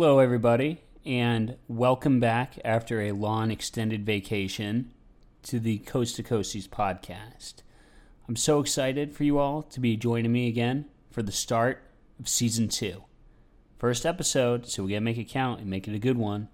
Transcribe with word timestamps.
Hello, 0.00 0.20
everybody, 0.20 0.80
and 1.04 1.56
welcome 1.66 2.20
back 2.20 2.56
after 2.64 3.00
a 3.00 3.10
long 3.10 3.50
extended 3.50 4.06
vacation 4.06 4.92
to 5.42 5.58
the 5.58 5.78
Coast 5.78 6.14
to 6.14 6.22
Coasties 6.22 6.68
podcast. 6.68 7.54
I'm 8.28 8.36
so 8.36 8.60
excited 8.60 9.12
for 9.12 9.24
you 9.24 9.38
all 9.38 9.64
to 9.64 9.80
be 9.80 9.96
joining 9.96 10.30
me 10.30 10.46
again 10.46 10.84
for 11.10 11.24
the 11.24 11.32
start 11.32 11.82
of 12.20 12.28
season 12.28 12.68
two. 12.68 13.02
First 13.76 14.06
episode, 14.06 14.68
so 14.68 14.84
we 14.84 14.90
gotta 14.90 15.00
make 15.00 15.18
it 15.18 15.24
count 15.24 15.58
and 15.58 15.68
make 15.68 15.88
it 15.88 15.96
a 15.96 15.98
good 15.98 16.16
one. 16.16 16.46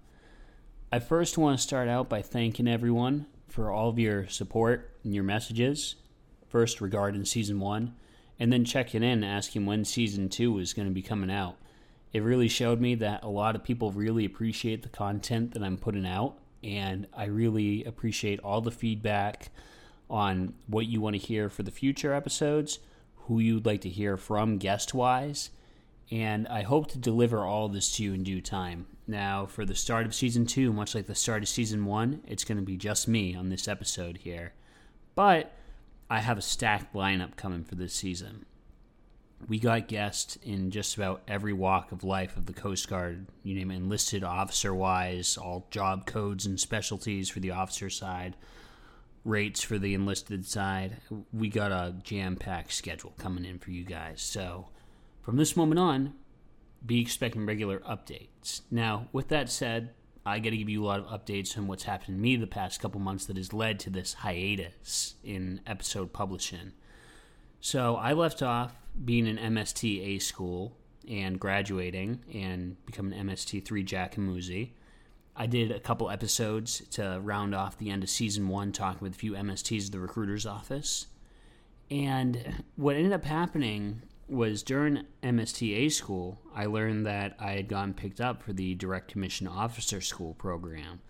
I 0.91 0.97
first 0.97 1.37
want 1.37 1.55
to 1.55 1.63
start 1.63 1.87
out 1.87 2.09
by 2.09 2.23
thanking 2.23 2.67
everyone 2.67 3.27
for 3.47 3.69
all 3.69 3.89
of 3.89 3.99
your 3.99 4.27
support 4.27 4.89
and 5.03 5.13
your 5.13 5.23
messages. 5.23 5.97
First, 6.47 6.81
regarding 6.81 7.25
season 7.25 7.59
one, 7.59 7.93
and 8.39 8.51
then 8.51 8.65
checking 8.65 9.03
in, 9.03 9.23
asking 9.23 9.67
when 9.67 9.85
season 9.85 10.29
two 10.29 10.57
is 10.57 10.73
going 10.73 10.87
to 10.87 10.93
be 10.95 11.03
coming 11.03 11.29
out. 11.29 11.57
It 12.15 12.23
really 12.23 12.47
showed 12.47 12.79
me 12.79 12.95
that 12.95 13.25
a 13.25 13.27
lot 13.27 13.57
of 13.57 13.65
people 13.65 13.91
really 13.91 14.23
appreciate 14.23 14.83
the 14.83 14.87
content 14.87 15.51
that 15.51 15.61
I'm 15.61 15.75
putting 15.75 16.07
out, 16.07 16.37
and 16.63 17.07
I 17.13 17.25
really 17.25 17.83
appreciate 17.83 18.39
all 18.39 18.61
the 18.61 18.71
feedback 18.71 19.49
on 20.09 20.53
what 20.67 20.85
you 20.85 21.01
want 21.01 21.15
to 21.17 21.21
hear 21.21 21.49
for 21.49 21.63
the 21.63 21.71
future 21.71 22.13
episodes, 22.13 22.79
who 23.15 23.39
you'd 23.39 23.65
like 23.65 23.81
to 23.81 23.89
hear 23.89 24.15
from 24.15 24.59
guest 24.59 24.93
wise, 24.93 25.49
and 26.09 26.47
I 26.47 26.61
hope 26.61 26.87
to 26.91 26.97
deliver 26.97 27.43
all 27.43 27.67
this 27.67 27.93
to 27.97 28.03
you 28.03 28.13
in 28.13 28.23
due 28.23 28.39
time. 28.39 28.87
Now, 29.05 29.45
for 29.45 29.65
the 29.65 29.75
start 29.75 30.05
of 30.05 30.15
season 30.15 30.45
two, 30.45 30.71
much 30.71 30.95
like 30.95 31.07
the 31.07 31.15
start 31.15 31.43
of 31.43 31.49
season 31.49 31.83
one, 31.83 32.21
it's 32.25 32.45
going 32.45 32.59
to 32.59 32.63
be 32.63 32.77
just 32.77 33.09
me 33.09 33.35
on 33.35 33.49
this 33.49 33.67
episode 33.67 34.19
here. 34.19 34.53
But 35.15 35.51
I 36.09 36.21
have 36.21 36.37
a 36.37 36.41
stacked 36.41 36.93
lineup 36.93 37.35
coming 37.35 37.65
for 37.65 37.75
this 37.75 37.93
season. 37.93 38.45
We 39.47 39.59
got 39.59 39.87
guests 39.87 40.37
in 40.37 40.71
just 40.71 40.95
about 40.95 41.21
every 41.27 41.53
walk 41.53 41.91
of 41.91 42.03
life 42.03 42.35
of 42.35 42.47
the 42.47 42.53
Coast 42.53 42.89
Guard, 42.89 43.27
you 43.43 43.53
name 43.53 43.69
it, 43.69 43.75
enlisted 43.75 44.23
officer 44.23 44.73
wise, 44.73 45.37
all 45.37 45.67
job 45.69 46.07
codes 46.07 46.45
and 46.45 46.59
specialties 46.59 47.29
for 47.29 47.39
the 47.39 47.51
officer 47.51 47.89
side, 47.89 48.35
rates 49.23 49.61
for 49.61 49.77
the 49.77 49.93
enlisted 49.93 50.45
side. 50.47 50.97
We 51.31 51.49
got 51.49 51.71
a 51.71 51.95
jam 52.03 52.37
packed 52.37 52.73
schedule 52.73 53.13
coming 53.19 53.45
in 53.45 53.59
for 53.59 53.69
you 53.69 53.83
guys. 53.83 54.21
So, 54.21 54.69
from 55.21 55.37
this 55.37 55.55
moment 55.55 55.79
on, 55.79 56.13
be 56.83 57.01
expecting 57.01 57.45
regular 57.45 57.79
updates. 57.79 58.61
Now, 58.71 59.09
with 59.11 59.27
that 59.27 59.49
said, 59.49 59.91
I 60.25 60.39
got 60.39 60.51
to 60.51 60.57
give 60.57 60.69
you 60.69 60.83
a 60.83 60.87
lot 60.87 60.99
of 60.99 61.07
updates 61.07 61.55
on 61.55 61.67
what's 61.67 61.83
happened 61.83 62.17
to 62.17 62.21
me 62.21 62.35
the 62.35 62.47
past 62.47 62.79
couple 62.79 62.99
months 62.99 63.25
that 63.27 63.37
has 63.37 63.53
led 63.53 63.79
to 63.81 63.91
this 63.91 64.13
hiatus 64.13 65.15
in 65.23 65.61
episode 65.67 66.13
publishing. 66.13 66.71
So, 67.59 67.95
I 67.95 68.13
left 68.13 68.41
off 68.41 68.73
being 69.03 69.27
an 69.27 69.37
MST 69.37 70.01
A 70.01 70.19
school 70.19 70.77
and 71.09 71.39
graduating 71.39 72.23
and 72.33 72.83
becoming 72.85 73.17
an 73.17 73.27
MST 73.27 73.65
3 73.65 73.83
Jackamoozy. 73.83 74.71
I 75.35 75.47
did 75.47 75.71
a 75.71 75.79
couple 75.79 76.09
episodes 76.09 76.81
to 76.91 77.19
round 77.21 77.53
off 77.53 77.77
the 77.77 77.89
end 77.89 78.03
of 78.03 78.09
season 78.09 78.47
one, 78.47 78.71
talking 78.71 79.01
with 79.01 79.15
a 79.15 79.17
few 79.17 79.33
MSTs 79.33 79.87
at 79.87 79.91
the 79.91 79.99
recruiter's 79.99 80.45
office. 80.45 81.07
And 81.91 82.63
what 82.75 82.95
ended 82.95 83.11
up 83.11 83.25
happening 83.25 84.01
was 84.27 84.63
during 84.63 85.03
MSTA 85.21 85.91
school, 85.91 86.39
I 86.53 86.65
learned 86.65 87.05
that 87.05 87.35
I 87.39 87.51
had 87.51 87.67
gotten 87.67 87.93
picked 87.93 88.21
up 88.21 88.41
for 88.41 88.53
the 88.53 88.73
Direct 88.75 89.11
Commission 89.11 89.47
Officer 89.47 90.01
School 90.01 90.33
program. 90.33 91.01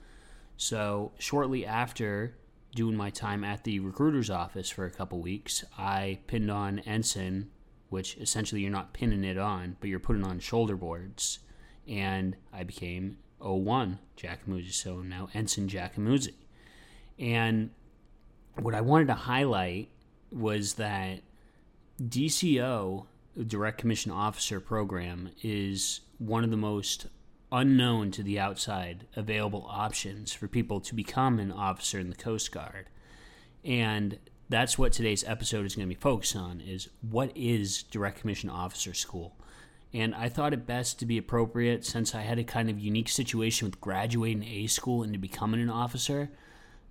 So, 0.58 1.12
shortly 1.18 1.66
after 1.66 2.36
doing 2.76 2.98
my 2.98 3.10
time 3.10 3.44
at 3.44 3.64
the 3.64 3.80
recruiter's 3.80 4.30
office 4.30 4.70
for 4.70 4.86
a 4.86 4.92
couple 4.92 5.22
weeks, 5.22 5.64
I 5.78 6.20
pinned 6.28 6.52
on 6.52 6.80
Ensign, 6.80 7.52
which 7.90 8.18
essentially 8.18 8.62
you're 8.62 8.72
not 8.72 8.94
pinning 8.94 9.24
it 9.24 9.38
on, 9.38 9.78
but 9.80 9.90
you're 9.90 10.00
putting 10.00 10.24
on 10.24 10.40
shoulder 10.40 10.76
boards. 10.76 11.40
And 11.88 12.36
I 12.52 12.64
became 12.64 13.18
01 13.40 14.00
Jackamoozy, 14.18 14.74
so 14.74 15.02
now 15.02 15.30
Ensign 15.34 15.68
Jackamoozy. 15.68 16.34
And 17.20 17.70
what 18.60 18.76
I 18.76 18.82
wanted 18.82 19.08
to 19.08 19.14
highlight 19.14 19.90
was 20.32 20.74
that 20.74 21.22
DCO, 22.02 23.06
Direct 23.48 23.78
Commission 23.78 24.12
Officer 24.12 24.60
Program, 24.60 25.30
is 25.44 26.02
one 26.18 26.44
of 26.44 26.52
the 26.52 26.58
most 26.58 27.08
unknown 27.52 28.12
to 28.12 28.24
the 28.24 28.40
outside 28.40 29.08
available 29.16 29.66
options 29.70 30.34
for 30.34 30.48
people 30.48 30.80
to 30.82 30.96
become 30.96 31.40
an 31.40 31.52
officer 31.52 32.00
in 32.00 32.10
the 32.10 32.16
Coast 32.16 32.52
Guard. 32.52 32.90
And 33.64 34.20
that's 34.50 34.78
what 34.78 34.92
today's 34.92 35.24
episode 35.24 35.66
is 35.66 35.76
going 35.76 35.88
to 35.88 35.96
be 35.96 36.00
focused 36.00 36.36
on 36.36 36.62
is 36.62 36.90
what 37.02 37.32
is 37.36 37.84
Direct 37.84 38.20
Commission 38.20 38.50
Officer 38.50 38.94
School? 38.94 39.36
And 39.94 40.14
I 40.14 40.30
thought 40.30 40.54
it 40.54 40.68
best 40.68 41.00
to 41.00 41.06
be 41.06 41.18
appropriate 41.18 41.86
since 41.86 42.14
I 42.14 42.22
had 42.22 42.38
a 42.38 42.44
kind 42.44 42.70
of 42.70 42.80
unique 42.80 43.10
situation 43.10 43.68
with 43.68 43.82
graduating 43.82 44.44
A 44.44 44.68
school 44.68 45.04
into 45.04 45.18
becoming 45.18 45.62
an 45.62 45.70
officer 45.70 46.30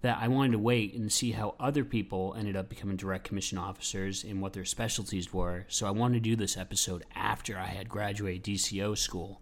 that 0.01 0.19
I 0.21 0.29
wanted 0.29 0.53
to 0.53 0.59
wait 0.59 0.95
and 0.95 1.13
see 1.13 1.33
how 1.33 1.55
other 1.61 1.85
people 1.85 2.35
ended 2.37 2.57
up 2.57 2.69
becoming 2.69 2.97
direct 2.97 3.25
commission 3.25 3.57
officers 3.57 4.25
and 4.25 4.43
what 4.43 4.53
their 4.53 4.65
specialties 4.65 5.33
were. 5.33 5.65
So 5.69 5.87
I 5.87 5.93
wanted 5.93 6.25
to 6.25 6.31
do 6.31 6.37
this 6.37 6.57
episode 6.57 7.05
after 7.15 7.57
I 7.57 7.67
had 7.67 7.89
graduated 7.89 8.43
DCO 8.43 8.99
school. 8.99 9.41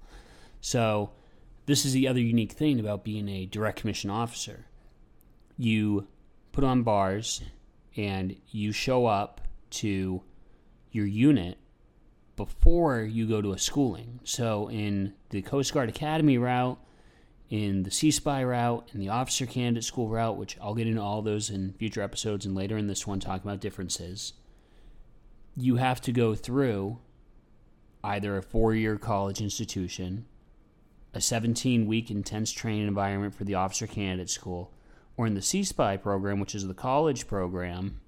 So 0.61 1.11
this 1.67 1.85
is 1.85 1.93
the 1.93 2.07
other 2.07 2.21
unique 2.21 2.53
thing 2.53 2.79
about 2.79 3.05
being 3.05 3.29
a 3.29 3.47
direct 3.47 3.81
commission 3.81 4.11
officer. 4.11 4.67
You 5.57 6.07
put 6.53 6.65
on 6.65 6.83
bars 6.83 7.43
and 7.97 8.37
you 8.51 8.73
show 8.73 9.07
up 9.07 9.41
to 9.71 10.23
your 10.91 11.07
unit 11.07 11.59
before 12.37 13.01
you 13.01 13.27
go 13.27 13.43
to 13.43 13.53
a 13.53 13.59
schooling. 13.59 14.21
So 14.25 14.71
in 14.71 15.15
the 15.31 15.43
Coast 15.43 15.73
Guard 15.73 15.89
Academy 15.89 16.39
route, 16.39 16.79
in 17.51 17.83
the 17.83 17.91
CSPI 17.91 18.49
route, 18.49 18.89
in 18.95 19.01
the 19.01 19.11
officer 19.11 19.45
candidate 19.45 19.85
school 19.85 20.09
route, 20.09 20.39
which 20.39 20.57
I'll 20.61 20.75
get 20.75 20.87
into 20.87 21.03
all 21.03 21.21
those 21.21 21.51
in 21.51 21.75
future 21.75 22.01
episodes 22.01 22.47
and 22.47 22.55
later 22.55 22.79
in 22.79 22.87
this 22.87 23.07
one 23.07 23.21
talking 23.21 23.49
about 23.49 23.61
differences. 23.61 24.33
You 25.55 25.77
have 25.77 26.01
to 26.03 26.13
go 26.13 26.35
through 26.35 26.99
either 28.03 28.37
a 28.37 28.43
four 28.43 28.75
year 28.75 28.97
college 28.97 29.41
institution, 29.41 30.25
a 31.13 31.21
17 31.21 31.87
week 31.87 32.11
intense 32.11 32.53
training 32.53 32.89
environment 32.89 33.35
for 33.35 33.45
the 33.45 33.55
officer 33.55 33.87
candidate 33.87 34.31
school, 34.31 34.73
or 35.17 35.27
in 35.27 35.35
the 35.35 35.41
CSPI 35.41 36.03
program, 36.03 36.41
which 36.41 36.55
is 36.55 36.67
the 36.67 36.75
college 36.75 37.27
program, 37.27 38.01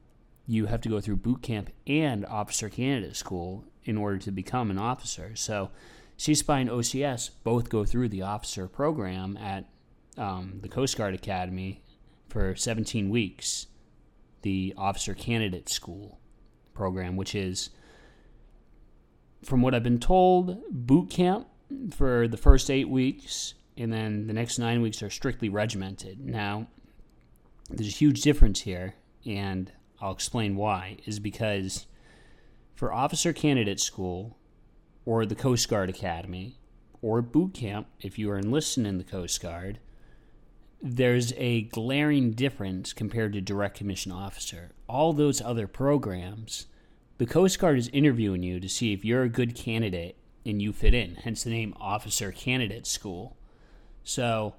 you 0.46 0.66
have 0.66 0.80
to 0.82 0.88
go 0.88 1.00
through 1.00 1.16
boot 1.16 1.42
camp 1.42 1.70
and 1.86 2.24
officer 2.26 2.68
candidate 2.68 3.16
school 3.16 3.64
in 3.84 3.96
order 3.96 4.18
to 4.18 4.30
become 4.30 4.70
an 4.70 4.78
officer. 4.78 5.32
So 5.34 5.70
CSPI 6.18 6.62
and 6.62 6.70
OCS 6.70 7.30
both 7.42 7.68
go 7.68 7.84
through 7.84 8.08
the 8.08 8.22
officer 8.22 8.68
program 8.68 9.36
at 9.36 9.66
um, 10.16 10.60
the 10.62 10.68
Coast 10.68 10.96
Guard 10.96 11.14
Academy 11.14 11.82
for 12.28 12.54
17 12.54 13.10
weeks, 13.10 13.66
the 14.42 14.74
Officer 14.76 15.14
Candidate 15.14 15.68
School 15.68 16.18
program, 16.72 17.16
which 17.16 17.34
is, 17.34 17.70
from 19.44 19.62
what 19.62 19.74
I've 19.74 19.82
been 19.82 20.00
told, 20.00 20.62
boot 20.70 21.10
camp 21.10 21.48
for 21.92 22.28
the 22.28 22.36
first 22.36 22.70
eight 22.70 22.88
weeks, 22.88 23.54
and 23.76 23.92
then 23.92 24.26
the 24.26 24.32
next 24.32 24.58
nine 24.58 24.82
weeks 24.82 25.02
are 25.02 25.10
strictly 25.10 25.48
regimented. 25.48 26.20
Now, 26.24 26.68
there's 27.76 27.94
a 27.94 27.98
huge 27.98 28.22
difference 28.22 28.60
here, 28.60 28.94
and 29.26 29.70
I'll 30.00 30.12
explain 30.12 30.56
why, 30.56 30.98
is 31.06 31.18
because 31.18 31.86
for 32.74 32.92
Officer 32.92 33.32
Candidate 33.32 33.80
School, 33.80 34.36
or 35.04 35.26
the 35.26 35.34
Coast 35.34 35.68
Guard 35.68 35.90
Academy 35.90 36.58
or 37.02 37.20
boot 37.20 37.54
camp 37.54 37.86
if 38.00 38.18
you 38.18 38.30
are 38.30 38.38
enlisted 38.38 38.86
in 38.86 38.98
the 38.98 39.04
Coast 39.04 39.40
Guard, 39.42 39.78
there's 40.82 41.32
a 41.36 41.62
glaring 41.62 42.32
difference 42.32 42.92
compared 42.92 43.32
to 43.32 43.40
direct 43.40 43.76
commission 43.76 44.12
officer. 44.12 44.72
All 44.88 45.12
those 45.12 45.40
other 45.40 45.66
programs, 45.66 46.66
the 47.18 47.26
Coast 47.26 47.58
Guard 47.58 47.78
is 47.78 47.88
interviewing 47.88 48.42
you 48.42 48.60
to 48.60 48.68
see 48.68 48.92
if 48.92 49.04
you're 49.04 49.22
a 49.22 49.28
good 49.28 49.54
candidate 49.54 50.16
and 50.46 50.60
you 50.60 50.72
fit 50.72 50.94
in, 50.94 51.16
hence 51.16 51.44
the 51.44 51.50
name 51.50 51.74
Officer 51.80 52.32
Candidate 52.32 52.86
School. 52.86 53.36
So, 54.02 54.54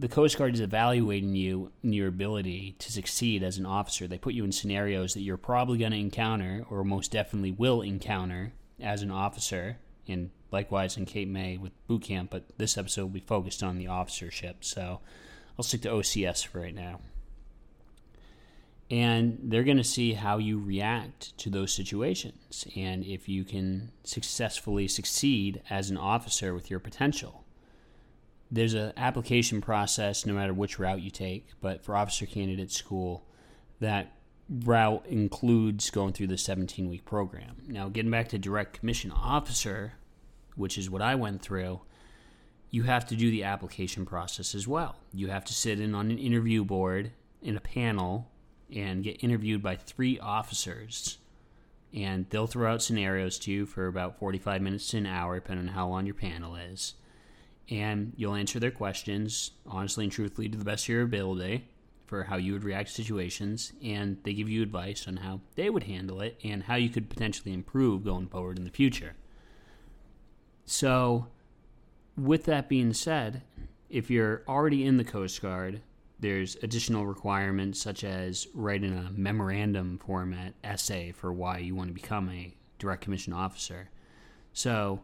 the 0.00 0.08
Coast 0.08 0.38
Guard 0.38 0.54
is 0.54 0.60
evaluating 0.60 1.34
you 1.34 1.72
and 1.82 1.94
your 1.94 2.08
ability 2.08 2.74
to 2.78 2.90
succeed 2.90 3.42
as 3.42 3.58
an 3.58 3.66
officer. 3.66 4.08
They 4.08 4.16
put 4.16 4.32
you 4.32 4.44
in 4.44 4.52
scenarios 4.52 5.12
that 5.12 5.20
you're 5.20 5.36
probably 5.36 5.76
going 5.76 5.92
to 5.92 5.98
encounter, 5.98 6.64
or 6.70 6.84
most 6.84 7.12
definitely 7.12 7.52
will 7.52 7.82
encounter, 7.82 8.54
as 8.80 9.02
an 9.02 9.10
officer 9.10 9.76
and 10.08 10.30
likewise 10.50 10.96
in 10.96 11.04
Cape 11.04 11.28
May 11.28 11.58
with 11.58 11.72
boot 11.86 12.02
camp. 12.02 12.30
But 12.30 12.44
this 12.56 12.78
episode 12.78 13.02
will 13.02 13.10
be 13.10 13.20
focused 13.20 13.62
on 13.62 13.76
the 13.76 13.88
officership, 13.88 14.64
so 14.64 15.00
I'll 15.58 15.62
stick 15.62 15.82
to 15.82 15.90
OCS 15.90 16.46
for 16.46 16.60
right 16.60 16.74
now. 16.74 17.00
And 18.90 19.38
they're 19.42 19.64
going 19.64 19.76
to 19.76 19.84
see 19.84 20.14
how 20.14 20.38
you 20.38 20.58
react 20.58 21.36
to 21.38 21.50
those 21.50 21.74
situations 21.74 22.66
and 22.74 23.04
if 23.04 23.28
you 23.28 23.44
can 23.44 23.92
successfully 24.02 24.88
succeed 24.88 25.62
as 25.68 25.90
an 25.90 25.98
officer 25.98 26.54
with 26.54 26.70
your 26.70 26.80
potential. 26.80 27.44
There's 28.50 28.74
an 28.74 28.92
application 28.96 29.60
process 29.60 30.26
no 30.26 30.34
matter 30.34 30.52
which 30.52 30.78
route 30.78 31.00
you 31.00 31.10
take, 31.10 31.48
but 31.60 31.84
for 31.84 31.96
officer 31.96 32.26
candidate 32.26 32.72
school, 32.72 33.24
that 33.78 34.12
route 34.48 35.06
includes 35.06 35.90
going 35.90 36.12
through 36.12 36.26
the 36.26 36.38
17 36.38 36.88
week 36.88 37.04
program. 37.04 37.62
Now, 37.68 37.88
getting 37.88 38.10
back 38.10 38.28
to 38.28 38.38
direct 38.38 38.78
commission 38.78 39.12
officer, 39.12 39.94
which 40.56 40.76
is 40.76 40.90
what 40.90 41.02
I 41.02 41.14
went 41.14 41.42
through, 41.42 41.80
you 42.70 42.84
have 42.84 43.06
to 43.06 43.16
do 43.16 43.30
the 43.30 43.44
application 43.44 44.04
process 44.06 44.54
as 44.54 44.66
well. 44.66 44.96
You 45.12 45.28
have 45.28 45.44
to 45.46 45.52
sit 45.52 45.80
in 45.80 45.94
on 45.94 46.10
an 46.10 46.18
interview 46.18 46.64
board 46.64 47.12
in 47.42 47.56
a 47.56 47.60
panel 47.60 48.30
and 48.72 49.02
get 49.02 49.22
interviewed 49.22 49.62
by 49.62 49.76
three 49.76 50.18
officers. 50.18 51.18
And 51.92 52.26
they'll 52.30 52.46
throw 52.46 52.72
out 52.72 52.82
scenarios 52.82 53.38
to 53.40 53.52
you 53.52 53.66
for 53.66 53.86
about 53.88 54.18
45 54.18 54.62
minutes 54.62 54.88
to 54.88 54.98
an 54.98 55.06
hour, 55.06 55.36
depending 55.36 55.68
on 55.68 55.74
how 55.74 55.88
long 55.88 56.06
your 56.06 56.14
panel 56.14 56.54
is. 56.54 56.94
And 57.70 58.12
you'll 58.16 58.34
answer 58.34 58.58
their 58.58 58.72
questions 58.72 59.52
honestly 59.66 60.04
and 60.04 60.12
truthfully 60.12 60.48
to 60.48 60.58
the 60.58 60.64
best 60.64 60.84
of 60.84 60.88
your 60.88 61.02
ability 61.02 61.68
for 62.06 62.24
how 62.24 62.36
you 62.36 62.52
would 62.52 62.64
react 62.64 62.88
to 62.88 62.94
situations. 62.94 63.72
And 63.82 64.18
they 64.24 64.34
give 64.34 64.48
you 64.48 64.62
advice 64.62 65.06
on 65.06 65.18
how 65.18 65.40
they 65.54 65.70
would 65.70 65.84
handle 65.84 66.20
it 66.20 66.38
and 66.42 66.64
how 66.64 66.74
you 66.74 66.88
could 66.88 67.08
potentially 67.08 67.54
improve 67.54 68.04
going 68.04 68.26
forward 68.26 68.58
in 68.58 68.64
the 68.64 68.70
future. 68.70 69.14
So, 70.64 71.28
with 72.16 72.44
that 72.44 72.68
being 72.68 72.92
said, 72.92 73.42
if 73.88 74.10
you're 74.10 74.42
already 74.48 74.84
in 74.84 74.96
the 74.96 75.04
Coast 75.04 75.40
Guard, 75.40 75.80
there's 76.18 76.56
additional 76.62 77.06
requirements 77.06 77.80
such 77.80 78.04
as 78.04 78.46
writing 78.54 78.92
a 78.92 79.10
memorandum 79.10 79.98
format 79.98 80.54
essay 80.62 81.12
for 81.12 81.32
why 81.32 81.58
you 81.58 81.74
want 81.74 81.88
to 81.88 81.94
become 81.94 82.28
a 82.28 82.54
direct 82.78 83.02
commission 83.02 83.32
officer. 83.32 83.90
So, 84.52 85.02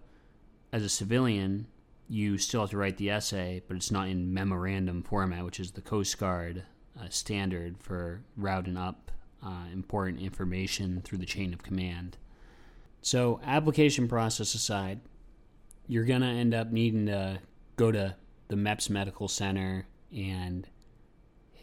as 0.73 0.83
a 0.83 0.89
civilian, 0.89 1.67
you 2.09 2.39
still 2.39 2.63
have 2.63 2.71
to 2.71 2.77
write 2.77 2.97
the 2.97 3.11
essay, 3.11 3.63
but 3.67 3.77
it's 3.77 3.91
not 3.91 4.09
in 4.09 4.33
memorandum 4.33 5.03
format, 5.03 5.45
which 5.45 5.61
is 5.61 5.73
the 5.73 5.81
Coast 5.81 6.19
Guard 6.19 6.63
uh, 6.99 7.09
standard 7.09 7.77
for 7.79 8.23
routing 8.37 8.77
up 8.77 9.11
uh, 9.45 9.65
important 9.73 10.21
information 10.21 11.01
through 11.03 11.19
the 11.19 11.27
chain 11.27 11.53
of 11.53 11.63
command. 11.63 12.17
So, 13.03 13.41
application 13.45 14.09
process 14.09 14.55
aside, 14.55 15.01
you're 15.87 16.05
going 16.05 16.23
to 16.23 16.27
end 16.27 16.55
up 16.55 16.73
needing 16.73 17.07
to 17.07 17.41
go 17.77 17.93
to 17.93 18.17
the 18.49 18.57
MEPS 18.57 18.91
Medical 18.91 19.29
Center 19.29 19.87
and 20.13 20.67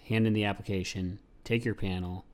hand 0.07 0.27
in 0.27 0.33
the 0.33 0.45
application, 0.45 1.19
take 1.43 1.65
your 1.65 1.75
panel. 1.75 2.25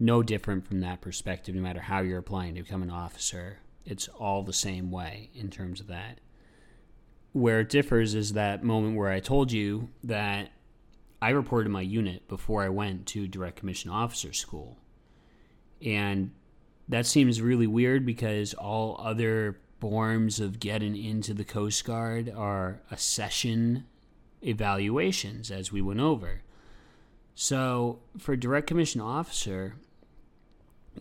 No 0.00 0.22
different 0.22 0.66
from 0.66 0.80
that 0.80 1.00
perspective, 1.00 1.54
no 1.54 1.62
matter 1.62 1.80
how 1.80 2.00
you're 2.00 2.18
applying 2.18 2.54
to 2.54 2.62
become 2.62 2.82
an 2.82 2.90
officer. 2.90 3.58
It's 3.84 4.08
all 4.08 4.42
the 4.42 4.52
same 4.52 4.90
way 4.90 5.30
in 5.34 5.50
terms 5.50 5.80
of 5.80 5.86
that. 5.88 6.20
Where 7.32 7.60
it 7.60 7.68
differs 7.68 8.14
is 8.14 8.32
that 8.32 8.64
moment 8.64 8.96
where 8.96 9.10
I 9.10 9.20
told 9.20 9.52
you 9.52 9.90
that 10.04 10.50
I 11.20 11.30
reported 11.30 11.70
my 11.70 11.82
unit 11.82 12.28
before 12.28 12.62
I 12.62 12.68
went 12.68 13.06
to 13.08 13.26
direct 13.28 13.56
commission 13.56 13.90
officer 13.90 14.32
school. 14.32 14.78
And 15.84 16.32
that 16.88 17.06
seems 17.06 17.42
really 17.42 17.66
weird 17.66 18.06
because 18.06 18.54
all 18.54 19.00
other 19.02 19.58
forms 19.80 20.40
of 20.40 20.58
getting 20.58 20.96
into 20.96 21.34
the 21.34 21.44
Coast 21.44 21.84
Guard 21.84 22.32
are 22.34 22.80
accession 22.90 23.86
evaluations, 24.42 25.50
as 25.50 25.72
we 25.72 25.82
went 25.82 26.00
over. 26.00 26.42
So, 27.34 28.00
for 28.18 28.34
direct 28.36 28.66
commission 28.66 29.00
officer, 29.00 29.76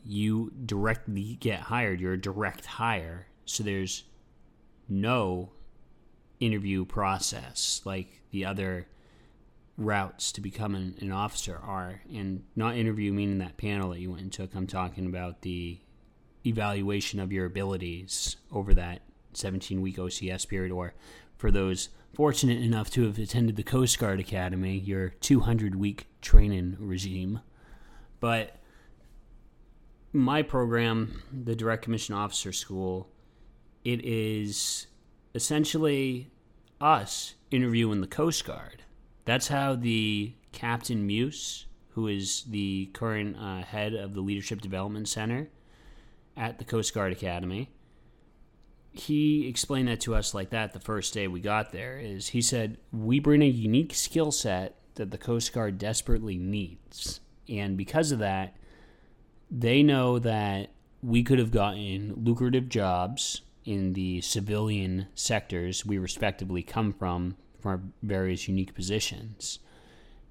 you 0.05 0.51
directly 0.65 1.37
get 1.39 1.61
hired. 1.61 1.99
You're 1.99 2.13
a 2.13 2.21
direct 2.21 2.65
hire. 2.65 3.27
So, 3.45 3.63
there's 3.63 4.03
no 4.87 5.51
interview 6.39 6.85
process 6.85 7.81
like 7.85 8.21
the 8.31 8.45
other 8.45 8.87
routes 9.77 10.31
to 10.31 10.41
become 10.41 10.75
an, 10.75 10.95
an 10.99 11.11
officer 11.11 11.59
are. 11.63 12.01
And 12.13 12.43
not 12.55 12.75
interview 12.75 13.13
meaning 13.13 13.37
that 13.39 13.57
panel 13.57 13.91
that 13.91 13.99
you 13.99 14.11
went 14.11 14.23
and 14.23 14.33
took. 14.33 14.55
I'm 14.55 14.67
talking 14.67 15.05
about 15.05 15.41
the 15.41 15.79
evaluation 16.45 17.19
of 17.19 17.31
your 17.31 17.45
abilities 17.45 18.37
over 18.51 18.73
that 18.73 19.01
17 19.33 19.81
week 19.81 19.97
OCS 19.97 20.47
period, 20.47 20.71
or 20.71 20.93
for 21.37 21.51
those 21.51 21.89
fortunate 22.13 22.61
enough 22.63 22.89
to 22.91 23.03
have 23.03 23.19
attended 23.19 23.55
the 23.55 23.63
Coast 23.63 23.99
Guard 23.99 24.19
Academy, 24.19 24.77
your 24.77 25.09
200 25.21 25.75
week 25.75 26.07
training 26.21 26.75
regime. 26.79 27.41
But 28.19 28.55
my 30.13 30.41
program, 30.41 31.21
the 31.31 31.55
Direct 31.55 31.83
Commission 31.83 32.15
Officer 32.15 32.51
School, 32.51 33.09
it 33.83 34.03
is 34.03 34.87
essentially 35.37 36.31
us 36.81 37.35
interviewing 37.51 38.01
the 38.01 38.07
Coast 38.07 38.43
Guard. 38.43 38.81
That's 39.23 39.47
how 39.47 39.75
the 39.75 40.33
Captain 40.51 41.05
Muse, 41.05 41.67
who 41.89 42.07
is 42.07 42.43
the 42.49 42.87
current 42.87 43.37
uh, 43.37 43.61
head 43.61 43.93
of 43.93 44.15
the 44.15 44.21
Leadership 44.21 44.61
Development 44.61 45.07
Center, 45.07 45.49
at 46.35 46.57
the 46.57 46.65
Coast 46.65 46.93
Guard 46.93 47.11
Academy. 47.11 47.69
He 48.91 49.47
explained 49.47 49.87
that 49.89 50.01
to 50.01 50.15
us 50.15 50.33
like 50.33 50.49
that 50.49 50.73
the 50.73 50.79
first 50.79 51.13
day 51.13 51.27
we 51.27 51.39
got 51.39 51.71
there 51.71 51.99
is 51.99 52.29
he 52.29 52.41
said, 52.41 52.77
"We 52.91 53.19
bring 53.19 53.43
a 53.43 53.47
unique 53.47 53.93
skill 53.93 54.31
set 54.31 54.75
that 54.95 55.11
the 55.11 55.19
Coast 55.19 55.53
Guard 55.53 55.77
desperately 55.77 56.37
needs." 56.37 57.19
And 57.47 57.77
because 57.77 58.11
of 58.11 58.19
that, 58.19 58.57
they 59.51 59.83
know 59.83 60.17
that 60.17 60.71
we 61.03 61.21
could 61.21 61.37
have 61.37 61.51
gotten 61.51 62.23
lucrative 62.23 62.69
jobs 62.69 63.41
in 63.67 63.93
the 63.93 64.21
civilian 64.21 65.07
sectors 65.13 65.85
we 65.85 65.97
respectively 65.97 66.63
come 66.63 66.93
from 66.93 67.35
from 67.59 67.71
our 67.71 67.81
various 68.01 68.47
unique 68.47 68.73
positions. 68.73 69.59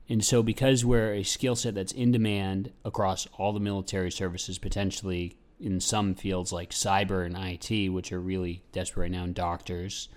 And 0.08 0.24
so, 0.24 0.42
because 0.42 0.84
we're 0.84 1.12
a 1.12 1.22
skill 1.22 1.56
set 1.56 1.74
that's 1.74 1.92
in 1.92 2.12
demand 2.12 2.72
across 2.84 3.26
all 3.36 3.52
the 3.52 3.60
military 3.60 4.10
services, 4.10 4.56
potentially 4.56 5.36
in 5.58 5.80
some 5.80 6.14
fields 6.14 6.52
like 6.52 6.70
cyber 6.70 7.26
and 7.26 7.36
IT, 7.36 7.90
which 7.90 8.12
are 8.12 8.20
really 8.20 8.62
desperate 8.72 9.04
right 9.04 9.10
now, 9.10 9.24
and 9.24 9.34
doctors, 9.34 10.08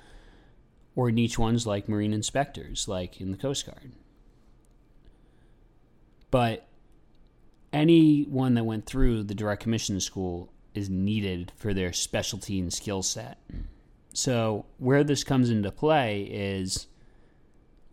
or 0.95 1.11
niche 1.11 1.39
ones 1.39 1.65
like 1.65 1.89
marine 1.89 2.13
inspectors, 2.13 2.87
like 2.87 3.19
in 3.19 3.31
the 3.31 3.37
Coast 3.37 3.65
Guard. 3.65 3.93
But 6.29 6.67
anyone 7.73 8.53
that 8.53 8.65
went 8.65 8.85
through 8.85 9.23
the 9.23 9.35
direct 9.35 9.63
commission 9.63 9.99
school 9.99 10.53
is 10.73 10.89
needed 10.89 11.51
for 11.55 11.73
their 11.73 11.93
specialty 11.93 12.59
and 12.59 12.71
skill 12.71 13.01
set. 13.01 13.39
So, 14.13 14.65
where 14.77 15.03
this 15.03 15.23
comes 15.23 15.49
into 15.49 15.71
play 15.71 16.23
is 16.23 16.87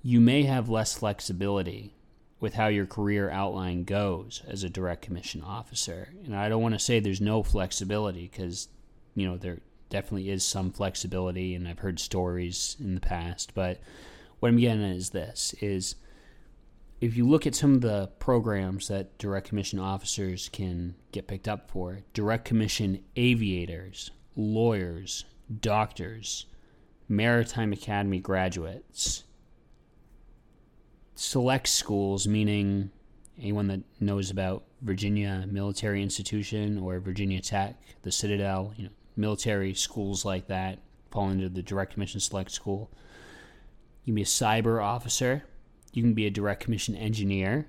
you 0.02 0.20
may 0.20 0.44
have 0.44 0.68
less 0.68 0.94
flexibility 0.94 1.94
with 2.40 2.54
how 2.54 2.68
your 2.68 2.86
career 2.86 3.30
outline 3.30 3.84
goes 3.84 4.42
as 4.46 4.62
a 4.62 4.70
direct 4.70 5.02
commission 5.02 5.42
officer. 5.42 6.10
And 6.24 6.36
I 6.36 6.48
don't 6.48 6.62
want 6.62 6.74
to 6.74 6.78
say 6.78 7.00
there's 7.00 7.20
no 7.20 7.42
flexibility 7.42 8.28
because, 8.30 8.68
you 9.14 9.26
know, 9.26 9.36
there 9.36 9.58
definitely 9.88 10.30
is 10.30 10.44
some 10.44 10.70
flexibility 10.70 11.54
and 11.54 11.66
I've 11.66 11.78
heard 11.78 11.98
stories 11.98 12.76
in 12.78 12.94
the 12.94 13.00
past, 13.00 13.54
but 13.54 13.80
what 14.38 14.48
I'm 14.48 14.58
getting 14.58 14.84
at 14.84 14.96
is 14.96 15.10
this 15.10 15.54
is 15.60 15.96
if 17.00 17.16
you 17.16 17.26
look 17.28 17.46
at 17.46 17.54
some 17.54 17.74
of 17.74 17.80
the 17.82 18.08
programs 18.18 18.88
that 18.88 19.18
direct 19.18 19.48
commission 19.48 19.78
officers 19.78 20.48
can 20.48 20.94
get 21.12 21.26
picked 21.26 21.48
up 21.48 21.70
for, 21.70 22.00
direct 22.14 22.44
commission 22.44 23.02
aviators, 23.16 24.10
lawyers, 24.34 25.24
doctors, 25.60 26.46
maritime 27.08 27.72
academy 27.72 28.18
graduates, 28.18 29.24
select 31.14 31.68
schools, 31.68 32.26
meaning 32.26 32.90
anyone 33.38 33.66
that 33.68 33.82
knows 34.00 34.30
about 34.30 34.64
Virginia 34.80 35.46
Military 35.50 36.02
Institution 36.02 36.78
or 36.78 36.98
Virginia 37.00 37.40
Tech, 37.40 37.76
the 38.02 38.12
Citadel, 38.12 38.72
you 38.76 38.84
know, 38.84 38.90
military 39.16 39.74
schools 39.74 40.24
like 40.24 40.46
that 40.48 40.78
fall 41.10 41.30
into 41.30 41.48
the 41.48 41.62
direct 41.62 41.92
commission 41.94 42.20
select 42.20 42.50
school. 42.50 42.90
You 44.04 44.12
can 44.12 44.14
be 44.14 44.22
a 44.22 44.26
cyber 44.26 44.82
officer. 44.82 45.44
You 45.96 46.02
can 46.02 46.12
be 46.12 46.26
a 46.26 46.30
direct 46.30 46.62
commission 46.62 46.94
engineer. 46.94 47.66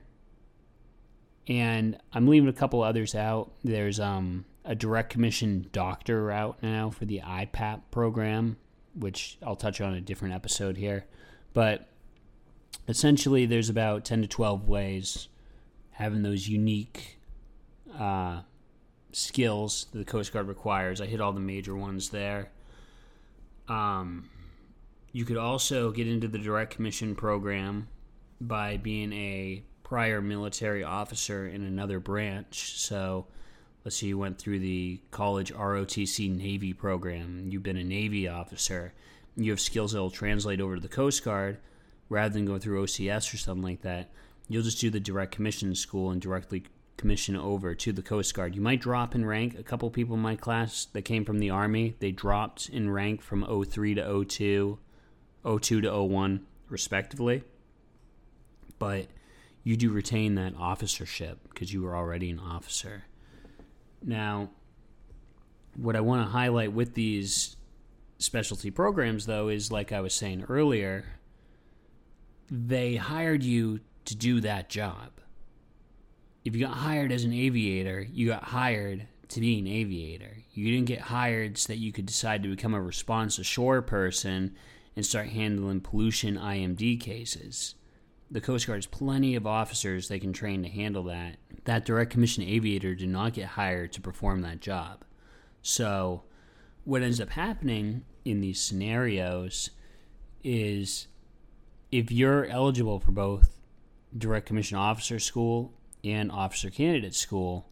And 1.47 1.97
I'm 2.11 2.27
leaving 2.27 2.49
a 2.49 2.53
couple 2.53 2.83
others 2.83 3.15
out. 3.15 3.53
There's 3.63 4.01
um, 4.01 4.43
a 4.65 4.75
direct 4.75 5.11
commission 5.11 5.69
doctor 5.71 6.25
route 6.25 6.57
now 6.61 6.89
for 6.89 7.05
the 7.05 7.21
IPAP 7.21 7.83
program, 7.89 8.57
which 8.95 9.37
I'll 9.41 9.55
touch 9.55 9.79
on 9.79 9.93
a 9.93 10.01
different 10.01 10.35
episode 10.35 10.75
here. 10.75 11.05
But 11.53 11.87
essentially 12.89 13.45
there's 13.45 13.69
about 13.69 14.03
10 14.03 14.23
to 14.23 14.27
12 14.27 14.67
ways 14.67 15.29
having 15.91 16.21
those 16.21 16.49
unique 16.49 17.19
uh, 17.97 18.41
skills 19.13 19.87
that 19.93 19.99
the 19.99 20.05
Coast 20.05 20.33
Guard 20.33 20.49
requires. 20.49 20.99
I 20.99 21.05
hit 21.05 21.21
all 21.21 21.31
the 21.31 21.39
major 21.39 21.77
ones 21.77 22.09
there. 22.09 22.51
Um, 23.69 24.29
you 25.13 25.23
could 25.23 25.37
also 25.37 25.91
get 25.91 26.09
into 26.09 26.27
the 26.27 26.37
direct 26.37 26.75
commission 26.75 27.15
program 27.15 27.87
by 28.39 28.77
being 28.77 29.13
a 29.13 29.63
prior 29.83 30.21
military 30.21 30.83
officer 30.83 31.47
in 31.47 31.63
another 31.63 31.99
branch. 31.99 32.77
So, 32.77 33.27
let's 33.83 33.97
say 33.97 34.07
you 34.07 34.17
went 34.17 34.37
through 34.37 34.59
the 34.59 34.99
college 35.11 35.53
ROTC 35.53 36.35
Navy 36.35 36.73
program, 36.73 37.47
you've 37.49 37.63
been 37.63 37.77
a 37.77 37.83
Navy 37.83 38.27
officer, 38.27 38.93
you 39.35 39.51
have 39.51 39.59
skills 39.59 39.93
that 39.93 39.99
will 39.99 40.11
translate 40.11 40.59
over 40.59 40.75
to 40.75 40.81
the 40.81 40.87
Coast 40.87 41.23
Guard 41.23 41.59
rather 42.09 42.33
than 42.33 42.45
go 42.45 42.57
through 42.57 42.83
OCS 42.83 43.33
or 43.33 43.37
something 43.37 43.63
like 43.63 43.81
that, 43.81 44.09
you'll 44.47 44.63
just 44.63 44.79
do 44.79 44.89
the 44.89 44.99
direct 44.99 45.31
commission 45.31 45.75
school 45.75 46.11
and 46.11 46.21
directly 46.21 46.63
commission 46.95 47.35
over 47.35 47.75
to 47.75 47.91
the 47.91 48.01
Coast 48.01 48.33
Guard. 48.33 48.55
You 48.55 48.61
might 48.61 48.81
drop 48.81 49.13
in 49.13 49.25
rank. 49.25 49.57
A 49.57 49.63
couple 49.63 49.89
people 49.89 50.15
in 50.15 50.21
my 50.21 50.35
class 50.35 50.85
that 50.93 51.03
came 51.03 51.25
from 51.25 51.39
the 51.39 51.49
Army, 51.49 51.95
they 51.99 52.11
dropped 52.11 52.69
in 52.69 52.89
rank 52.89 53.21
from 53.21 53.45
03 53.45 53.95
to 53.95 54.25
02, 54.25 54.79
02 55.43 55.81
to 55.81 56.03
01, 56.03 56.45
respectively. 56.69 57.43
But 58.79 59.07
you 59.63 59.75
do 59.75 59.91
retain 59.91 60.35
that 60.35 60.53
officership 60.57 61.39
because 61.49 61.73
you 61.73 61.81
were 61.81 61.95
already 61.95 62.29
an 62.29 62.39
officer. 62.39 63.03
Now, 64.03 64.49
what 65.75 65.95
I 65.95 66.01
want 66.01 66.25
to 66.25 66.31
highlight 66.31 66.73
with 66.73 66.93
these 66.93 67.57
specialty 68.17 68.71
programs, 68.71 69.25
though, 69.25 69.49
is 69.49 69.71
like 69.71 69.91
I 69.91 70.01
was 70.01 70.13
saying 70.13 70.45
earlier, 70.49 71.05
they 72.49 72.95
hired 72.95 73.43
you 73.43 73.81
to 74.05 74.15
do 74.15 74.41
that 74.41 74.69
job. 74.69 75.11
If 76.45 76.55
you 76.55 76.65
got 76.65 76.77
hired 76.77 77.11
as 77.11 77.25
an 77.25 77.33
aviator, 77.33 78.07
you 78.09 78.27
got 78.27 78.45
hired 78.45 79.07
to 79.29 79.39
be 79.41 79.59
an 79.59 79.67
aviator. 79.67 80.37
You 80.53 80.71
didn't 80.71 80.87
get 80.87 81.01
hired 81.01 81.57
so 81.57 81.67
that 81.73 81.79
you 81.79 81.91
could 81.91 82.05
decide 82.05 82.41
to 82.43 82.49
become 82.49 82.73
a 82.73 82.81
response 82.81 83.37
ashore 83.37 83.81
person 83.81 84.55
and 84.95 85.05
start 85.05 85.27
handling 85.27 85.81
pollution 85.81 86.37
IMD 86.37 86.99
cases. 86.99 87.75
The 88.29 88.41
Coast 88.41 88.67
Guard 88.67 88.77
has 88.77 88.85
plenty 88.85 89.35
of 89.35 89.47
officers 89.47 90.07
they 90.07 90.19
can 90.19 90.33
train 90.33 90.63
to 90.63 90.69
handle 90.69 91.03
that. 91.03 91.37
That 91.63 91.85
direct 91.85 92.11
commission 92.11 92.43
aviator 92.43 92.93
did 92.93 93.09
not 93.09 93.33
get 93.33 93.47
hired 93.49 93.93
to 93.93 94.01
perform 94.01 94.41
that 94.41 94.59
job. 94.59 95.05
So, 95.61 96.23
what 96.83 97.01
ends 97.01 97.21
up 97.21 97.29
happening 97.29 98.03
in 98.25 98.41
these 98.41 98.59
scenarios 98.59 99.69
is 100.43 101.07
if 101.91 102.11
you're 102.11 102.45
eligible 102.45 102.99
for 102.99 103.11
both 103.11 103.61
direct 104.17 104.45
commission 104.45 104.77
officer 104.77 105.19
school 105.19 105.73
and 106.03 106.31
officer 106.31 106.69
candidate 106.69 107.15
school, 107.15 107.69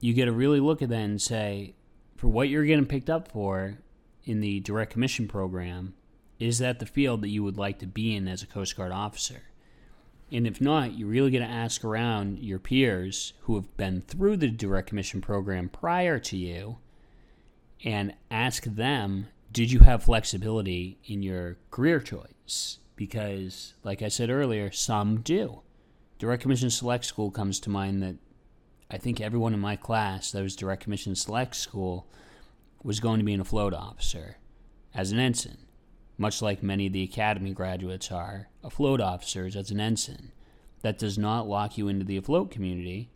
you 0.00 0.14
get 0.14 0.26
to 0.26 0.32
really 0.32 0.60
look 0.60 0.82
at 0.82 0.88
that 0.88 0.96
and 0.96 1.20
say, 1.20 1.74
for 2.16 2.28
what 2.28 2.48
you're 2.48 2.64
getting 2.64 2.86
picked 2.86 3.10
up 3.10 3.30
for 3.30 3.78
in 4.24 4.40
the 4.40 4.60
direct 4.60 4.92
commission 4.92 5.26
program, 5.26 5.94
is 6.40 6.58
that 6.58 6.78
the 6.78 6.86
field 6.86 7.20
that 7.20 7.28
you 7.28 7.44
would 7.44 7.58
like 7.58 7.78
to 7.78 7.86
be 7.86 8.16
in 8.16 8.26
as 8.26 8.42
a 8.42 8.46
Coast 8.46 8.76
Guard 8.76 8.90
officer? 8.90 9.42
And 10.32 10.46
if 10.46 10.60
not, 10.60 10.92
you 10.92 11.06
really 11.06 11.30
got 11.30 11.40
to 11.40 11.44
ask 11.44 11.84
around 11.84 12.38
your 12.38 12.58
peers 12.58 13.34
who 13.42 13.56
have 13.56 13.76
been 13.76 14.00
through 14.00 14.38
the 14.38 14.48
direct 14.48 14.88
commission 14.88 15.20
program 15.20 15.68
prior 15.68 16.18
to 16.20 16.36
you 16.36 16.78
and 17.84 18.14
ask 18.30 18.64
them, 18.64 19.26
did 19.52 19.70
you 19.70 19.80
have 19.80 20.04
flexibility 20.04 20.98
in 21.04 21.22
your 21.22 21.58
career 21.70 22.00
choice? 22.00 22.78
Because, 22.96 23.74
like 23.82 24.02
I 24.02 24.08
said 24.08 24.30
earlier, 24.30 24.70
some 24.70 25.20
do. 25.20 25.62
Direct 26.18 26.42
commission 26.42 26.70
select 26.70 27.04
school 27.04 27.30
comes 27.30 27.58
to 27.60 27.70
mind 27.70 28.02
that 28.02 28.16
I 28.90 28.98
think 28.98 29.20
everyone 29.20 29.54
in 29.54 29.60
my 29.60 29.76
class 29.76 30.30
that 30.32 30.42
was 30.42 30.54
direct 30.54 30.82
commission 30.82 31.14
select 31.14 31.56
school 31.56 32.06
was 32.82 33.00
going 33.00 33.18
to 33.18 33.24
be 33.24 33.32
an 33.32 33.40
afloat 33.40 33.74
officer 33.74 34.36
as 34.94 35.12
an 35.12 35.18
ensign, 35.18 35.58
much 36.20 36.42
like 36.42 36.62
many 36.62 36.86
of 36.86 36.92
the 36.92 37.02
academy 37.02 37.50
graduates 37.50 38.12
are 38.12 38.50
afloat 38.62 39.00
officers 39.00 39.56
as 39.56 39.70
an 39.70 39.80
ensign. 39.80 40.32
That 40.82 40.98
does 40.98 41.16
not 41.16 41.48
lock 41.48 41.78
you 41.78 41.88
into 41.88 42.04
the 42.04 42.18
afloat 42.18 42.50
community. 42.50 43.08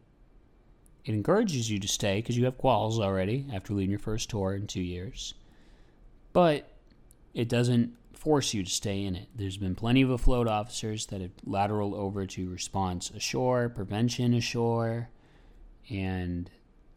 It 1.04 1.12
encourages 1.12 1.70
you 1.70 1.78
to 1.80 1.86
stay 1.86 2.18
because 2.18 2.38
you 2.38 2.46
have 2.46 2.56
quals 2.56 2.98
already 2.98 3.46
after 3.52 3.74
leading 3.74 3.90
your 3.90 3.98
first 3.98 4.30
tour 4.30 4.54
in 4.54 4.66
two 4.66 4.80
years. 4.80 5.34
But 6.32 6.70
it 7.34 7.50
doesn't 7.50 7.94
force 8.14 8.54
you 8.54 8.62
to 8.62 8.70
stay 8.70 9.04
in 9.04 9.14
it. 9.16 9.28
There's 9.34 9.58
been 9.58 9.74
plenty 9.74 10.00
of 10.00 10.08
afloat 10.08 10.48
officers 10.48 11.04
that 11.06 11.20
have 11.20 11.32
lateral 11.44 11.94
over 11.94 12.24
to 12.24 12.50
response 12.50 13.10
ashore, 13.10 13.68
prevention 13.68 14.32
ashore, 14.32 15.10
and 15.90 16.50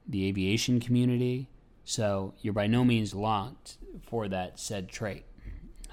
the 0.08 0.26
aviation 0.30 0.80
community. 0.80 1.50
So 1.84 2.34
you're 2.40 2.54
by 2.54 2.68
no 2.68 2.86
means 2.86 3.14
locked 3.14 3.78
for 4.04 4.30
that 4.30 4.58
said 4.58 4.88
trait. 4.88 5.26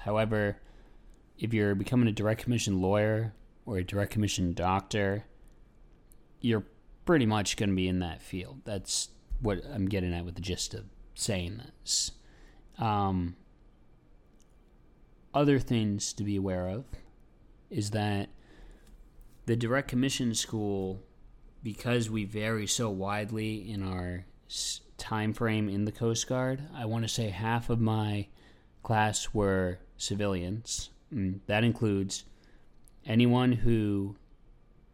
However, 0.05 0.57
if 1.39 1.51
you're 1.51 1.73
becoming 1.73 2.07
a 2.07 2.11
direct 2.11 2.43
commission 2.43 2.79
lawyer 2.79 3.33
or 3.65 3.79
a 3.79 3.83
direct 3.83 4.11
commission 4.11 4.53
doctor, 4.53 5.25
you're 6.41 6.63
pretty 7.05 7.25
much 7.25 7.57
going 7.57 7.71
to 7.71 7.75
be 7.75 7.87
in 7.87 7.99
that 7.99 8.21
field. 8.21 8.61
That's 8.65 9.09
what 9.41 9.63
I'm 9.73 9.87
getting 9.87 10.13
at 10.13 10.23
with 10.23 10.35
the 10.35 10.41
gist 10.41 10.75
of 10.75 10.85
saying 11.15 11.59
this. 11.81 12.11
Um, 12.77 13.35
other 15.33 15.57
things 15.57 16.13
to 16.13 16.23
be 16.23 16.35
aware 16.35 16.69
of 16.69 16.85
is 17.71 17.89
that 17.91 18.29
the 19.47 19.55
direct 19.55 19.87
commission 19.87 20.35
school 20.35 21.01
because 21.63 22.11
we 22.11 22.25
vary 22.25 22.67
so 22.67 22.91
widely 22.91 23.71
in 23.71 23.81
our 23.81 24.25
time 24.99 25.33
frame 25.33 25.67
in 25.67 25.85
the 25.85 25.91
Coast 25.91 26.29
Guard, 26.29 26.61
I 26.75 26.85
want 26.85 27.05
to 27.05 27.09
say 27.09 27.29
half 27.29 27.71
of 27.71 27.81
my 27.81 28.27
class 28.83 29.33
were 29.33 29.79
civilians. 29.97 30.89
Mm, 31.13 31.39
that 31.47 31.63
includes 31.63 32.25
anyone 33.05 33.51
who 33.51 34.15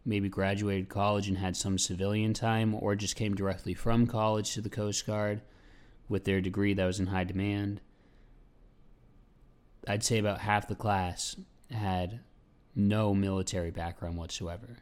maybe 0.06 0.30
graduated 0.30 0.90
college 0.90 1.28
and 1.28 1.38
had 1.38 1.56
some 1.56 1.78
civilian 1.78 2.34
time 2.34 2.76
or 2.76 2.96
just 2.96 3.16
came 3.16 3.36
directly 3.36 3.74
from 3.74 4.08
college 4.08 4.54
to 4.54 4.62
the 4.62 4.70
Coast 4.70 5.06
Guard 5.06 5.42
with 6.10 6.26
their 6.26 6.42
degree 6.42 6.74
that 6.74 6.86
was 6.86 7.00
in 7.00 7.08
high 7.08 7.24
demand. 7.24 7.82
I'd 9.88 10.04
say 10.04 10.18
about 10.18 10.40
half 10.40 10.68
the 10.68 10.76
class 10.76 11.36
had 11.70 12.20
no 12.76 13.14
military 13.14 13.72
background 13.72 14.18
whatsoever. 14.18 14.78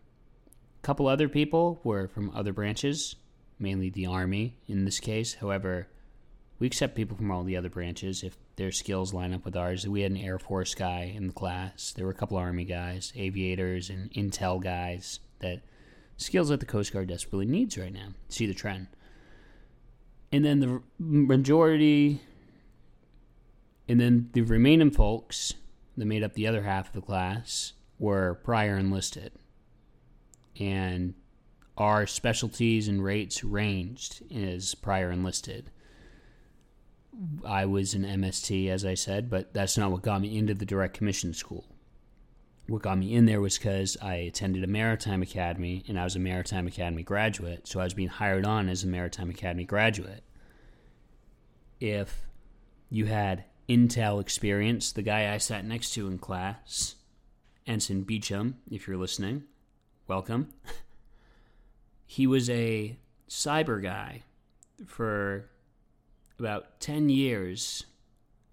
A 0.47 0.85
couple 0.85 1.07
other 1.07 1.29
people 1.29 1.79
were 1.83 2.07
from 2.07 2.31
other 2.33 2.53
branches, 2.53 3.15
mainly 3.59 3.89
the 3.89 4.05
Army 4.05 4.57
in 4.67 4.85
this 4.85 4.99
case. 4.99 5.35
However, 5.35 5.88
we 6.57 6.67
accept 6.67 6.95
people 6.95 7.17
from 7.17 7.31
all 7.31 7.43
the 7.43 7.57
other 7.57 7.69
branches 7.69 8.23
if 8.23 8.38
their 8.60 8.72
skills 8.72 9.13
line 9.13 9.34
up 9.34 9.46
with 9.46 9.56
ours. 9.56 9.88
We 9.88 10.01
had 10.01 10.12
an 10.12 10.18
Air 10.18 10.38
Force 10.38 10.75
guy 10.75 11.13
in 11.16 11.28
the 11.28 11.34
class. 11.34 11.94
There 11.96 12.06
were 12.06 12.12
a 12.12 12.16
couple 12.16 12.38
Army 12.38 12.66
guys, 12.66 13.13
aviators, 13.16 13.89
and 13.89 14.12
intel 14.12 14.62
guys 14.62 15.20
that 15.39 15.62
skills 16.18 16.50
that 16.50 16.60
the 16.60 16.66
Coast 16.66 16.92
Guard 16.92 17.08
desperately 17.08 17.46
needs 17.46 17.78
right 17.78 17.94
now. 17.94 18.10
See 18.28 18.46
the 18.46 18.54
trend. 18.54 18.88
And 20.32 20.44
then 20.44 20.60
the 20.60 20.82
majority, 21.00 22.22
and 23.88 24.00
then 24.00 24.30
the 24.34 24.42
remaining 24.42 24.92
folks 24.92 25.54
that 25.98 26.06
made 26.06 26.22
up 26.22 26.34
the 26.34 26.46
other 26.46 26.63
half 26.63 26.88
of 26.88 26.94
the 26.94 27.01
class 27.01 27.74
were 27.98 28.36
prior 28.44 28.78
enlisted 28.78 29.32
and 30.60 31.13
our 31.78 32.06
specialties 32.06 32.88
and 32.88 33.04
rates 33.04 33.44
ranged 33.44 34.22
as 34.34 34.75
prior 34.75 35.12
enlisted. 35.12 35.72
I 37.45 37.65
was 37.65 37.93
an 37.93 38.03
MST, 38.03 38.69
as 38.69 38.85
I 38.85 38.93
said, 38.93 39.29
but 39.29 39.53
that's 39.53 39.77
not 39.77 39.91
what 39.91 40.01
got 40.01 40.21
me 40.21 40.38
into 40.38 40.53
the 40.53 40.65
direct 40.65 40.93
commission 40.95 41.33
school. 41.33 41.65
What 42.67 42.83
got 42.83 42.97
me 42.97 43.13
in 43.13 43.25
there 43.25 43.41
was 43.41 43.57
because 43.57 43.97
I 44.01 44.15
attended 44.15 44.63
a 44.63 44.67
maritime 44.67 45.21
academy 45.21 45.83
and 45.88 45.99
I 45.99 46.03
was 46.03 46.15
a 46.15 46.19
maritime 46.19 46.67
academy 46.67 47.03
graduate, 47.03 47.67
so 47.67 47.79
I 47.79 47.83
was 47.83 47.93
being 47.93 48.09
hired 48.09 48.45
on 48.45 48.69
as 48.69 48.83
a 48.83 48.88
maritime 48.88 49.29
academy 49.29 49.65
graduate. 49.65 50.23
If 51.79 52.27
you 52.89 53.05
had 53.05 53.45
Intel 53.67 54.21
experience, 54.21 54.91
the 54.91 55.01
guy 55.01 55.33
I 55.33 55.38
sat 55.38 55.65
next 55.65 55.93
to 55.95 56.07
in 56.07 56.19
class, 56.19 56.95
Ensign 57.65 58.03
Beecham, 58.03 58.57
if 58.69 58.88
you're 58.88 58.97
listening, 58.97 59.43
welcome. 60.07 60.53
he 62.05 62.27
was 62.27 62.49
a 62.49 62.97
cyber 63.27 63.81
guy 63.81 64.23
for 64.85 65.49
about 66.39 66.79
10 66.79 67.10
years 67.10 67.86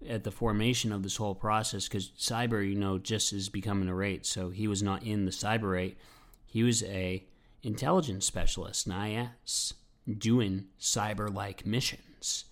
at 0.07 0.23
the 0.23 0.31
formation 0.31 0.91
of 0.91 1.03
this 1.03 1.17
whole 1.17 1.35
process 1.35 1.87
because 1.87 2.09
cyber, 2.17 2.67
you 2.67 2.75
know, 2.75 2.97
just 2.97 3.33
is 3.33 3.49
becoming 3.49 3.89
a 3.89 3.95
rate. 3.95 4.25
So 4.25 4.49
he 4.49 4.67
was 4.67 4.83
not 4.83 5.03
in 5.03 5.25
the 5.25 5.31
cyber 5.31 5.71
rate. 5.71 5.97
He 6.45 6.63
was 6.63 6.83
a 6.83 7.25
intelligence 7.63 8.25
specialist, 8.25 8.87
an 8.87 9.29
IS, 9.43 9.73
doing 10.17 10.65
cyber-like 10.79 11.65
missions. 11.65 12.45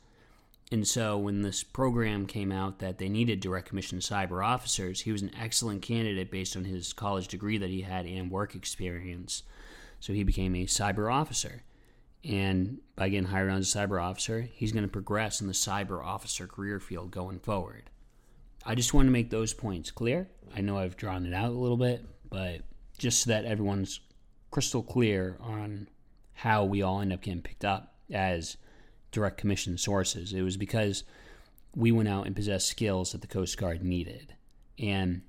And 0.72 0.88
so 0.88 1.18
when 1.18 1.44
this 1.44 1.64
program 1.64 2.26
came 2.26 2.52
out 2.52 2.80
that 2.80 2.98
they 2.98 3.08
needed 3.08 3.40
direct 3.40 3.70
commission 3.70 4.00
cyber 4.00 4.44
officers, 4.44 5.02
he 5.02 5.12
was 5.12 5.22
an 5.22 5.32
excellent 5.40 5.84
candidate 5.84 6.32
based 6.32 6.58
on 6.58 6.66
his 6.66 6.92
college 6.92 7.28
degree 7.28 7.60
that 7.60 7.70
he 7.70 7.82
had 7.82 8.06
and 8.06 8.32
work 8.32 8.56
experience. 8.56 9.44
So 10.00 10.12
he 10.12 10.24
became 10.24 10.56
a 10.56 10.66
cyber 10.66 11.14
officer. 11.14 11.64
And 12.28 12.80
by 12.96 13.10
getting 13.10 13.28
hired 13.28 13.52
on 13.52 13.58
as 13.58 13.74
a 13.74 13.78
cyber 13.78 14.02
officer, 14.02 14.42
he's 14.42 14.72
going 14.72 14.84
to 14.84 14.92
progress 14.92 15.42
in 15.42 15.48
the 15.48 15.54
cyber 15.54 16.04
officer 16.04 16.48
career 16.48 16.80
field 16.80 17.12
going 17.12 17.40
forward. 17.40 17.90
I 18.66 18.74
just 18.74 18.94
want 18.94 19.08
to 19.08 19.12
make 19.12 19.30
those 19.30 19.54
points 19.54 19.92
clear. 19.92 20.28
I 20.56 20.62
know 20.62 20.78
I've 20.78 20.98
drawn 20.98 21.26
it 21.26 21.34
out 21.34 21.50
a 21.50 21.60
little 21.60 21.78
bit, 21.78 22.04
but 22.30 22.62
just 22.98 23.22
so 23.22 23.30
that 23.30 23.46
everyone's 23.46 24.00
crystal 24.50 24.82
clear 24.82 25.38
on 25.40 25.88
how 26.34 26.64
we 26.64 26.82
all 26.82 27.00
end 27.00 27.14
up 27.14 27.22
getting 27.22 27.42
picked 27.42 27.66
up 27.66 27.94
as 28.12 28.58
direct 29.12 29.38
commission 29.38 29.78
sources. 29.78 30.34
It 30.34 30.42
was 30.42 30.58
because 30.58 31.04
we 31.76 31.92
went 31.92 32.10
out 32.10 32.26
and 32.26 32.36
possessed 32.36 32.68
skills 32.68 33.12
that 33.12 33.22
the 33.22 33.28
Coast 33.28 33.58
Guard 33.58 33.84
needed. 33.84 34.34
And 34.80 35.22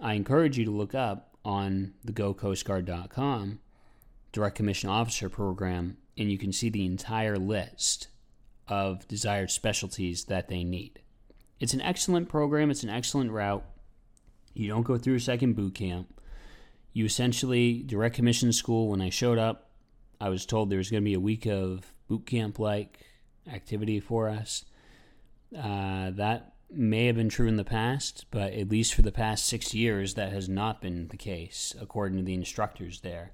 I 0.00 0.14
encourage 0.14 0.56
you 0.56 0.64
to 0.66 0.70
look 0.70 0.94
up 0.94 1.36
on 1.44 1.94
the 2.04 2.12
gocoastguard.com 2.12 3.58
direct 4.34 4.56
commission 4.56 4.90
officer 4.90 5.28
program, 5.28 5.96
and 6.16 6.30
you 6.30 6.38
can 6.38 6.52
see 6.52 6.68
the 6.68 6.84
entire 6.84 7.36
list 7.36 8.08
of 8.68 9.06
desired 9.08 9.50
specialties 9.50 10.24
that 10.24 10.48
they 10.48 10.64
need. 10.64 11.00
It's 11.60 11.74
an 11.74 11.80
excellent 11.80 12.28
program, 12.28 12.70
it's 12.70 12.82
an 12.82 12.90
excellent 12.90 13.30
route. 13.30 13.64
You 14.54 14.68
don't 14.68 14.82
go 14.82 14.98
through 14.98 15.16
a 15.16 15.20
second 15.20 15.54
boot 15.54 15.74
camp. 15.74 16.20
You 16.92 17.04
essentially, 17.04 17.82
direct 17.82 18.14
commission 18.14 18.52
school, 18.52 18.88
when 18.88 19.00
I 19.00 19.10
showed 19.10 19.38
up, 19.38 19.70
I 20.20 20.28
was 20.28 20.46
told 20.46 20.70
there 20.70 20.78
was 20.78 20.90
going 20.90 21.02
to 21.02 21.04
be 21.04 21.14
a 21.14 21.20
week 21.20 21.46
of 21.46 21.92
boot 22.08 22.26
camp 22.26 22.58
like 22.58 23.04
activity 23.52 23.98
for 24.00 24.28
us. 24.28 24.64
Uh, 25.56 26.10
that 26.10 26.54
may 26.70 27.06
have 27.06 27.16
been 27.16 27.28
true 27.28 27.48
in 27.48 27.56
the 27.56 27.64
past, 27.64 28.26
but 28.30 28.52
at 28.52 28.70
least 28.70 28.94
for 28.94 29.02
the 29.02 29.12
past 29.12 29.46
six 29.46 29.74
years, 29.74 30.14
that 30.14 30.32
has 30.32 30.48
not 30.48 30.80
been 30.80 31.08
the 31.08 31.16
case, 31.16 31.74
according 31.80 32.18
to 32.18 32.24
the 32.24 32.34
instructors 32.34 33.00
there. 33.00 33.32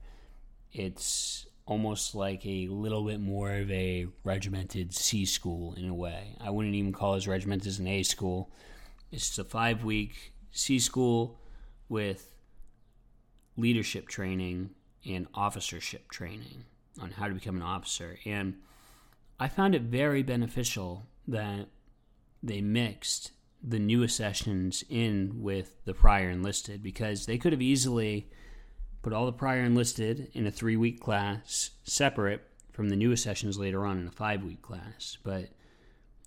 It's 0.73 1.47
almost 1.71 2.17
like 2.17 2.45
a 2.45 2.67
little 2.67 3.05
bit 3.05 3.21
more 3.21 3.53
of 3.53 3.71
a 3.71 4.09
regimented 4.25 4.93
C 4.93 5.25
school 5.25 5.73
in 5.75 5.89
a 5.89 5.95
way. 5.95 6.37
I 6.41 6.51
wouldn't 6.51 6.75
even 6.75 6.93
call 6.93 7.15
it 7.15 7.19
as 7.19 7.29
regimented 7.29 7.69
as 7.69 7.79
an 7.79 7.87
A 7.87 8.03
school. 8.03 8.51
It's 9.13 9.39
a 9.39 9.45
five 9.45 9.85
week 9.85 10.33
C 10.51 10.81
school 10.81 11.39
with 11.89 12.35
leadership 13.57 14.09
training 14.09 14.71
and 15.07 15.29
officership 15.33 16.11
training 16.11 16.65
on 17.01 17.13
how 17.13 17.29
to 17.29 17.35
become 17.35 17.55
an 17.55 17.63
officer. 17.63 18.19
And 18.25 18.57
I 19.39 19.47
found 19.47 19.77
it 19.77 19.83
very 19.83 20.25
beneficial 20.25 21.07
that 21.29 21.69
they 22.43 22.61
mixed 22.61 23.31
the 23.63 23.79
new 23.79 24.03
accessions 24.03 24.83
in 24.89 25.41
with 25.41 25.85
the 25.85 25.95
prior 25.95 26.31
enlisted 26.31 26.83
because 26.83 27.27
they 27.27 27.39
could 27.39 27.53
have 27.53 27.63
easily 27.63 28.29
put 29.03 29.13
all 29.13 29.27
the 29.27 29.33
prior 29.33 29.63
enlisted 29.63 30.31
in 30.35 30.47
a 30.47 30.51
three 30.51 30.77
week 30.77 31.01
class 31.01 31.71
separate 31.85 32.43
from 32.73 32.89
the 32.89 32.97
new 32.97 33.13
accessions 33.13 33.59
later 33.59 33.85
on 33.85 33.99
in 33.99 34.07
a 34.07 34.13
five 34.13 34.45
week 34.45 34.63
class. 34.63 35.19
But 35.23 35.51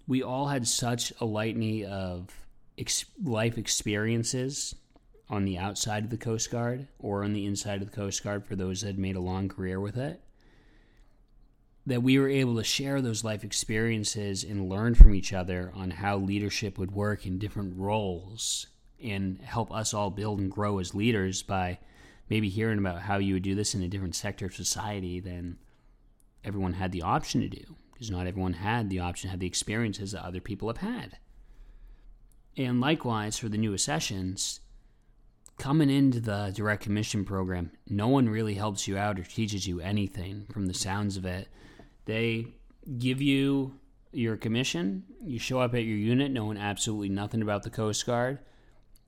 we 0.07 0.23
all 0.23 0.47
had 0.47 0.67
such 0.67 1.13
a 1.21 1.25
litany 1.25 1.85
of 1.85 2.29
ex- 2.77 3.05
life 3.23 3.57
experiences 3.57 4.75
on 5.29 5.45
the 5.45 5.57
outside 5.57 6.03
of 6.03 6.09
the 6.09 6.17
Coast 6.17 6.51
Guard 6.51 6.87
or 6.99 7.23
on 7.23 7.33
the 7.33 7.45
inside 7.45 7.81
of 7.81 7.89
the 7.89 7.95
Coast 7.95 8.23
Guard 8.23 8.45
for 8.45 8.55
those 8.55 8.81
that 8.81 8.87
had 8.87 8.99
made 8.99 9.15
a 9.15 9.21
long 9.21 9.47
career 9.47 9.79
with 9.79 9.97
it 9.97 10.21
that 11.85 12.03
we 12.03 12.17
were 12.17 12.29
able 12.29 12.55
to 12.55 12.63
share 12.63 13.01
those 13.01 13.23
life 13.23 13.43
experiences 13.43 14.43
and 14.43 14.69
learn 14.69 14.95
from 14.95 15.13
each 15.13 15.33
other 15.33 15.71
on 15.75 15.91
how 15.91 16.17
leadership 16.17 16.77
would 16.77 16.91
work 16.91 17.25
in 17.25 17.37
different 17.37 17.77
roles 17.77 18.67
and 19.03 19.41
help 19.41 19.71
us 19.71 19.93
all 19.93 20.09
build 20.09 20.39
and 20.39 20.49
grow 20.49 20.79
as 20.79 20.95
leaders 20.95 21.43
by 21.43 21.77
maybe 22.29 22.49
hearing 22.49 22.79
about 22.79 23.01
how 23.01 23.17
you 23.17 23.35
would 23.35 23.43
do 23.43 23.55
this 23.55 23.75
in 23.75 23.81
a 23.83 23.87
different 23.87 24.15
sector 24.15 24.45
of 24.45 24.55
society 24.55 25.19
than 25.19 25.57
everyone 26.43 26.73
had 26.73 26.91
the 26.91 27.01
option 27.01 27.41
to 27.41 27.49
do 27.49 27.75
because 27.91 28.11
not 28.11 28.27
everyone 28.27 28.53
had 28.53 28.89
the 28.89 28.99
option 28.99 29.29
had 29.29 29.39
the 29.39 29.47
experiences 29.47 30.11
that 30.11 30.25
other 30.25 30.41
people 30.41 30.67
have 30.67 30.77
had 30.77 31.17
and 32.57 32.81
likewise 32.81 33.37
for 33.37 33.49
the 33.49 33.57
new 33.57 33.73
accessions 33.73 34.59
coming 35.57 35.89
into 35.89 36.19
the 36.19 36.51
direct 36.55 36.83
commission 36.83 37.23
program 37.23 37.71
no 37.87 38.07
one 38.07 38.27
really 38.27 38.55
helps 38.55 38.87
you 38.87 38.97
out 38.97 39.19
or 39.19 39.23
teaches 39.23 39.67
you 39.67 39.79
anything 39.79 40.45
from 40.51 40.65
the 40.65 40.73
sounds 40.73 41.15
of 41.15 41.25
it 41.25 41.47
they 42.05 42.47
give 42.97 43.21
you 43.21 43.79
your 44.13 44.37
commission. 44.37 45.03
You 45.23 45.39
show 45.39 45.59
up 45.59 45.73
at 45.73 45.83
your 45.83 45.97
unit 45.97 46.31
knowing 46.31 46.57
absolutely 46.57 47.09
nothing 47.09 47.41
about 47.41 47.63
the 47.63 47.69
Coast 47.69 48.05
Guard. 48.05 48.39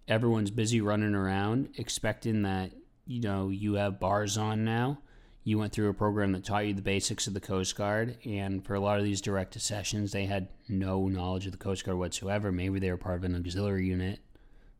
Everyone's 0.07 0.51
busy 0.51 0.81
running 0.81 1.15
around, 1.15 1.69
expecting 1.77 2.41
that 2.43 2.71
you 3.05 3.21
know 3.21 3.49
you 3.49 3.75
have 3.75 3.99
bars 3.99 4.37
on 4.37 4.63
now. 4.63 4.99
You 5.43 5.59
went 5.59 5.73
through 5.73 5.89
a 5.89 5.93
program 5.93 6.31
that 6.31 6.43
taught 6.43 6.65
you 6.65 6.73
the 6.73 6.81
basics 6.81 7.27
of 7.27 7.35
the 7.35 7.39
Coast 7.39 7.75
Guard, 7.75 8.17
and 8.25 8.65
for 8.65 8.73
a 8.73 8.79
lot 8.79 8.97
of 8.97 9.03
these 9.03 9.21
direct 9.21 9.55
accessions, 9.55 10.11
they 10.11 10.25
had 10.25 10.47
no 10.67 11.07
knowledge 11.07 11.45
of 11.45 11.51
the 11.51 11.59
Coast 11.59 11.85
Guard 11.85 11.99
whatsoever. 11.99 12.51
Maybe 12.51 12.79
they 12.79 12.89
were 12.89 12.97
part 12.97 13.17
of 13.17 13.23
an 13.23 13.35
auxiliary 13.35 13.85
unit, 13.85 14.19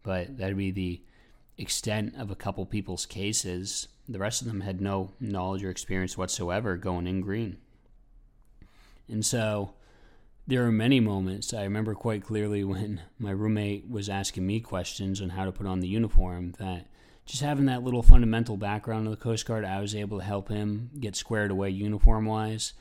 but 0.02 0.38
that'd 0.38 0.58
be 0.58 0.72
the 0.72 1.02
extent 1.58 2.16
of 2.18 2.32
a 2.32 2.36
couple 2.36 2.66
people's 2.66 3.06
cases. 3.06 3.88
The 4.10 4.18
rest 4.18 4.42
of 4.42 4.48
them 4.48 4.62
had 4.62 4.82
no 4.82 5.12
knowledge 5.20 5.64
or 5.64 5.70
experience 5.70 6.18
whatsoever 6.18 6.78
going 6.78 7.06
in 7.06 7.22
green. 7.22 7.58
And 9.08 9.24
so 9.24 9.74
there 10.48 10.66
are 10.66 10.72
many 10.72 11.00
moments 11.00 11.54
I 11.54 11.64
remember 11.64 11.94
quite 11.94 12.24
clearly 12.24 12.64
when 12.64 13.02
my 13.20 13.32
roommate 13.32 13.90
was 13.90 14.10
asking 14.10 14.46
me 14.46 14.60
questions 14.60 15.22
on 15.22 15.30
how 15.30 15.46
to 15.46 15.52
put 15.52 15.68
on 15.68 15.80
the 15.80 15.88
uniform 15.88 16.54
that 16.60 16.88
just 17.26 17.42
having 17.42 17.66
that 17.66 17.84
little 17.84 18.04
fundamental 18.04 18.58
background 18.58 19.08
of 19.08 19.12
the 19.12 19.24
Coast 19.24 19.46
Guard, 19.46 19.66
I 19.66 19.82
was 19.82 19.96
able 19.96 20.20
to 20.20 20.24
help 20.24 20.50
him 20.50 20.92
get 21.00 21.16
squared 21.16 21.52
away 21.52 21.70
uniform 21.72 22.26
wise. 22.26 22.74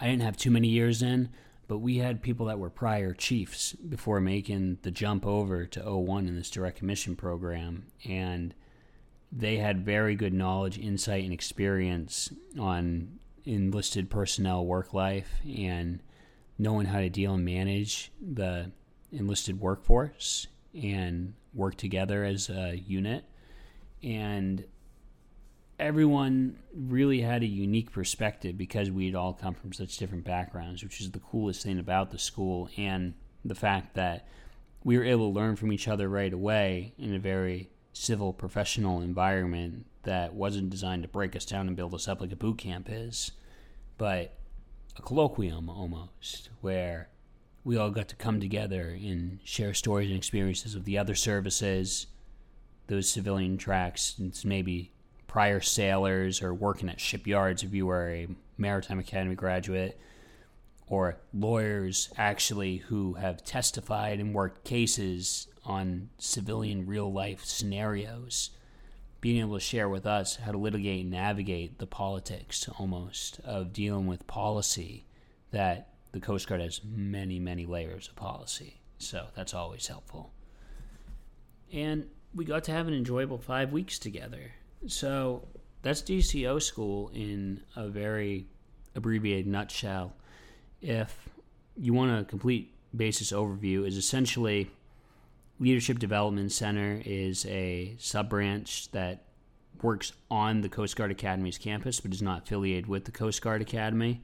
I 0.00 0.06
didn't 0.06 0.22
have 0.22 0.36
too 0.36 0.50
many 0.50 0.68
years 0.68 1.02
in, 1.02 1.28
but 1.68 1.78
we 1.78 1.98
had 1.98 2.22
people 2.22 2.46
that 2.46 2.58
were 2.58 2.70
prior 2.70 3.12
chiefs 3.12 3.72
before 3.74 4.20
making 4.20 4.78
the 4.82 4.90
jump 4.90 5.26
over 5.26 5.66
to 5.66 5.80
01 5.80 6.26
in 6.26 6.34
this 6.34 6.50
direct 6.50 6.78
commission 6.78 7.14
program. 7.14 7.86
And 8.08 8.54
they 9.30 9.58
had 9.58 9.84
very 9.84 10.14
good 10.16 10.32
knowledge, 10.32 10.78
insight, 10.78 11.24
and 11.24 11.32
experience 11.32 12.32
on 12.58 13.20
enlisted 13.44 14.10
personnel 14.10 14.64
work 14.64 14.92
life 14.94 15.40
and 15.44 16.02
knowing 16.58 16.86
how 16.86 17.00
to 17.00 17.08
deal 17.08 17.34
and 17.34 17.44
manage 17.44 18.10
the 18.20 18.70
enlisted 19.12 19.60
workforce 19.60 20.46
and 20.74 21.34
work 21.54 21.76
together 21.76 22.24
as 22.24 22.48
a 22.48 22.76
unit. 22.86 23.24
And 24.02 24.64
everyone 25.78 26.58
really 26.74 27.20
had 27.20 27.42
a 27.42 27.46
unique 27.46 27.90
perspective 27.90 28.56
because 28.56 28.90
we'd 28.90 29.14
all 29.14 29.32
come 29.32 29.54
from 29.54 29.72
such 29.72 29.96
different 29.96 30.24
backgrounds, 30.24 30.82
which 30.82 31.00
is 31.00 31.10
the 31.10 31.20
coolest 31.20 31.62
thing 31.62 31.78
about 31.78 32.10
the 32.10 32.18
school 32.18 32.68
and 32.76 33.14
the 33.44 33.54
fact 33.54 33.94
that 33.94 34.26
we 34.84 34.96
were 34.96 35.04
able 35.04 35.32
to 35.32 35.38
learn 35.38 35.56
from 35.56 35.72
each 35.72 35.88
other 35.88 36.08
right 36.08 36.32
away 36.32 36.92
in 36.98 37.14
a 37.14 37.18
very 37.18 37.70
civil 37.92 38.32
professional 38.32 39.00
environment 39.00 39.86
that 40.02 40.34
wasn't 40.34 40.70
designed 40.70 41.02
to 41.02 41.08
break 41.08 41.36
us 41.36 41.44
down 41.44 41.66
and 41.66 41.76
build 41.76 41.94
us 41.94 42.08
up 42.08 42.20
like 42.20 42.32
a 42.32 42.36
boot 42.36 42.58
camp 42.58 42.88
is, 42.90 43.32
but 43.98 44.38
a 44.96 45.02
colloquium 45.02 45.68
almost, 45.68 46.48
where 46.60 47.08
we 47.64 47.76
all 47.76 47.90
got 47.90 48.08
to 48.08 48.16
come 48.16 48.40
together 48.40 48.88
and 48.88 49.40
share 49.44 49.74
stories 49.74 50.08
and 50.08 50.16
experiences 50.16 50.74
of 50.74 50.84
the 50.84 50.96
other 50.96 51.14
services, 51.14 52.06
those 52.90 53.08
civilian 53.08 53.56
tracks, 53.56 54.16
and 54.18 54.38
maybe 54.44 54.92
prior 55.26 55.60
sailors 55.60 56.42
or 56.42 56.52
working 56.52 56.88
at 56.88 57.00
shipyards 57.00 57.62
if 57.62 57.72
you 57.72 57.86
were 57.86 58.10
a 58.10 58.28
maritime 58.58 58.98
academy 58.98 59.36
graduate 59.36 59.98
or 60.88 61.16
lawyers 61.32 62.10
actually 62.18 62.78
who 62.78 63.14
have 63.14 63.44
testified 63.44 64.18
and 64.18 64.34
worked 64.34 64.64
cases 64.64 65.46
on 65.64 66.10
civilian 66.18 66.84
real 66.84 67.12
life 67.12 67.44
scenarios, 67.44 68.50
being 69.20 69.40
able 69.40 69.54
to 69.54 69.60
share 69.60 69.88
with 69.88 70.04
us 70.04 70.36
how 70.36 70.50
to 70.50 70.58
litigate 70.58 71.02
and 71.02 71.12
navigate 71.12 71.78
the 71.78 71.86
politics 71.86 72.68
almost 72.78 73.38
of 73.44 73.72
dealing 73.72 74.08
with 74.08 74.26
policy 74.26 75.06
that 75.52 75.90
the 76.10 76.18
Coast 76.18 76.48
Guard 76.48 76.60
has 76.60 76.80
many, 76.84 77.38
many 77.38 77.66
layers 77.66 78.08
of 78.08 78.16
policy. 78.16 78.80
So 78.98 79.28
that's 79.36 79.54
always 79.54 79.86
helpful. 79.86 80.32
And 81.72 82.08
we 82.34 82.44
got 82.44 82.64
to 82.64 82.72
have 82.72 82.88
an 82.88 82.94
enjoyable 82.94 83.38
five 83.38 83.72
weeks 83.72 83.98
together. 83.98 84.52
So 84.86 85.48
that's 85.82 86.02
DCO 86.02 86.62
school 86.62 87.10
in 87.14 87.60
a 87.76 87.88
very 87.88 88.46
abbreviated 88.94 89.46
nutshell. 89.46 90.14
If 90.80 91.28
you 91.76 91.92
want 91.92 92.20
a 92.20 92.24
complete 92.24 92.74
basis 92.96 93.32
overview, 93.32 93.86
is 93.86 93.96
essentially 93.96 94.70
Leadership 95.58 95.98
Development 95.98 96.50
Center 96.50 97.02
is 97.04 97.44
a 97.46 97.94
sub 97.98 98.30
branch 98.30 98.90
that 98.92 99.24
works 99.82 100.12
on 100.30 100.60
the 100.62 100.68
Coast 100.68 100.96
Guard 100.96 101.10
Academy's 101.10 101.58
campus, 101.58 102.00
but 102.00 102.12
is 102.12 102.22
not 102.22 102.42
affiliated 102.42 102.86
with 102.86 103.04
the 103.04 103.10
Coast 103.10 103.42
Guard 103.42 103.62
Academy. 103.62 104.22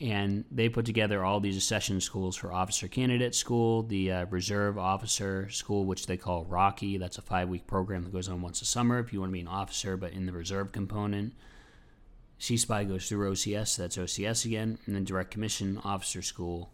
And 0.00 0.44
they 0.50 0.68
put 0.68 0.86
together 0.86 1.24
all 1.24 1.40
these 1.40 1.56
accession 1.56 2.00
schools 2.00 2.36
for 2.36 2.52
Officer 2.52 2.86
Candidate 2.86 3.34
School, 3.34 3.82
the 3.82 4.12
uh, 4.12 4.26
Reserve 4.26 4.78
Officer 4.78 5.48
School, 5.50 5.86
which 5.86 6.06
they 6.06 6.16
call 6.16 6.44
Rocky. 6.44 6.98
That's 6.98 7.18
a 7.18 7.22
five 7.22 7.48
week 7.48 7.66
program 7.66 8.04
that 8.04 8.12
goes 8.12 8.28
on 8.28 8.40
once 8.40 8.62
a 8.62 8.64
summer 8.64 9.00
if 9.00 9.12
you 9.12 9.20
want 9.20 9.30
to 9.30 9.34
be 9.34 9.40
an 9.40 9.48
officer, 9.48 9.96
but 9.96 10.12
in 10.12 10.26
the 10.26 10.32
reserve 10.32 10.70
component. 10.70 11.34
CSPI 12.38 12.88
goes 12.88 13.08
through 13.08 13.32
OCS, 13.32 13.76
that's 13.76 13.96
OCS 13.96 14.44
again. 14.44 14.78
And 14.86 14.94
then 14.94 15.02
Direct 15.02 15.32
Commission 15.32 15.80
Officer 15.82 16.22
School 16.22 16.70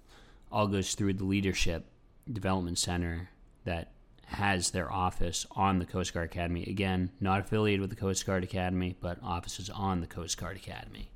all 0.53 0.69
goes 0.69 0.95
through 0.95 1.15
the 1.15 1.25
Leadership 1.25 1.87
Development 2.31 2.79
Center 2.79 3.31
that 3.65 3.93
has 4.27 4.71
their 4.71 4.91
office 4.93 5.47
on 5.53 5.79
the 5.79 5.87
Coast 5.87 6.13
Guard 6.13 6.27
Academy. 6.27 6.65
Again, 6.65 7.11
not 7.21 7.41
affiliated 7.41 7.81
with 7.81 7.91
the 7.91 7.97
Coast 7.97 8.27
Guard 8.27 8.45
Academy, 8.45 8.97
but 9.01 9.19
offices 9.23 9.71
on 9.71 10.01
the 10.01 10.07
Coast 10.07 10.39
Guard 10.39 10.57
Academy. 10.57 11.11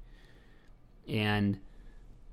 And 1.06 1.58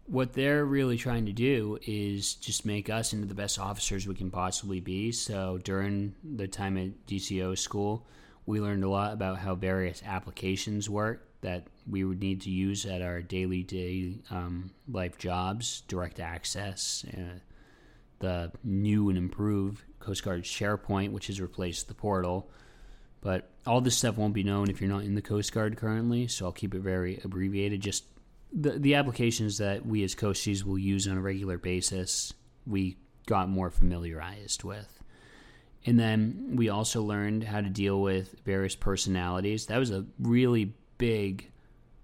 what 0.08 0.34
they're 0.34 0.66
really 0.66 0.98
trying 0.98 1.26
to 1.26 1.34
do 1.34 1.80
is 1.86 2.36
just 2.36 2.66
make 2.66 2.90
us 2.90 3.14
into 3.14 3.26
the 3.26 3.34
best 3.34 3.58
officers 3.58 4.08
we 4.08 4.16
can 4.16 4.30
possibly 4.30 4.80
be. 4.80 5.12
So 5.12 5.60
during 5.64 6.14
the 6.24 6.48
time 6.48 6.78
at 6.78 7.08
DCO 7.08 7.58
school, 7.58 8.06
we 8.46 8.62
learned 8.62 8.84
a 8.84 8.90
lot 8.90 9.14
about 9.14 9.40
how 9.40 9.56
various 9.56 10.04
applications 10.06 10.90
work 10.90 11.28
that 11.42 11.68
we 11.90 12.04
would 12.04 12.20
need 12.20 12.42
to 12.42 12.50
use 12.50 12.86
at 12.86 13.02
our 13.02 13.22
daily 13.22 13.64
day 13.64 14.14
um, 14.30 14.72
life 14.92 15.18
jobs, 15.18 15.82
direct 15.88 16.20
access, 16.20 17.06
uh, 17.16 17.40
the 18.20 18.52
new 18.64 19.10
and 19.10 19.18
improved 19.18 19.84
Coast 20.00 20.24
Guard 20.24 20.44
SharePoint, 20.44 21.12
which 21.12 21.28
has 21.28 21.42
replaced 21.42 21.88
the 21.88 21.94
portal. 21.96 22.50
But 23.22 23.50
all 23.66 23.82
this 23.82 23.98
stuff 23.98 24.18
won't 24.18 24.36
be 24.36 24.44
known 24.44 24.70
if 24.70 24.80
you're 24.80 24.90
not 24.90 25.04
in 25.04 25.16
the 25.16 25.22
Coast 25.22 25.52
Guard 25.52 25.78
currently, 25.78 26.28
so 26.28 26.46
I'll 26.46 26.52
keep 26.52 26.76
it 26.76 26.82
very 26.82 27.20
abbreviated. 27.24 27.82
Just 27.82 28.04
the 28.56 28.72
the 28.72 28.96
applications 28.96 29.58
that 29.58 29.86
we 29.86 30.04
as 30.04 30.16
coasties 30.16 30.64
will 30.64 30.80
use 30.80 31.08
on 31.08 31.18
a 31.18 31.22
regular 31.22 31.58
basis, 31.58 32.34
we 32.66 32.98
got 33.28 33.50
more 33.50 33.70
familiarized 33.70 34.64
with. 34.64 35.04
And 35.86 36.00
then 36.00 36.54
we 36.56 36.70
also 36.70 37.04
learned 37.04 37.44
how 37.44 37.62
to 37.62 37.70
deal 37.70 38.02
with 38.02 38.36
various 38.44 38.76
personalities. 38.76 39.68
That 39.68 39.78
was 39.78 39.92
a 39.92 40.06
really 40.20 40.74
big 40.98 41.52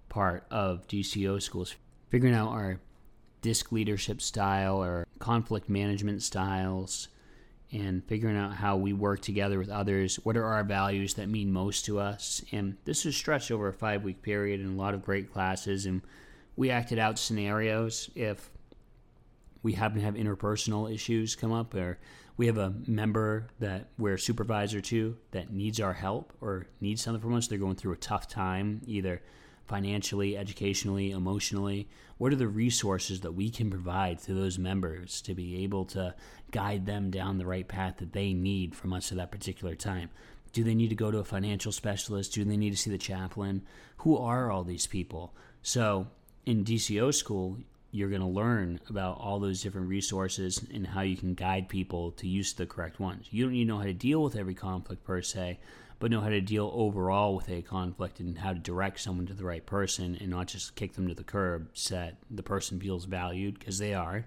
part 0.08 0.44
of 0.50 0.86
DCO 0.86 1.42
schools, 1.42 1.74
figuring 2.08 2.34
out 2.34 2.50
our 2.50 2.78
DISC 3.40 3.72
leadership 3.72 4.20
style 4.20 4.82
or 4.82 5.06
conflict 5.18 5.68
management 5.68 6.22
styles, 6.22 7.08
and 7.72 8.04
figuring 8.04 8.36
out 8.36 8.54
how 8.54 8.76
we 8.76 8.92
work 8.92 9.20
together 9.20 9.58
with 9.58 9.70
others. 9.70 10.16
What 10.22 10.36
are 10.36 10.44
our 10.44 10.62
values 10.62 11.14
that 11.14 11.28
mean 11.28 11.50
most 11.50 11.86
to 11.86 11.98
us? 11.98 12.44
And 12.52 12.76
this 12.84 13.04
was 13.04 13.16
stretched 13.16 13.50
over 13.50 13.66
a 13.68 13.72
five 13.72 14.04
week 14.04 14.22
period 14.22 14.60
and 14.60 14.78
a 14.78 14.80
lot 14.80 14.94
of 14.94 15.02
great 15.02 15.32
classes. 15.32 15.86
And 15.86 16.02
we 16.56 16.70
acted 16.70 16.98
out 16.98 17.18
scenarios 17.18 18.10
if 18.14 18.50
we 19.62 19.72
happen 19.72 19.98
to 19.98 20.04
have 20.04 20.14
interpersonal 20.14 20.92
issues 20.92 21.36
come 21.36 21.52
up 21.52 21.74
or 21.74 21.98
we 22.36 22.46
have 22.46 22.58
a 22.58 22.74
member 22.86 23.48
that 23.60 23.88
we're 23.98 24.14
a 24.14 24.18
supervisor 24.18 24.80
to 24.80 25.16
that 25.30 25.52
needs 25.52 25.80
our 25.80 25.92
help 25.92 26.32
or 26.40 26.66
needs 26.80 27.02
something 27.02 27.22
from 27.22 27.34
us. 27.34 27.46
They're 27.46 27.58
going 27.58 27.76
through 27.76 27.92
a 27.92 27.98
tough 27.98 28.26
time, 28.26 28.80
either 28.86 29.22
financially, 29.66 30.36
educationally, 30.36 31.12
emotionally? 31.12 31.88
What 32.18 32.32
are 32.32 32.36
the 32.36 32.48
resources 32.48 33.20
that 33.20 33.32
we 33.32 33.50
can 33.50 33.70
provide 33.70 34.18
to 34.20 34.34
those 34.34 34.58
members 34.58 35.22
to 35.22 35.34
be 35.34 35.62
able 35.64 35.84
to 35.86 36.14
guide 36.50 36.86
them 36.86 37.10
down 37.10 37.38
the 37.38 37.46
right 37.46 37.66
path 37.66 37.98
that 37.98 38.12
they 38.12 38.32
need 38.32 38.74
from 38.74 38.92
us 38.92 39.10
at 39.12 39.18
that 39.18 39.32
particular 39.32 39.74
time? 39.74 40.10
Do 40.52 40.64
they 40.64 40.74
need 40.74 40.88
to 40.88 40.94
go 40.94 41.10
to 41.10 41.18
a 41.18 41.24
financial 41.24 41.72
specialist? 41.72 42.34
Do 42.34 42.44
they 42.44 42.56
need 42.56 42.70
to 42.70 42.76
see 42.76 42.90
the 42.90 42.98
chaplain? 42.98 43.62
Who 43.98 44.18
are 44.18 44.50
all 44.50 44.64
these 44.64 44.86
people? 44.86 45.34
So, 45.62 46.08
in 46.46 46.64
DCO 46.64 47.14
school, 47.14 47.58
you're 47.90 48.08
going 48.08 48.22
to 48.22 48.26
learn 48.26 48.80
about 48.88 49.18
all 49.20 49.38
those 49.38 49.62
different 49.62 49.88
resources 49.88 50.64
and 50.72 50.86
how 50.86 51.02
you 51.02 51.16
can 51.16 51.34
guide 51.34 51.68
people 51.68 52.12
to 52.12 52.26
use 52.26 52.54
the 52.54 52.66
correct 52.66 52.98
ones. 52.98 53.26
You 53.30 53.44
don't 53.44 53.52
need 53.52 53.64
to 53.64 53.68
know 53.68 53.78
how 53.78 53.84
to 53.84 53.92
deal 53.92 54.22
with 54.22 54.34
every 54.34 54.54
conflict 54.54 55.04
per 55.04 55.20
se, 55.20 55.58
but 55.98 56.10
know 56.10 56.20
how 56.20 56.30
to 56.30 56.40
deal 56.40 56.70
overall 56.74 57.36
with 57.36 57.48
a 57.50 57.62
conflict 57.62 58.18
and 58.18 58.38
how 58.38 58.54
to 58.54 58.58
direct 58.58 58.98
someone 58.98 59.26
to 59.26 59.34
the 59.34 59.44
right 59.44 59.64
person 59.64 60.16
and 60.20 60.30
not 60.30 60.48
just 60.48 60.74
kick 60.74 60.94
them 60.94 61.06
to 61.08 61.14
the 61.14 61.22
curb 61.22 61.68
so 61.74 61.94
that 61.94 62.16
the 62.30 62.42
person 62.42 62.80
feels 62.80 63.04
valued 63.04 63.58
because 63.58 63.78
they 63.78 63.94
are 63.94 64.24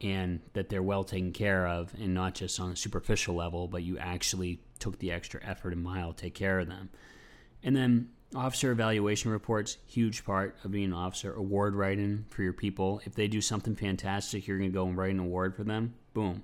and 0.00 0.40
that 0.54 0.70
they're 0.70 0.82
well 0.82 1.04
taken 1.04 1.32
care 1.32 1.66
of 1.66 1.92
and 2.00 2.14
not 2.14 2.34
just 2.34 2.58
on 2.58 2.72
a 2.72 2.76
superficial 2.76 3.34
level, 3.34 3.68
but 3.68 3.82
you 3.82 3.98
actually 3.98 4.58
took 4.78 4.98
the 4.98 5.12
extra 5.12 5.40
effort 5.44 5.74
and 5.74 5.82
mile 5.82 6.14
to 6.14 6.22
take 6.22 6.34
care 6.34 6.58
of 6.58 6.68
them. 6.68 6.88
And 7.62 7.76
then 7.76 8.08
officer 8.34 8.70
evaluation 8.70 9.30
reports, 9.30 9.78
huge 9.86 10.24
part 10.24 10.56
of 10.64 10.70
being 10.70 10.86
an 10.86 10.92
officer. 10.92 11.32
Award 11.34 11.74
writing 11.74 12.24
for 12.30 12.42
your 12.42 12.52
people. 12.52 13.00
If 13.04 13.14
they 13.14 13.28
do 13.28 13.40
something 13.40 13.74
fantastic, 13.74 14.46
you're 14.46 14.58
going 14.58 14.70
to 14.70 14.74
go 14.74 14.86
and 14.86 14.96
write 14.96 15.12
an 15.12 15.20
award 15.20 15.56
for 15.56 15.64
them. 15.64 15.94
Boom. 16.14 16.42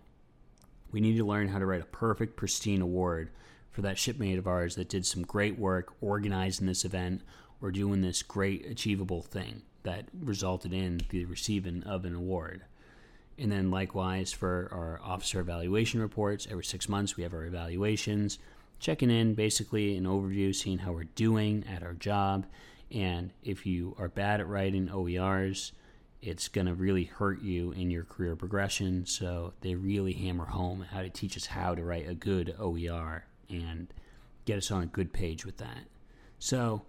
We 0.91 1.01
need 1.01 1.17
to 1.17 1.25
learn 1.25 1.49
how 1.49 1.59
to 1.59 1.67
write 1.67 1.83
a 1.83 1.87
perfect, 1.87 2.37
pristine 2.37 2.81
award 2.81 3.31
for 3.71 3.83
that 3.83 3.99
shipmate 3.99 4.39
of 4.39 4.47
ours 4.47 4.75
that 4.77 4.89
did 4.89 5.05
some 5.05 5.23
great 5.23 5.59
work 5.59 5.93
organizing 6.01 6.67
this 6.67 6.85
event 6.85 7.23
or 7.61 7.71
doing 7.71 8.01
this 8.01 8.23
great 8.23 8.67
achievable 8.67 9.23
thing 9.23 9.63
that 9.83 10.07
resulted 10.19 10.73
in 10.73 11.01
the 11.11 11.25
receiving 11.25 11.83
of 11.85 12.05
an 12.05 12.15
award. 12.15 12.63
And 13.39 13.53
then 13.53 13.71
likewise 13.71 14.33
for 14.33 14.69
our 14.73 15.01
officer 15.05 15.41
evaluation 15.41 16.01
reports, 16.01 16.49
every 16.51 16.65
six 16.65 16.89
months 16.89 17.17
we 17.17 17.23
have 17.23 17.35
our 17.35 17.45
evaluations, 17.45 18.39
checking 18.79 19.11
in 19.11 19.35
basically 19.35 19.97
an 19.97 20.05
overview, 20.05 20.55
seeing 20.55 20.79
how 20.79 20.93
we're 20.93 21.05
doing 21.05 21.65
at 21.69 21.83
our 21.83 21.95
job. 21.95 22.47
And 22.91 23.33
if 23.43 23.67
you 23.67 23.95
are 23.99 24.09
bad 24.09 24.41
at 24.41 24.49
writing 24.49 24.89
OERs, 24.89 25.73
it's 26.23 26.49
going 26.49 26.67
to 26.67 26.75
really 26.75 27.05
hurt 27.05 27.43
you 27.43 27.73
in 27.73 27.91
your 27.91 28.05
career 28.05 28.37
progression. 28.37 29.07
So 29.07 29.53
they 29.61 29.75
really 29.75 30.13
hammer 30.13 30.47
home 30.47 30.87
how 30.91 31.03
to 31.03 31.11
teach 31.11 31.37
us 31.37 31.47
how 31.47 31.75
to 31.75 31.83
write 31.83 32.09
a 32.09 32.15
good 32.15 32.55
OER 32.59 33.25
and 33.49 33.93
get 34.45 34.59
us 34.59 34.71
on 34.71 34.83
a 34.83 34.87
good 34.87 35.13
page 35.13 35.45
with 35.45 35.59
that. 35.59 35.85
So 36.39 36.83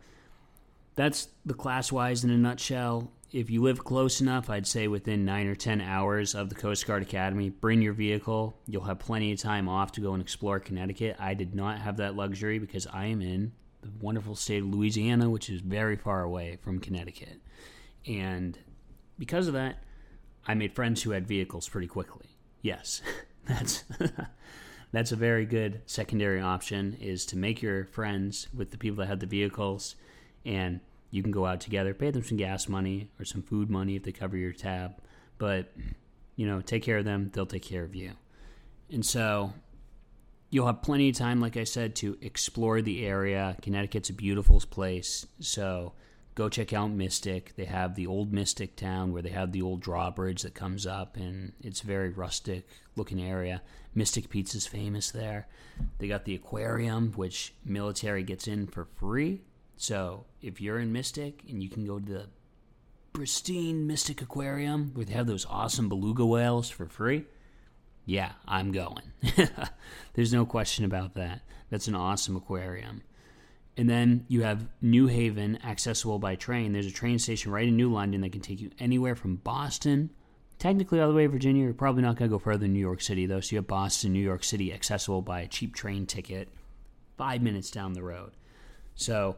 that's 0.96 1.30
the 1.46 1.54
class 1.54 1.92
wise 1.92 2.24
in 2.24 2.30
a 2.30 2.38
nutshell. 2.38 3.12
If 3.32 3.50
you 3.50 3.62
live 3.62 3.84
close 3.84 4.22
enough, 4.22 4.50
I'd 4.50 4.66
say 4.66 4.88
within 4.88 5.26
nine 5.26 5.48
or 5.48 5.56
10 5.56 5.82
hours 5.82 6.34
of 6.34 6.48
the 6.48 6.56
Coast 6.56 6.88
Guard 6.88 7.02
Academy, 7.02 7.50
bring 7.50 7.82
your 7.82 7.92
vehicle. 7.92 8.58
You'll 8.68 8.86
have 8.86 9.00
plenty 9.00 9.34
of 9.34 9.40
time 9.40 9.68
off 9.68 9.92
to 9.94 10.02
go 10.02 10.14
and 10.14 10.22
explore 10.22 10.62
Connecticut. 10.62 11.18
I 11.20 11.34
did 11.34 11.54
not 11.54 11.80
have 11.80 11.98
that 11.98 12.16
luxury 12.16 12.58
because 12.58 12.88
I 12.88 13.08
am 13.08 13.22
in 13.22 13.52
the 13.82 13.92
wonderful 14.00 14.36
state 14.36 14.64
of 14.64 14.70
Louisiana, 14.70 15.30
which 15.30 15.50
is 15.50 15.60
very 15.60 15.98
far 15.98 16.24
away 16.24 16.58
from 16.62 16.80
Connecticut. 16.80 17.42
And 18.08 18.58
because 19.20 19.48
of 19.48 19.54
that, 19.56 19.84
I 20.48 20.54
made 20.54 20.74
friends 20.74 21.04
who 21.04 21.12
had 21.12 21.28
vehicles 21.28 21.68
pretty 21.68 21.88
quickly. 21.88 22.28
Yes, 22.62 23.02
that's 23.46 23.84
that's 24.94 25.12
a 25.12 25.18
very 25.18 25.46
good 25.46 25.82
secondary 25.86 26.40
option 26.40 26.98
is 27.02 27.26
to 27.26 27.38
make 27.38 27.62
your 27.62 27.86
friends 27.88 28.48
with 28.56 28.72
the 28.72 28.78
people 28.78 28.98
that 29.00 29.08
have 29.08 29.20
the 29.20 29.26
vehicles 29.26 29.96
and 30.46 30.80
you 31.12 31.22
can 31.22 31.32
go 31.32 31.46
out 31.46 31.60
together 31.60 31.94
pay 31.94 32.12
them 32.12 32.24
some 32.24 32.38
gas 32.38 32.68
money 32.68 33.10
or 33.20 33.26
some 33.26 33.42
food 33.42 33.70
money 33.70 33.96
if 33.96 34.04
they 34.04 34.12
cover 34.12 34.38
your 34.38 34.52
tab 34.52 34.96
but 35.38 35.72
you 36.36 36.46
know 36.46 36.62
take 36.62 36.84
care 36.84 36.98
of 36.98 37.06
them 37.06 37.30
they'll 37.34 37.46
take 37.46 37.64
care 37.64 37.84
of 37.84 37.96
you 37.96 38.12
and 38.92 39.06
so 39.06 39.54
you'll 40.50 40.68
have 40.68 40.82
plenty 40.82 41.10
of 41.10 41.16
time 41.16 41.40
like 41.40 41.58
i 41.58 41.64
said 41.64 41.96
to 41.96 42.18
explore 42.22 42.82
the 42.82 43.06
area 43.06 43.56
connecticut's 43.62 44.10
a 44.10 44.14
beautiful 44.14 44.62
place 44.70 45.26
so 45.40 45.94
go 46.38 46.48
check 46.48 46.72
out 46.72 46.92
Mystic. 46.92 47.56
They 47.56 47.66
have 47.66 47.96
the 47.96 48.06
old 48.06 48.32
Mystic 48.32 48.76
town 48.76 49.12
where 49.12 49.24
they 49.24 49.32
have 49.32 49.52
the 49.52 49.64
old 49.64 49.82
drawbridge 49.82 50.44
that 50.44 50.54
comes 50.54 50.86
up, 50.86 51.18
and 51.18 51.54
it's 51.62 51.82
a 51.82 51.88
very 51.88 52.10
rustic 52.10 52.68
looking 52.96 53.20
area. 53.20 53.64
Mystic 53.96 54.30
Pizza's 54.30 54.68
famous 54.68 55.10
there. 55.10 55.48
They 55.98 56.08
got 56.08 56.26
the 56.26 56.36
aquarium, 56.36 57.12
which 57.14 57.56
military 57.66 58.22
gets 58.22 58.48
in 58.48 58.68
for 58.68 58.86
free. 58.86 59.42
So 59.78 60.26
if 60.42 60.60
you're 60.60 60.80
in 60.80 60.92
Mystic 60.92 61.44
and 61.48 61.62
you 61.62 61.70
can 61.70 61.86
go 61.86 62.00
to 62.00 62.06
the 62.06 62.26
pristine 63.14 63.88
Mystic 63.88 64.22
Aquarium 64.22 64.92
where 64.94 65.06
they 65.06 65.14
have 65.14 65.28
those 65.28 65.46
awesome 65.50 65.88
beluga 65.88 66.26
whales 66.26 66.70
for 66.70 66.88
free, 66.88 67.26
yeah, 68.06 68.32
I'm 68.48 68.72
going. 68.72 69.04
There's 70.14 70.34
no 70.34 70.46
question 70.46 70.86
about 70.86 71.14
that. 71.16 71.42
That's 71.70 71.88
an 71.88 71.96
awesome 71.96 72.36
aquarium. 72.36 73.04
And 73.76 73.90
then 73.90 74.26
you 74.28 74.42
have 74.44 74.68
New 74.82 75.08
Haven, 75.08 75.60
accessible 75.64 76.18
by 76.18 76.36
train. 76.36 76.74
There's 76.74 76.88
a 76.88 76.92
train 76.92 77.20
station 77.20 77.52
right 77.52 77.68
in 77.68 77.76
New 77.76 77.92
London 77.92 78.22
that 78.22 78.32
can 78.32 78.42
take 78.42 78.60
you 78.60 78.72
anywhere 78.80 79.16
from 79.16 79.36
Boston, 79.36 80.10
technically 80.58 81.00
all 81.00 81.10
the 81.10 81.14
way 81.14 81.24
to 81.24 81.30
Virginia. 81.30 81.66
You're 81.66 81.74
probably 81.74 82.02
not 82.02 82.16
going 82.16 82.32
to 82.32 82.36
go 82.36 82.40
further 82.40 82.60
than 82.60 82.74
New 82.74 82.80
York 82.80 83.02
City, 83.02 83.28
though. 83.28 83.42
So 83.42 83.56
you 83.56 83.58
have 83.58 83.68
Boston, 83.68 84.14
New 84.14 84.24
York 84.24 84.44
City, 84.44 84.74
accessible 84.74 85.22
by 85.22 85.42
a 85.42 85.48
cheap 85.48 85.76
train 85.76 86.08
ticket, 86.08 86.48
five 87.18 87.44
minutes 87.44 87.70
down 87.70 87.94
the 87.94 88.02
road. 88.02 88.32
So 88.96 89.36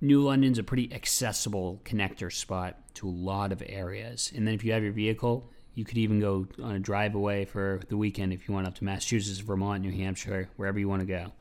New 0.00 0.22
London's 0.22 0.58
a 0.58 0.62
pretty 0.62 0.92
accessible 0.92 1.80
connector 1.84 2.32
spot 2.32 2.76
to 2.94 3.08
a 3.08 3.10
lot 3.10 3.52
of 3.52 3.62
areas. 3.66 4.32
And 4.34 4.46
then 4.46 4.54
if 4.54 4.64
you 4.64 4.72
have 4.72 4.82
your 4.82 4.92
vehicle, 4.92 5.50
you 5.74 5.84
could 5.84 5.98
even 5.98 6.20
go 6.20 6.46
on 6.62 6.76
a 6.76 6.80
drive 6.80 7.14
away 7.14 7.44
for 7.44 7.80
the 7.88 7.96
weekend 7.96 8.32
if 8.32 8.48
you 8.48 8.54
want 8.54 8.66
up 8.66 8.76
to 8.76 8.84
Massachusetts, 8.84 9.40
Vermont, 9.40 9.82
New 9.82 9.92
Hampshire, 9.92 10.48
wherever 10.56 10.78
you 10.78 10.88
want 10.88 11.00
to 11.00 11.06
go. 11.06 11.32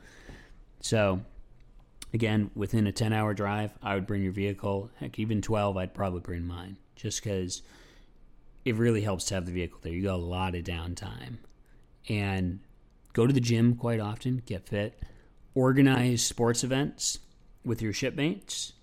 So 0.82 1.22
Again, 2.14 2.52
within 2.56 2.88
a 2.88 2.92
10 2.92 3.14
hour 3.14 3.34
drive, 3.34 3.74
I 3.82 3.96
would 3.96 4.08
bring 4.08 4.24
your 4.24 4.32
vehicle. 4.32 4.90
Heck, 4.96 5.20
even 5.20 5.42
12, 5.42 5.78
I'd 5.78 5.94
probably 5.94 6.22
bring 6.22 6.48
mine 6.48 6.78
just 6.96 7.24
because 7.24 7.62
it 8.64 8.76
really 8.76 9.02
helps 9.02 9.26
to 9.26 9.36
have 9.36 9.46
the 9.46 9.52
vehicle 9.52 9.80
there. 9.82 9.94
You 9.94 10.04
got 10.04 10.16
a 10.16 10.18
lot 10.18 10.56
of 10.56 10.64
downtime. 10.64 11.38
And 12.10 12.60
go 13.14 13.28
to 13.28 13.34
the 13.34 13.42
gym 13.42 13.76
quite 13.76 14.00
often, 14.00 14.42
get 14.46 14.68
fit, 14.68 15.00
organize 15.54 16.26
sports 16.26 16.64
events 16.64 17.20
with 17.68 17.82
your 17.82 17.94
shipmates. 17.94 18.74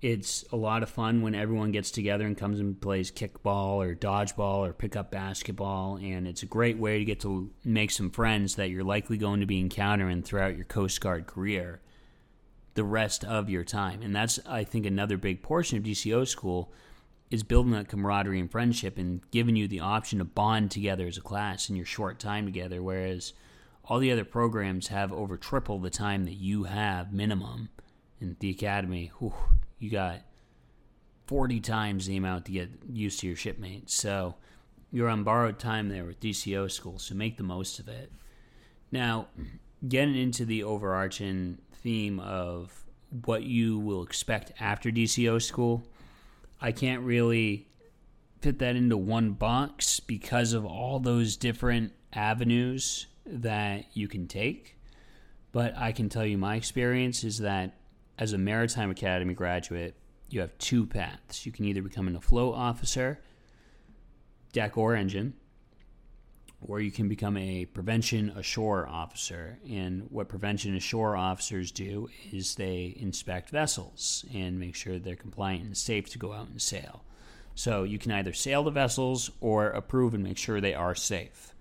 It's 0.00 0.44
a 0.50 0.56
lot 0.56 0.82
of 0.82 0.90
fun 0.90 1.22
when 1.22 1.34
everyone 1.34 1.70
gets 1.70 1.92
together 1.92 2.26
and 2.26 2.36
comes 2.36 2.58
and 2.58 2.80
plays 2.80 3.12
kickball 3.12 3.76
or 3.76 3.94
dodgeball 3.94 4.66
or 4.66 4.72
pick 4.72 4.96
up 4.96 5.12
basketball. 5.12 5.96
And 5.96 6.26
it's 6.26 6.42
a 6.42 6.46
great 6.46 6.76
way 6.76 6.98
to 6.98 7.04
get 7.04 7.20
to 7.20 7.50
make 7.64 7.92
some 7.92 8.10
friends 8.10 8.56
that 8.56 8.70
you're 8.70 8.82
likely 8.82 9.16
going 9.16 9.40
to 9.40 9.46
be 9.46 9.60
encountering 9.60 10.22
throughout 10.22 10.56
your 10.56 10.64
Coast 10.64 11.00
Guard 11.00 11.26
career 11.26 11.80
the 12.74 12.84
rest 12.84 13.24
of 13.24 13.48
your 13.48 13.64
time. 13.64 14.02
And 14.02 14.14
that's, 14.14 14.40
I 14.46 14.64
think, 14.64 14.86
another 14.86 15.16
big 15.16 15.42
portion 15.42 15.78
of 15.78 15.84
DCO 15.84 16.26
school 16.26 16.72
is 17.30 17.42
building 17.42 17.72
that 17.72 17.88
camaraderie 17.88 18.40
and 18.40 18.50
friendship 18.50 18.98
and 18.98 19.20
giving 19.30 19.56
you 19.56 19.68
the 19.68 19.80
option 19.80 20.18
to 20.18 20.24
bond 20.24 20.70
together 20.70 21.06
as 21.06 21.16
a 21.16 21.22
class 21.22 21.70
in 21.70 21.76
your 21.76 21.86
short 21.86 22.18
time 22.18 22.44
together. 22.44 22.82
Whereas 22.82 23.32
all 23.84 23.98
the 23.98 24.12
other 24.12 24.24
programs 24.24 24.88
have 24.88 25.12
over 25.12 25.36
triple 25.36 25.78
the 25.78 25.90
time 25.90 26.24
that 26.24 26.34
you 26.34 26.64
have 26.64 27.12
minimum. 27.12 27.68
In 28.22 28.36
the 28.38 28.50
academy, 28.50 29.10
whew, 29.18 29.34
you 29.80 29.90
got 29.90 30.20
40 31.26 31.58
times 31.58 32.06
the 32.06 32.16
amount 32.16 32.44
to 32.44 32.52
get 32.52 32.70
used 32.88 33.18
to 33.20 33.26
your 33.26 33.34
shipmates. 33.34 33.94
So 33.94 34.36
you're 34.92 35.08
on 35.08 35.24
borrowed 35.24 35.58
time 35.58 35.88
there 35.88 36.04
with 36.04 36.20
DCO 36.20 36.70
school, 36.70 37.00
so 37.00 37.16
make 37.16 37.36
the 37.36 37.42
most 37.42 37.80
of 37.80 37.88
it. 37.88 38.12
Now, 38.92 39.26
getting 39.88 40.14
into 40.14 40.44
the 40.44 40.62
overarching 40.62 41.58
theme 41.82 42.20
of 42.20 42.84
what 43.24 43.42
you 43.42 43.80
will 43.80 44.04
expect 44.04 44.52
after 44.60 44.92
DCO 44.92 45.42
school, 45.42 45.82
I 46.60 46.70
can't 46.70 47.02
really 47.02 47.66
fit 48.40 48.60
that 48.60 48.76
into 48.76 48.96
one 48.96 49.32
box 49.32 49.98
because 49.98 50.52
of 50.52 50.64
all 50.64 51.00
those 51.00 51.36
different 51.36 51.92
avenues 52.12 53.08
that 53.26 53.86
you 53.94 54.06
can 54.06 54.28
take. 54.28 54.78
But 55.50 55.76
I 55.76 55.90
can 55.90 56.08
tell 56.08 56.24
you 56.24 56.38
my 56.38 56.54
experience 56.54 57.24
is 57.24 57.38
that 57.38 57.74
as 58.22 58.32
a 58.32 58.38
Maritime 58.38 58.88
Academy 58.88 59.34
graduate, 59.34 59.96
you 60.30 60.40
have 60.42 60.56
two 60.58 60.86
paths. 60.86 61.44
You 61.44 61.50
can 61.50 61.64
either 61.64 61.82
become 61.82 62.06
an 62.06 62.14
afloat 62.14 62.54
officer, 62.54 63.18
deck 64.52 64.78
or 64.78 64.94
engine, 64.94 65.34
or 66.60 66.80
you 66.80 66.92
can 66.92 67.08
become 67.08 67.36
a 67.36 67.64
prevention 67.64 68.30
ashore 68.36 68.86
officer. 68.86 69.58
And 69.68 70.06
what 70.08 70.28
prevention 70.28 70.76
ashore 70.76 71.16
officers 71.16 71.72
do 71.72 72.08
is 72.30 72.54
they 72.54 72.94
inspect 72.96 73.50
vessels 73.50 74.24
and 74.32 74.56
make 74.56 74.76
sure 74.76 75.00
they're 75.00 75.16
compliant 75.16 75.64
and 75.64 75.76
safe 75.76 76.08
to 76.10 76.18
go 76.18 76.32
out 76.32 76.46
and 76.46 76.62
sail. 76.62 77.02
So 77.56 77.82
you 77.82 77.98
can 77.98 78.12
either 78.12 78.32
sail 78.32 78.62
the 78.62 78.70
vessels 78.70 79.32
or 79.40 79.66
approve 79.70 80.14
and 80.14 80.22
make 80.22 80.38
sure 80.38 80.60
they 80.60 80.74
are 80.74 80.94
safe. 80.94 81.56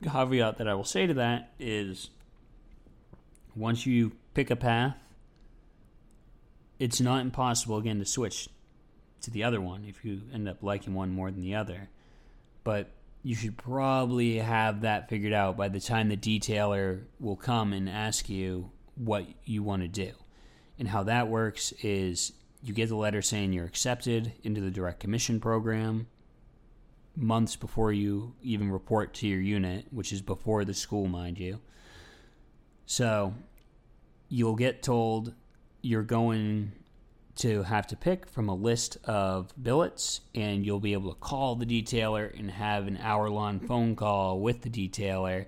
The 0.00 0.10
caveat 0.10 0.58
that 0.58 0.68
I 0.68 0.74
will 0.74 0.84
say 0.84 1.08
to 1.08 1.14
that 1.14 1.54
is 1.58 2.10
once 3.56 3.84
you 3.84 4.12
pick 4.40 4.50
a 4.50 4.56
path, 4.56 4.96
it's 6.78 6.98
not 6.98 7.20
impossible 7.20 7.76
again 7.76 7.98
to 7.98 8.06
switch 8.06 8.48
to 9.20 9.30
the 9.30 9.44
other 9.44 9.60
one 9.60 9.84
if 9.84 10.02
you 10.02 10.22
end 10.32 10.48
up 10.48 10.62
liking 10.62 10.94
one 10.94 11.10
more 11.10 11.30
than 11.30 11.42
the 11.42 11.54
other. 11.54 11.90
But 12.64 12.90
you 13.22 13.34
should 13.34 13.58
probably 13.58 14.38
have 14.38 14.80
that 14.80 15.10
figured 15.10 15.34
out 15.34 15.58
by 15.58 15.68
the 15.68 15.78
time 15.78 16.08
the 16.08 16.16
detailer 16.16 17.02
will 17.18 17.36
come 17.36 17.74
and 17.74 17.86
ask 17.86 18.30
you 18.30 18.70
what 18.94 19.26
you 19.44 19.62
want 19.62 19.82
to 19.82 19.88
do. 19.88 20.12
And 20.78 20.88
how 20.88 21.02
that 21.02 21.28
works 21.28 21.74
is 21.82 22.32
you 22.62 22.72
get 22.72 22.88
the 22.88 22.96
letter 22.96 23.20
saying 23.20 23.52
you're 23.52 23.66
accepted 23.66 24.32
into 24.42 24.62
the 24.62 24.70
direct 24.70 25.00
commission 25.00 25.38
program 25.38 26.06
months 27.14 27.56
before 27.56 27.92
you 27.92 28.34
even 28.42 28.72
report 28.72 29.12
to 29.16 29.28
your 29.28 29.40
unit, 29.40 29.84
which 29.90 30.14
is 30.14 30.22
before 30.22 30.64
the 30.64 30.72
school, 30.72 31.08
mind 31.08 31.38
you. 31.38 31.60
So 32.86 33.34
you'll 34.30 34.56
get 34.56 34.82
told 34.82 35.34
you're 35.82 36.02
going 36.02 36.72
to 37.36 37.62
have 37.64 37.86
to 37.88 37.96
pick 37.96 38.26
from 38.26 38.48
a 38.48 38.54
list 38.54 38.96
of 39.04 39.52
billets, 39.62 40.20
and 40.34 40.64
you'll 40.64 40.80
be 40.80 40.92
able 40.92 41.12
to 41.12 41.20
call 41.20 41.56
the 41.56 41.66
detailer 41.66 42.38
and 42.38 42.50
have 42.50 42.86
an 42.86 42.98
hour 42.98 43.28
long 43.28 43.60
phone 43.60 43.96
call 43.96 44.40
with 44.40 44.62
the 44.62 44.70
detailer 44.70 45.46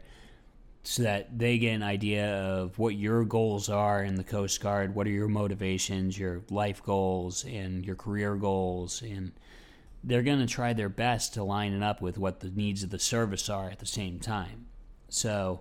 so 0.83 1.03
that 1.03 1.38
they 1.38 1.59
get 1.59 1.75
an 1.75 1.83
idea 1.83 2.35
of 2.35 2.79
what 2.79 2.95
your 2.95 3.25
goals 3.25 3.68
are 3.68 4.03
in 4.03 4.16
the 4.16 4.25
Coast 4.25 4.61
Guard, 4.61 4.95
what 4.95 5.07
are 5.07 5.11
your 5.11 5.29
motivations, 5.29 6.18
your 6.18 6.42
life 6.51 6.83
goals, 6.83 7.45
and 7.45 7.85
your 7.85 7.95
career 7.95 8.35
goals, 8.35 9.01
and 9.03 9.33
they're 10.03 10.23
going 10.23 10.40
to 10.40 10.47
try 10.47 10.73
their 10.73 10.88
best 10.88 11.35
to 11.35 11.45
line 11.45 11.73
it 11.73 11.83
up 11.83 12.03
with 12.03 12.18
what 12.18 12.40
the 12.40 12.51
needs 12.51 12.83
of 12.83 12.90
the 12.90 12.99
service 12.99 13.49
are 13.49 13.71
at 13.71 13.79
the 13.79 13.87
same 13.87 14.18
time. 14.18 14.66
So, 15.09 15.61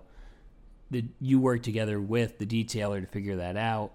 the, 0.92 1.04
you 1.20 1.40
work 1.40 1.62
together 1.62 2.00
with 2.00 2.38
the 2.38 2.46
detailer 2.46 3.00
to 3.00 3.06
figure 3.06 3.36
that 3.36 3.56
out, 3.56 3.92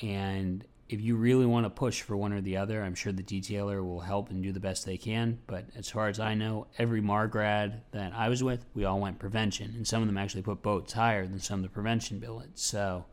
and 0.00 0.64
if 0.88 1.00
you 1.00 1.16
really 1.16 1.46
want 1.46 1.66
to 1.66 1.70
push 1.70 2.02
for 2.02 2.16
one 2.16 2.32
or 2.32 2.40
the 2.40 2.56
other, 2.56 2.82
I'm 2.82 2.94
sure 2.94 3.12
the 3.12 3.22
detailer 3.22 3.84
will 3.84 4.00
help 4.00 4.30
and 4.30 4.42
do 4.42 4.50
the 4.50 4.58
best 4.58 4.86
they 4.86 4.96
can. 4.96 5.38
But 5.46 5.66
as 5.76 5.88
far 5.88 6.08
as 6.08 6.18
I 6.18 6.34
know, 6.34 6.66
every 6.78 7.00
MAR 7.00 7.28
grad 7.28 7.82
that 7.92 8.12
I 8.12 8.28
was 8.28 8.42
with, 8.42 8.64
we 8.74 8.84
all 8.84 8.98
went 8.98 9.18
prevention, 9.18 9.72
and 9.76 9.86
some 9.86 10.02
of 10.02 10.08
them 10.08 10.18
actually 10.18 10.42
put 10.42 10.62
boats 10.62 10.92
higher 10.92 11.26
than 11.26 11.38
some 11.38 11.60
of 11.60 11.62
the 11.62 11.68
prevention 11.68 12.18
billets. 12.18 12.62
So 12.62 13.04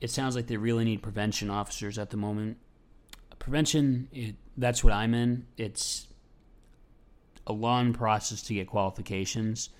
it 0.00 0.10
sounds 0.10 0.36
like 0.36 0.46
they 0.46 0.56
really 0.56 0.84
need 0.84 1.02
prevention 1.02 1.50
officers 1.50 1.98
at 1.98 2.10
the 2.10 2.16
moment. 2.16 2.58
Prevention, 3.38 4.08
it, 4.12 4.36
that's 4.56 4.84
what 4.84 4.92
I'm 4.92 5.14
in. 5.14 5.46
It's 5.56 6.06
a 7.46 7.52
long 7.52 7.92
process 7.92 8.42
to 8.42 8.54
get 8.54 8.68
qualifications. 8.68 9.70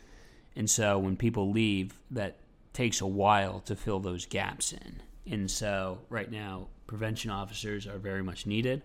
And 0.56 0.68
so 0.68 0.98
when 0.98 1.16
people 1.16 1.50
leave, 1.50 1.94
that 2.10 2.38
takes 2.72 3.00
a 3.00 3.06
while 3.06 3.60
to 3.60 3.76
fill 3.76 4.00
those 4.00 4.26
gaps 4.26 4.72
in. 4.72 5.02
And 5.30 5.50
so 5.50 5.98
right 6.08 6.30
now, 6.30 6.68
prevention 6.86 7.30
officers 7.30 7.86
are 7.86 7.98
very 7.98 8.22
much 8.22 8.46
needed. 8.46 8.82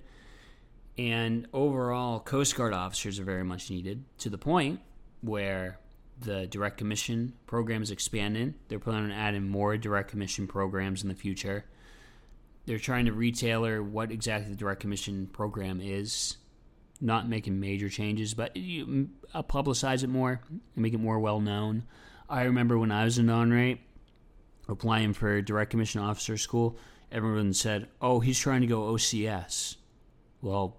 And 0.98 1.48
overall, 1.54 2.20
Coast 2.20 2.56
Guard 2.56 2.74
officers 2.74 3.20
are 3.20 3.24
very 3.24 3.44
much 3.44 3.70
needed 3.70 4.04
to 4.20 4.30
the 4.30 4.38
point 4.38 4.80
where 5.22 5.80
the 6.20 6.48
direct 6.48 6.78
commission 6.78 7.34
program 7.48 7.82
is 7.82 7.92
expanding. 7.92 8.54
They're 8.70 8.80
planning 8.80 9.12
on 9.12 9.18
adding 9.18 9.50
more 9.50 9.76
direct 9.78 10.10
commission 10.10 10.48
programs 10.48 11.04
in 11.04 11.10
the 11.10 11.16
future. 11.16 11.66
They're 12.66 12.80
trying 12.80 13.06
to 13.06 13.12
retailer 13.12 13.84
what 13.84 14.12
exactly 14.12 14.52
the 14.52 14.58
direct 14.58 14.80
commission 14.80 15.28
program 15.28 15.82
is, 15.82 16.38
not 17.02 17.28
making 17.28 17.60
major 17.60 17.90
changes, 17.90 18.34
but 18.34 18.56
you, 18.56 19.10
uh, 19.34 19.44
publicize 19.44 20.04
it 20.04 20.10
more 20.10 20.42
and 20.50 20.62
make 20.76 20.94
it 20.94 21.00
more 21.00 21.20
well 21.20 21.40
known. 21.40 21.84
I 22.30 22.44
remember 22.44 22.78
when 22.78 22.92
I 22.92 23.04
was 23.04 23.18
a 23.18 23.24
non 23.24 23.52
rate 23.52 23.82
applying 24.68 25.14
for 25.14 25.42
direct 25.42 25.72
commission 25.72 26.02
officer 26.02 26.38
school, 26.38 26.78
everyone 27.12 27.54
said, 27.54 27.88
"Oh, 28.02 28.20
he's 28.20 28.40
trying 28.40 28.62
to 28.62 28.68
go 28.68 28.94
OCS." 28.94 29.78
Well, 30.42 30.78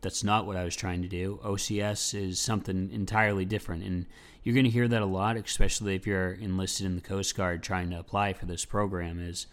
that's 0.00 0.24
not 0.24 0.46
what 0.46 0.56
I 0.56 0.64
was 0.64 0.76
trying 0.76 1.02
to 1.02 1.08
do. 1.08 1.40
OCS 1.42 2.14
is 2.14 2.38
something 2.38 2.90
entirely 2.90 3.44
different, 3.44 3.84
and 3.84 4.06
you're 4.42 4.54
going 4.54 4.64
to 4.64 4.70
hear 4.70 4.88
that 4.88 5.02
a 5.02 5.06
lot, 5.06 5.36
especially 5.36 5.94
if 5.94 6.06
you're 6.06 6.32
enlisted 6.32 6.86
in 6.86 6.94
the 6.94 7.02
Coast 7.02 7.36
Guard 7.36 7.62
trying 7.62 7.90
to 7.90 7.98
apply 7.98 8.32
for 8.32 8.46
this 8.46 8.64
program. 8.64 9.20
Is, 9.20 9.46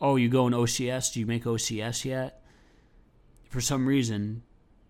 "Oh, 0.00 0.16
you 0.16 0.28
go 0.28 0.46
in 0.46 0.54
OCS? 0.54 1.12
Do 1.12 1.20
you 1.20 1.26
make 1.26 1.44
OCS 1.44 2.04
yet?" 2.04 2.42
For 3.48 3.60
some 3.60 3.86
reason, 3.86 4.42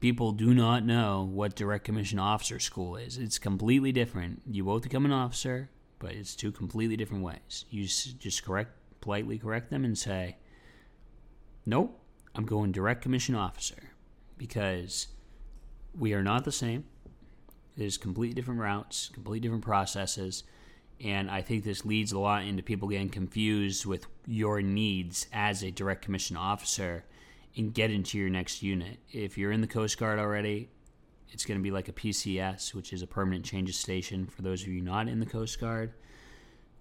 people 0.05 0.33
do 0.33 0.53
not 0.53 0.85
know 0.85 1.27
what 1.33 1.57
direct 1.57 1.83
commission 1.83 2.19
officer 2.19 2.59
school 2.59 2.95
is. 2.95 3.17
It's 3.17 3.39
completely 3.39 3.91
different. 3.91 4.43
You 4.47 4.63
both 4.63 4.83
become 4.83 5.07
an 5.07 5.13
officer, 5.13 5.71
but 5.99 6.13
it's 6.13 6.37
two 6.37 6.53
completely 6.53 6.95
different 6.95 7.25
ways. 7.25 7.65
You 7.71 7.87
just 7.87 8.45
correct 8.45 8.73
politely 9.01 9.39
correct 9.39 9.71
them 9.71 9.83
and 9.83 9.97
say, 9.97 10.37
Nope, 11.65 11.99
I'm 12.35 12.45
going 12.45 12.71
direct 12.71 13.01
commission 13.01 13.35
officer 13.35 13.93
because 14.37 15.07
we 15.99 16.13
are 16.13 16.23
not 16.23 16.45
the 16.45 16.53
same. 16.53 16.85
There's 17.75 17.97
completely 17.97 18.35
different 18.35 18.61
routes, 18.61 19.09
completely 19.15 19.41
different 19.41 19.65
processes. 19.65 20.45
And 21.03 21.31
I 21.31 21.41
think 21.41 21.65
this 21.65 21.87
leads 21.87 22.13
a 22.13 22.19
lot 22.19 22.45
into 22.45 22.63
people 22.63 22.89
getting 22.89 23.09
confused 23.09 23.87
with 23.87 24.07
your 24.27 24.61
needs 24.61 25.29
as 25.33 25.63
a 25.63 25.71
direct 25.71 26.03
commission 26.03 26.37
officer 26.37 27.05
and 27.57 27.73
get 27.73 27.91
into 27.91 28.19
your 28.19 28.31
next 28.31 28.63
unit. 28.63 28.99
If 29.11 29.39
you're 29.39 29.53
in 29.53 29.61
the 29.61 29.67
Coast 29.67 29.99
Guard 29.99 30.19
already, 30.19 30.71
it's 31.31 31.45
going 31.45 31.59
to 31.59 31.63
be 31.63 31.71
like 31.71 31.89
a 31.89 31.93
PCS, 31.93 32.75
which 32.75 32.93
is 32.93 33.03
a 33.03 33.07
permanent 33.07 33.45
changes 33.45 33.77
station 33.77 34.27
for 34.27 34.43
those 34.43 34.63
of 34.63 34.69
you 34.69 34.81
not 34.81 35.09
in 35.09 35.21
the 35.21 35.27
Coast 35.27 35.61
Guard 35.61 35.93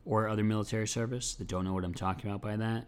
or 0.05 0.27
other 0.27 0.43
military 0.43 0.87
service 0.87 1.35
that 1.35 1.47
don't 1.47 1.63
know 1.63 1.73
what 1.73 1.83
I'm 1.83 1.93
talking 1.93 2.29
about 2.29 2.41
by 2.41 2.57
that. 2.57 2.85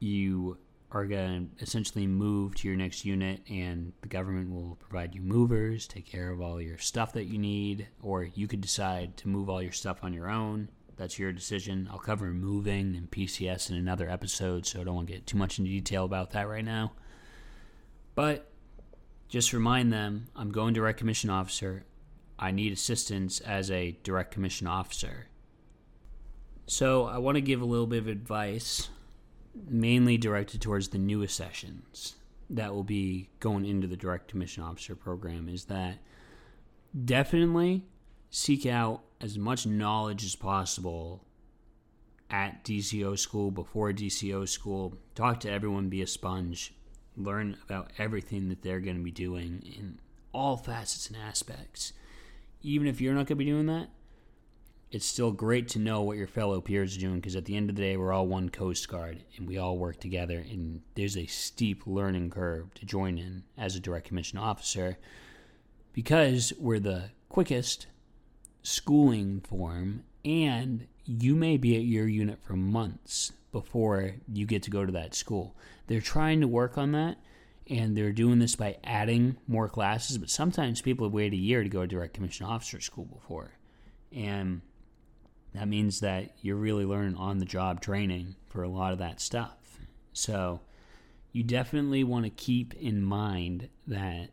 You 0.00 0.58
are 0.90 1.04
going 1.04 1.50
to 1.56 1.62
essentially 1.62 2.06
move 2.06 2.54
to 2.56 2.68
your 2.68 2.76
next 2.76 3.04
unit, 3.04 3.40
and 3.48 3.92
the 4.00 4.08
government 4.08 4.50
will 4.50 4.76
provide 4.76 5.14
you 5.14 5.20
movers, 5.20 5.86
take 5.86 6.06
care 6.06 6.30
of 6.30 6.40
all 6.40 6.60
your 6.60 6.78
stuff 6.78 7.12
that 7.12 7.24
you 7.24 7.38
need, 7.38 7.88
or 8.02 8.24
you 8.24 8.48
could 8.48 8.60
decide 8.60 9.16
to 9.18 9.28
move 9.28 9.50
all 9.50 9.62
your 9.62 9.72
stuff 9.72 9.98
on 10.02 10.14
your 10.14 10.30
own. 10.30 10.70
That's 10.98 11.18
your 11.18 11.32
decision. 11.32 11.88
I'll 11.90 11.98
cover 11.98 12.26
moving 12.26 12.96
and 12.96 13.08
PCS 13.10 13.70
in 13.70 13.76
another 13.76 14.10
episode, 14.10 14.66
so 14.66 14.80
I 14.80 14.84
don't 14.84 14.96
want 14.96 15.06
to 15.06 15.12
get 15.14 15.26
too 15.26 15.38
much 15.38 15.58
into 15.58 15.70
detail 15.70 16.04
about 16.04 16.32
that 16.32 16.48
right 16.48 16.64
now. 16.64 16.92
But 18.16 18.50
just 19.28 19.52
remind 19.52 19.92
them 19.92 20.26
I'm 20.34 20.50
going 20.50 20.74
direct 20.74 20.98
commission 20.98 21.30
officer. 21.30 21.84
I 22.36 22.50
need 22.50 22.72
assistance 22.72 23.40
as 23.40 23.70
a 23.70 23.96
direct 24.02 24.32
commission 24.32 24.66
officer. 24.66 25.28
So 26.66 27.06
I 27.06 27.18
want 27.18 27.36
to 27.36 27.40
give 27.40 27.62
a 27.62 27.64
little 27.64 27.86
bit 27.86 28.00
of 28.00 28.08
advice 28.08 28.88
mainly 29.68 30.18
directed 30.18 30.60
towards 30.60 30.88
the 30.88 30.98
newest 30.98 31.40
accessions 31.40 32.16
that 32.50 32.74
will 32.74 32.84
be 32.84 33.28
going 33.40 33.64
into 33.64 33.86
the 33.86 33.96
direct 33.96 34.28
commission 34.28 34.62
officer 34.62 34.94
program 34.94 35.48
is 35.48 35.66
that 35.66 35.98
definitely 37.04 37.84
seek 38.30 38.66
out 38.66 39.02
as 39.20 39.38
much 39.38 39.66
knowledge 39.66 40.24
as 40.24 40.36
possible 40.36 41.24
at 42.30 42.64
DCO 42.64 43.18
school, 43.18 43.50
before 43.50 43.92
DCO 43.92 44.48
school. 44.48 44.98
Talk 45.14 45.40
to 45.40 45.50
everyone, 45.50 45.88
be 45.88 46.02
a 46.02 46.06
sponge, 46.06 46.74
learn 47.16 47.56
about 47.64 47.90
everything 47.98 48.48
that 48.48 48.62
they're 48.62 48.80
going 48.80 48.96
to 48.96 49.02
be 49.02 49.10
doing 49.10 49.62
in 49.64 49.98
all 50.32 50.56
facets 50.56 51.08
and 51.08 51.16
aspects. 51.16 51.92
Even 52.62 52.86
if 52.86 53.00
you're 53.00 53.14
not 53.14 53.26
going 53.26 53.26
to 53.26 53.34
be 53.36 53.44
doing 53.44 53.66
that, 53.66 53.88
it's 54.90 55.06
still 55.06 55.32
great 55.32 55.68
to 55.68 55.78
know 55.78 56.02
what 56.02 56.16
your 56.16 56.26
fellow 56.26 56.60
peers 56.60 56.96
are 56.96 57.00
doing 57.00 57.16
because 57.16 57.36
at 57.36 57.44
the 57.44 57.56
end 57.56 57.68
of 57.68 57.76
the 57.76 57.82
day, 57.82 57.96
we're 57.96 58.12
all 58.12 58.26
one 58.26 58.48
Coast 58.48 58.88
Guard 58.88 59.22
and 59.36 59.46
we 59.46 59.58
all 59.58 59.76
work 59.76 60.00
together. 60.00 60.38
And 60.38 60.80
there's 60.94 61.16
a 61.16 61.26
steep 61.26 61.86
learning 61.86 62.30
curve 62.30 62.72
to 62.74 62.86
join 62.86 63.18
in 63.18 63.44
as 63.56 63.76
a 63.76 63.80
direct 63.80 64.06
commission 64.06 64.38
officer. 64.38 64.98
because 65.92 66.52
we're 66.58 66.78
the 66.78 67.10
quickest 67.28 67.86
schooling 68.62 69.40
form 69.40 70.04
and 70.24 70.86
you 71.04 71.34
may 71.34 71.56
be 71.56 71.76
at 71.76 71.84
your 71.84 72.06
unit 72.06 72.38
for 72.42 72.54
months 72.54 73.32
before 73.52 74.14
you 74.32 74.46
get 74.46 74.62
to 74.64 74.70
go 74.70 74.84
to 74.84 74.92
that 74.92 75.14
school. 75.14 75.56
They're 75.86 76.00
trying 76.00 76.40
to 76.40 76.48
work 76.48 76.76
on 76.76 76.92
that 76.92 77.16
and 77.68 77.96
they're 77.96 78.12
doing 78.12 78.38
this 78.38 78.56
by 78.56 78.76
adding 78.84 79.36
more 79.46 79.68
classes, 79.68 80.18
but 80.18 80.30
sometimes 80.30 80.80
people 80.80 81.06
have 81.06 81.12
waited 81.12 81.34
a 81.34 81.40
year 81.40 81.62
to 81.62 81.68
go 81.68 81.82
to 81.82 81.86
direct 81.86 82.14
commission 82.14 82.46
officer 82.46 82.80
school 82.80 83.04
before. 83.04 83.52
And 84.12 84.62
that 85.54 85.68
means 85.68 86.00
that 86.00 86.34
you're 86.40 86.56
really 86.56 86.84
learning 86.84 87.16
on 87.16 87.38
the 87.38 87.44
job 87.44 87.80
training 87.80 88.36
for 88.46 88.62
a 88.62 88.68
lot 88.68 88.92
of 88.92 88.98
that 88.98 89.20
stuff. 89.20 89.78
So 90.12 90.60
you 91.32 91.42
definitely 91.42 92.04
want 92.04 92.24
to 92.24 92.30
keep 92.30 92.74
in 92.74 93.02
mind 93.02 93.68
that 93.86 94.30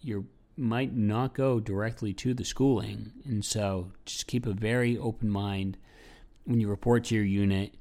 you 0.00 0.26
might 0.56 0.94
not 0.94 1.34
go 1.34 1.60
directly 1.60 2.12
to 2.14 2.34
the 2.34 2.44
schooling. 2.44 3.12
And 3.24 3.44
so 3.44 3.92
just 4.04 4.26
keep 4.26 4.46
a 4.46 4.52
very 4.52 4.98
open 4.98 5.28
mind 5.28 5.78
when 6.44 6.60
you 6.60 6.68
report 6.68 7.04
to 7.04 7.14
your 7.14 7.24
unit. 7.24 7.74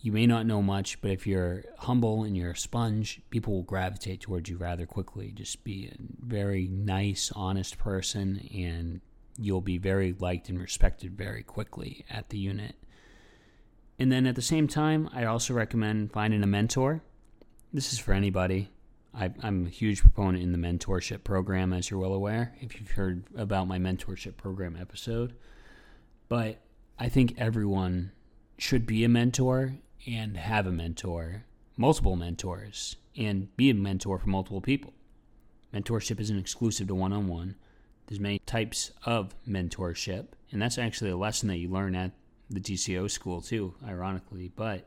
You 0.00 0.12
may 0.12 0.26
not 0.26 0.46
know 0.46 0.62
much, 0.62 1.00
but 1.00 1.12
if 1.12 1.26
you're 1.26 1.64
humble 1.78 2.24
and 2.24 2.36
you're 2.36 2.50
a 2.50 2.56
sponge, 2.56 3.20
people 3.30 3.54
will 3.54 3.62
gravitate 3.62 4.20
towards 4.20 4.48
you 4.50 4.56
rather 4.56 4.84
quickly. 4.86 5.30
Just 5.30 5.62
be 5.62 5.86
a 5.86 5.96
very 6.24 6.66
nice, 6.66 7.30
honest 7.36 7.78
person, 7.78 8.48
and 8.52 9.00
you'll 9.38 9.60
be 9.60 9.78
very 9.78 10.14
liked 10.18 10.48
and 10.48 10.60
respected 10.60 11.16
very 11.16 11.42
quickly 11.42 12.04
at 12.10 12.30
the 12.30 12.38
unit. 12.38 12.74
And 13.98 14.10
then 14.10 14.26
at 14.26 14.34
the 14.34 14.42
same 14.42 14.66
time, 14.66 15.08
I 15.12 15.24
also 15.24 15.54
recommend 15.54 16.12
finding 16.12 16.42
a 16.42 16.48
mentor. 16.48 17.02
This 17.72 17.92
is 17.92 18.00
for 18.00 18.12
anybody. 18.12 18.70
I, 19.14 19.30
am 19.42 19.66
a 19.66 19.70
huge 19.70 20.00
proponent 20.00 20.42
in 20.42 20.52
the 20.52 20.58
mentorship 20.58 21.22
program, 21.24 21.72
as 21.72 21.90
you're 21.90 22.00
well 22.00 22.14
aware, 22.14 22.54
if 22.60 22.78
you've 22.80 22.92
heard 22.92 23.24
about 23.36 23.68
my 23.68 23.78
mentorship 23.78 24.36
program 24.36 24.76
episode. 24.80 25.34
But 26.28 26.62
I 26.98 27.08
think 27.08 27.34
everyone 27.36 28.12
should 28.56 28.86
be 28.86 29.04
a 29.04 29.08
mentor 29.08 29.74
and 30.06 30.36
have 30.36 30.66
a 30.66 30.72
mentor, 30.72 31.44
multiple 31.76 32.16
mentors, 32.16 32.96
and 33.16 33.54
be 33.56 33.70
a 33.70 33.74
mentor 33.74 34.18
for 34.18 34.28
multiple 34.28 34.62
people. 34.62 34.94
Mentorship 35.74 36.20
isn't 36.20 36.38
exclusive 36.38 36.88
to 36.88 36.94
one 36.94 37.12
on 37.12 37.28
one. 37.28 37.56
There's 38.06 38.20
many 38.20 38.38
types 38.40 38.92
of 39.04 39.34
mentorship, 39.48 40.28
and 40.50 40.60
that's 40.60 40.78
actually 40.78 41.10
a 41.10 41.16
lesson 41.16 41.48
that 41.48 41.58
you 41.58 41.68
learn 41.68 41.94
at 41.94 42.12
the 42.48 42.60
DCO 42.60 43.10
school 43.10 43.40
too, 43.40 43.74
ironically. 43.86 44.52
But 44.54 44.86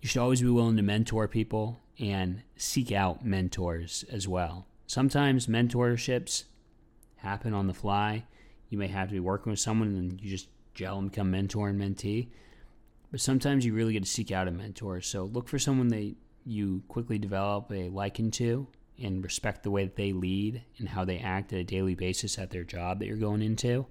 you 0.00 0.08
should 0.08 0.20
always 0.20 0.42
be 0.42 0.48
willing 0.48 0.76
to 0.76 0.82
mentor 0.82 1.28
people 1.28 1.78
and 2.02 2.42
seek 2.56 2.90
out 2.90 3.24
mentors 3.24 4.04
as 4.10 4.26
well. 4.26 4.66
Sometimes 4.86 5.46
mentorships 5.46 6.44
happen 7.16 7.54
on 7.54 7.68
the 7.68 7.72
fly. 7.72 8.24
You 8.68 8.76
may 8.76 8.88
have 8.88 9.08
to 9.08 9.14
be 9.14 9.20
working 9.20 9.50
with 9.50 9.60
someone 9.60 9.88
and 9.88 10.20
you 10.20 10.28
just 10.28 10.48
gel 10.74 10.98
and 10.98 11.10
become 11.10 11.30
mentor 11.30 11.68
and 11.68 11.80
mentee. 11.80 12.28
But 13.12 13.20
sometimes 13.20 13.64
you 13.64 13.72
really 13.72 13.92
get 13.92 14.02
to 14.02 14.10
seek 14.10 14.32
out 14.32 14.48
a 14.48 14.50
mentor. 14.50 15.00
So 15.00 15.24
look 15.24 15.48
for 15.48 15.58
someone 15.58 15.88
that 15.88 16.14
you 16.44 16.82
quickly 16.88 17.18
develop 17.18 17.70
a 17.70 17.88
liking 17.88 18.32
to 18.32 18.66
and 19.00 19.22
respect 19.22 19.62
the 19.62 19.70
way 19.70 19.84
that 19.84 19.96
they 19.96 20.12
lead 20.12 20.62
and 20.78 20.88
how 20.88 21.04
they 21.04 21.18
act 21.18 21.52
at 21.52 21.60
a 21.60 21.64
daily 21.64 21.94
basis 21.94 22.38
at 22.38 22.50
their 22.50 22.64
job 22.64 22.98
that 22.98 23.06
you're 23.06 23.16
going 23.16 23.42
into. 23.42 23.86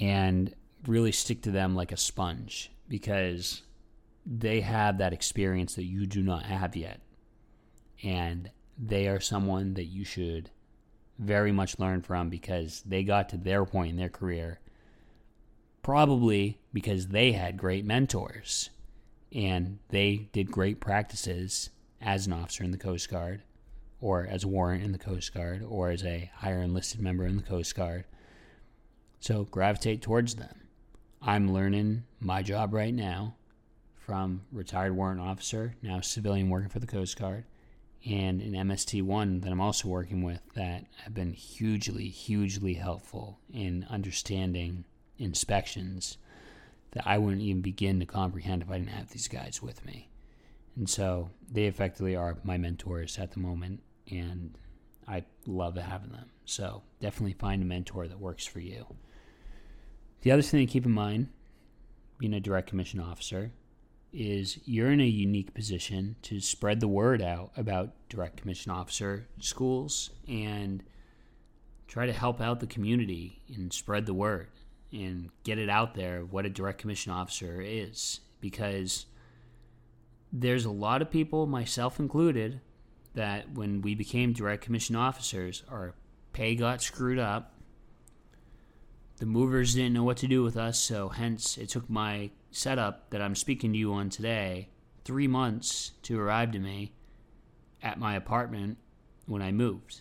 And 0.00 0.54
really 0.86 1.12
stick 1.12 1.42
to 1.42 1.50
them 1.50 1.74
like 1.74 1.92
a 1.92 1.96
sponge 1.96 2.70
because 2.88 3.62
they 4.26 4.60
have 4.60 4.98
that 4.98 5.12
experience 5.12 5.74
that 5.74 5.84
you 5.84 6.06
do 6.06 6.22
not 6.22 6.44
have 6.44 6.76
yet. 6.76 7.00
And 8.02 8.50
they 8.78 9.06
are 9.08 9.20
someone 9.20 9.74
that 9.74 9.84
you 9.84 10.04
should 10.04 10.50
very 11.18 11.52
much 11.52 11.78
learn 11.78 12.02
from 12.02 12.28
because 12.28 12.82
they 12.86 13.04
got 13.04 13.28
to 13.28 13.36
their 13.36 13.64
point 13.64 13.90
in 13.90 13.96
their 13.96 14.08
career 14.08 14.58
probably 15.84 16.58
because 16.72 17.08
they 17.08 17.32
had 17.32 17.58
great 17.58 17.84
mentors 17.84 18.70
and 19.32 19.78
they 19.90 20.28
did 20.32 20.50
great 20.50 20.80
practices 20.80 21.70
as 22.00 22.26
an 22.26 22.32
officer 22.32 22.64
in 22.64 22.70
the 22.70 22.78
Coast 22.78 23.10
Guard 23.10 23.42
or 24.00 24.26
as 24.28 24.44
a 24.44 24.48
warrant 24.48 24.82
in 24.82 24.92
the 24.92 24.98
Coast 24.98 25.34
Guard 25.34 25.62
or 25.68 25.90
as 25.90 26.02
a 26.02 26.30
higher 26.36 26.62
enlisted 26.62 27.00
member 27.00 27.26
in 27.26 27.36
the 27.36 27.42
Coast 27.42 27.76
Guard. 27.76 28.04
So 29.20 29.44
gravitate 29.44 30.00
towards 30.00 30.36
them. 30.36 30.62
I'm 31.20 31.52
learning 31.52 32.04
my 32.18 32.42
job 32.42 32.72
right 32.72 32.94
now 32.94 33.36
from 34.04 34.42
retired 34.52 34.94
warrant 34.94 35.20
officer, 35.20 35.74
now 35.82 36.00
civilian 36.00 36.50
working 36.50 36.68
for 36.68 36.78
the 36.78 36.86
Coast 36.86 37.18
Guard, 37.18 37.44
and 38.04 38.42
an 38.42 38.52
MST1 38.52 39.42
that 39.42 39.50
I'm 39.50 39.60
also 39.60 39.88
working 39.88 40.22
with 40.22 40.40
that 40.54 40.84
have 41.04 41.14
been 41.14 41.32
hugely, 41.32 42.08
hugely 42.08 42.74
helpful 42.74 43.38
in 43.50 43.86
understanding 43.88 44.84
inspections 45.18 46.18
that 46.90 47.06
I 47.06 47.16
wouldn't 47.16 47.42
even 47.42 47.62
begin 47.62 47.98
to 48.00 48.06
comprehend 48.06 48.62
if 48.62 48.70
I 48.70 48.76
didn't 48.76 48.90
have 48.90 49.08
these 49.10 49.28
guys 49.28 49.62
with 49.62 49.84
me. 49.86 50.10
And 50.76 50.88
so 50.88 51.30
they 51.50 51.64
effectively 51.64 52.14
are 52.14 52.36
my 52.44 52.58
mentors 52.58 53.18
at 53.18 53.32
the 53.32 53.40
moment, 53.40 53.82
and 54.10 54.54
I 55.08 55.24
love 55.46 55.76
having 55.76 56.12
them. 56.12 56.30
So 56.44 56.82
definitely 57.00 57.34
find 57.34 57.62
a 57.62 57.66
mentor 57.66 58.06
that 58.06 58.20
works 58.20 58.44
for 58.44 58.60
you. 58.60 58.84
The 60.20 60.30
other 60.30 60.42
thing 60.42 60.66
to 60.66 60.70
keep 60.70 60.84
in 60.84 60.92
mind, 60.92 61.28
being 62.18 62.34
a 62.34 62.40
direct 62.40 62.68
commission 62.68 63.00
officer, 63.00 63.50
is 64.14 64.58
you're 64.64 64.90
in 64.90 65.00
a 65.00 65.06
unique 65.06 65.52
position 65.54 66.16
to 66.22 66.40
spread 66.40 66.80
the 66.80 66.88
word 66.88 67.20
out 67.20 67.50
about 67.56 67.90
direct 68.08 68.36
commission 68.36 68.70
officer 68.70 69.26
schools 69.40 70.10
and 70.28 70.82
try 71.88 72.06
to 72.06 72.12
help 72.12 72.40
out 72.40 72.60
the 72.60 72.66
community 72.66 73.42
and 73.54 73.72
spread 73.72 74.06
the 74.06 74.14
word 74.14 74.48
and 74.92 75.30
get 75.42 75.58
it 75.58 75.68
out 75.68 75.94
there 75.94 76.24
what 76.24 76.46
a 76.46 76.50
direct 76.50 76.78
commission 76.78 77.12
officer 77.12 77.60
is 77.60 78.20
because 78.40 79.06
there's 80.34 80.64
a 80.64 80.70
lot 80.70 81.00
of 81.00 81.10
people, 81.10 81.46
myself 81.46 82.00
included, 82.00 82.60
that 83.14 83.52
when 83.54 83.80
we 83.80 83.94
became 83.94 84.32
direct 84.32 84.64
commission 84.64 84.96
officers, 84.96 85.62
our 85.70 85.94
pay 86.32 86.56
got 86.56 86.82
screwed 86.82 87.20
up. 87.20 87.53
The 89.18 89.26
movers 89.26 89.74
didn't 89.74 89.92
know 89.92 90.02
what 90.02 90.16
to 90.18 90.26
do 90.26 90.42
with 90.42 90.56
us, 90.56 90.78
so 90.78 91.08
hence 91.08 91.56
it 91.56 91.68
took 91.68 91.88
my 91.88 92.30
setup 92.50 93.10
that 93.10 93.22
I'm 93.22 93.36
speaking 93.36 93.72
to 93.72 93.78
you 93.78 93.92
on 93.92 94.10
today 94.10 94.68
three 95.04 95.28
months 95.28 95.92
to 96.02 96.18
arrive 96.18 96.50
to 96.52 96.58
me 96.58 96.92
at 97.82 97.98
my 97.98 98.16
apartment 98.16 98.78
when 99.26 99.42
I 99.42 99.52
moved. 99.52 100.00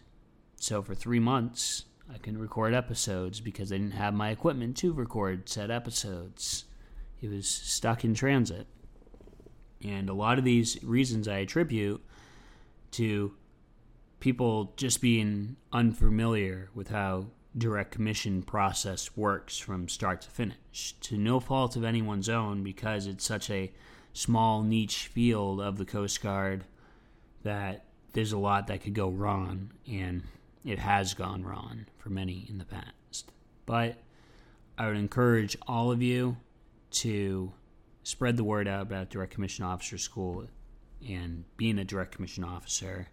So 0.56 0.82
for 0.82 0.96
three 0.96 1.20
months, 1.20 1.86
I 2.12 2.18
couldn't 2.18 2.42
record 2.42 2.74
episodes 2.74 3.40
because 3.40 3.72
I 3.72 3.78
didn't 3.78 3.92
have 3.92 4.14
my 4.14 4.30
equipment 4.30 4.78
to 4.78 4.94
record 4.94 5.48
said 5.48 5.70
episodes. 5.70 6.66
It 7.22 7.30
was 7.30 7.48
stuck 7.48 8.04
in 8.04 8.14
transit. 8.14 8.68
And 9.84 10.10
a 10.10 10.14
lot 10.14 10.40
of 10.40 10.46
these 10.46 10.82
reasons 10.84 11.28
I 11.28 11.40
attribute 11.40 12.04
to 12.92 13.34
people 14.20 14.74
just 14.78 15.02
being 15.02 15.58
unfamiliar 15.72 16.70
with 16.74 16.90
how 16.90 17.28
direct 17.58 17.92
commission 17.92 18.42
process 18.42 19.16
works 19.16 19.58
from 19.58 19.88
start 19.88 20.22
to 20.22 20.30
finish 20.30 20.96
to 21.02 21.18
no 21.18 21.40
fault 21.40 21.76
of 21.76 21.84
anyone's 21.84 22.30
own 22.30 22.64
because 22.64 23.06
it's 23.06 23.26
such 23.26 23.50
a 23.50 23.72
small 24.14 24.64
niche 24.64 25.08
field 25.08 25.62
of 25.62 25.78
the 25.78 25.86
coast 25.86 26.22
guard 26.22 26.64
that 27.44 27.86
there's 28.14 28.32
a 28.32 28.38
lot 28.38 28.68
that 28.68 28.82
could 28.82 28.94
go 28.94 29.10
wrong 29.10 29.72
and 29.88 30.24
it 30.64 30.80
has 30.80 31.14
gone 31.14 31.44
wrong 31.44 31.86
for 31.98 32.10
many 32.10 32.46
in 32.50 32.58
the 32.58 32.66
past. 32.66 33.32
But 33.66 33.98
I 34.78 34.88
would 34.88 34.98
encourage 34.98 35.58
all 35.68 35.92
of 35.92 36.02
you 36.02 36.38
to 36.92 37.52
spread 38.04 38.38
the 38.38 38.44
word 38.44 38.68
out 38.68 38.82
about 38.82 39.10
Direct 39.10 39.34
Commission 39.34 39.66
Officer 39.66 39.98
School 39.98 40.46
and 41.08 41.44
being 41.58 41.80
a 41.80 41.84
Direct 41.84 42.14
Commission 42.14 42.44
Officer 42.44 43.08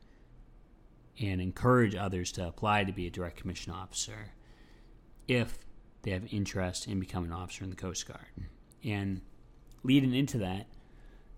and 1.19 1.41
encourage 1.41 1.95
others 1.95 2.33
to 2.33 2.47
apply 2.47 2.85
to 2.85 2.93
be 2.93 3.07
a 3.07 3.11
Direct 3.11 3.37
Commission 3.37 3.73
Officer 3.73 4.33
if 5.29 5.59
they 6.03 6.11
have 6.13 6.33
interest 6.33 6.87
in 6.87 7.01
becoming 7.01 7.31
an 7.31 7.37
officer 7.37 7.65
in 7.65 7.71
the 7.71 7.77
Coast 7.77 8.07
Guard. 8.07 8.27
And 8.85 9.21
leading 9.83 10.15
into 10.15 10.39
that, 10.39 10.67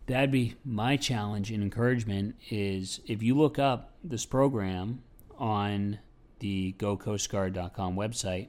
that'd 0.06 0.30
be 0.30 0.56
my 0.64 0.96
challenge 0.96 1.50
and 1.50 1.62
encouragement 1.62 2.36
is 2.50 3.00
if 3.06 3.22
you 3.22 3.36
look 3.36 3.58
up 3.58 3.94
this 4.04 4.24
program 4.26 5.02
on 5.38 5.98
the 6.42 6.74
gocoastguard.com 6.78 7.96
website. 7.96 8.48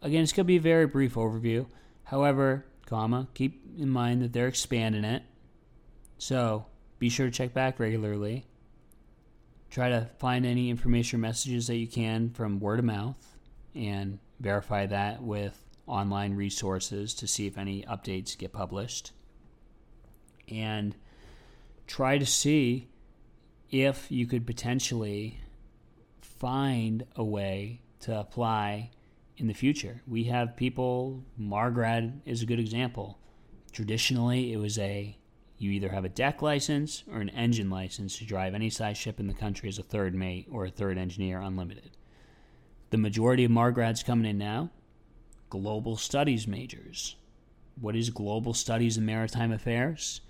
Again, 0.00 0.22
it's 0.22 0.32
going 0.32 0.44
to 0.44 0.48
be 0.48 0.56
a 0.56 0.60
very 0.60 0.86
brief 0.86 1.14
overview. 1.14 1.66
However, 2.04 2.64
comma, 2.86 3.28
keep 3.34 3.60
in 3.76 3.90
mind 3.90 4.22
that 4.22 4.32
they're 4.32 4.48
expanding 4.48 5.04
it. 5.04 5.24
So 6.18 6.66
be 6.98 7.08
sure 7.08 7.26
to 7.26 7.32
check 7.32 7.52
back 7.52 7.78
regularly. 7.78 8.46
Try 9.70 9.90
to 9.90 10.08
find 10.18 10.46
any 10.46 10.70
information 10.70 11.18
or 11.18 11.22
messages 11.22 11.66
that 11.66 11.76
you 11.76 11.86
can 11.86 12.30
from 12.30 12.58
word 12.58 12.78
of 12.78 12.84
mouth 12.84 13.36
and 13.74 14.18
verify 14.40 14.86
that 14.86 15.22
with 15.22 15.62
online 15.86 16.34
resources 16.34 17.14
to 17.14 17.26
see 17.26 17.46
if 17.46 17.58
any 17.58 17.82
updates 17.82 18.36
get 18.36 18.52
published. 18.52 19.12
And 20.48 20.96
try 21.86 22.18
to 22.18 22.26
see 22.26 22.88
if 23.70 24.10
you 24.10 24.26
could 24.26 24.46
potentially 24.46 25.40
find 26.20 27.04
a 27.16 27.24
way 27.24 27.80
to 28.00 28.18
apply 28.18 28.90
in 29.36 29.46
the 29.46 29.54
future. 29.54 30.02
We 30.06 30.24
have 30.24 30.56
people, 30.56 31.24
Margrad 31.40 32.20
is 32.24 32.42
a 32.42 32.46
good 32.46 32.60
example. 32.60 33.18
Traditionally, 33.72 34.52
it 34.52 34.56
was 34.56 34.78
a 34.78 35.16
you 35.58 35.72
either 35.72 35.88
have 35.88 36.04
a 36.04 36.08
deck 36.08 36.40
license 36.40 37.02
or 37.12 37.20
an 37.20 37.30
engine 37.30 37.68
license 37.68 38.18
to 38.18 38.24
drive 38.24 38.54
any 38.54 38.70
size 38.70 38.96
ship 38.96 39.18
in 39.18 39.26
the 39.26 39.34
country 39.34 39.68
as 39.68 39.78
a 39.78 39.82
third 39.82 40.14
mate 40.14 40.46
or 40.50 40.64
a 40.64 40.70
third 40.70 40.96
engineer 40.96 41.40
unlimited. 41.40 41.90
The 42.90 42.98
majority 42.98 43.44
of 43.44 43.50
Margrads 43.50 44.04
coming 44.04 44.30
in 44.30 44.38
now, 44.38 44.70
global 45.50 45.96
studies 45.96 46.46
majors. 46.46 47.16
What 47.80 47.96
is 47.96 48.10
global 48.10 48.54
studies 48.54 48.96
and 48.96 49.06
maritime 49.06 49.52
affairs? 49.52 50.20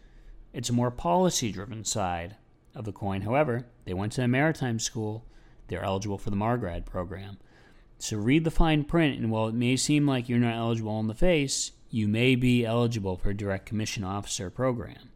It's 0.52 0.70
a 0.70 0.74
more 0.74 0.90
policy 0.90 1.52
driven 1.52 1.84
side 1.84 2.36
of 2.74 2.84
the 2.84 2.92
coin. 2.92 3.22
However, 3.22 3.66
they 3.84 3.94
went 3.94 4.12
to 4.12 4.22
a 4.22 4.28
maritime 4.28 4.78
school, 4.78 5.26
they're 5.68 5.84
eligible 5.84 6.18
for 6.18 6.30
the 6.30 6.36
Margrad 6.36 6.86
program. 6.86 7.38
So 7.98 8.16
read 8.16 8.44
the 8.44 8.50
fine 8.50 8.84
print, 8.84 9.18
and 9.18 9.30
while 9.30 9.48
it 9.48 9.54
may 9.54 9.76
seem 9.76 10.06
like 10.06 10.28
you're 10.28 10.38
not 10.38 10.56
eligible 10.56 11.00
in 11.00 11.08
the 11.08 11.14
face, 11.14 11.72
you 11.90 12.06
may 12.06 12.34
be 12.34 12.64
eligible 12.64 13.16
for 13.16 13.30
a 13.30 13.36
direct 13.36 13.66
commission 13.66 14.04
officer 14.04 14.50
program. 14.50 15.10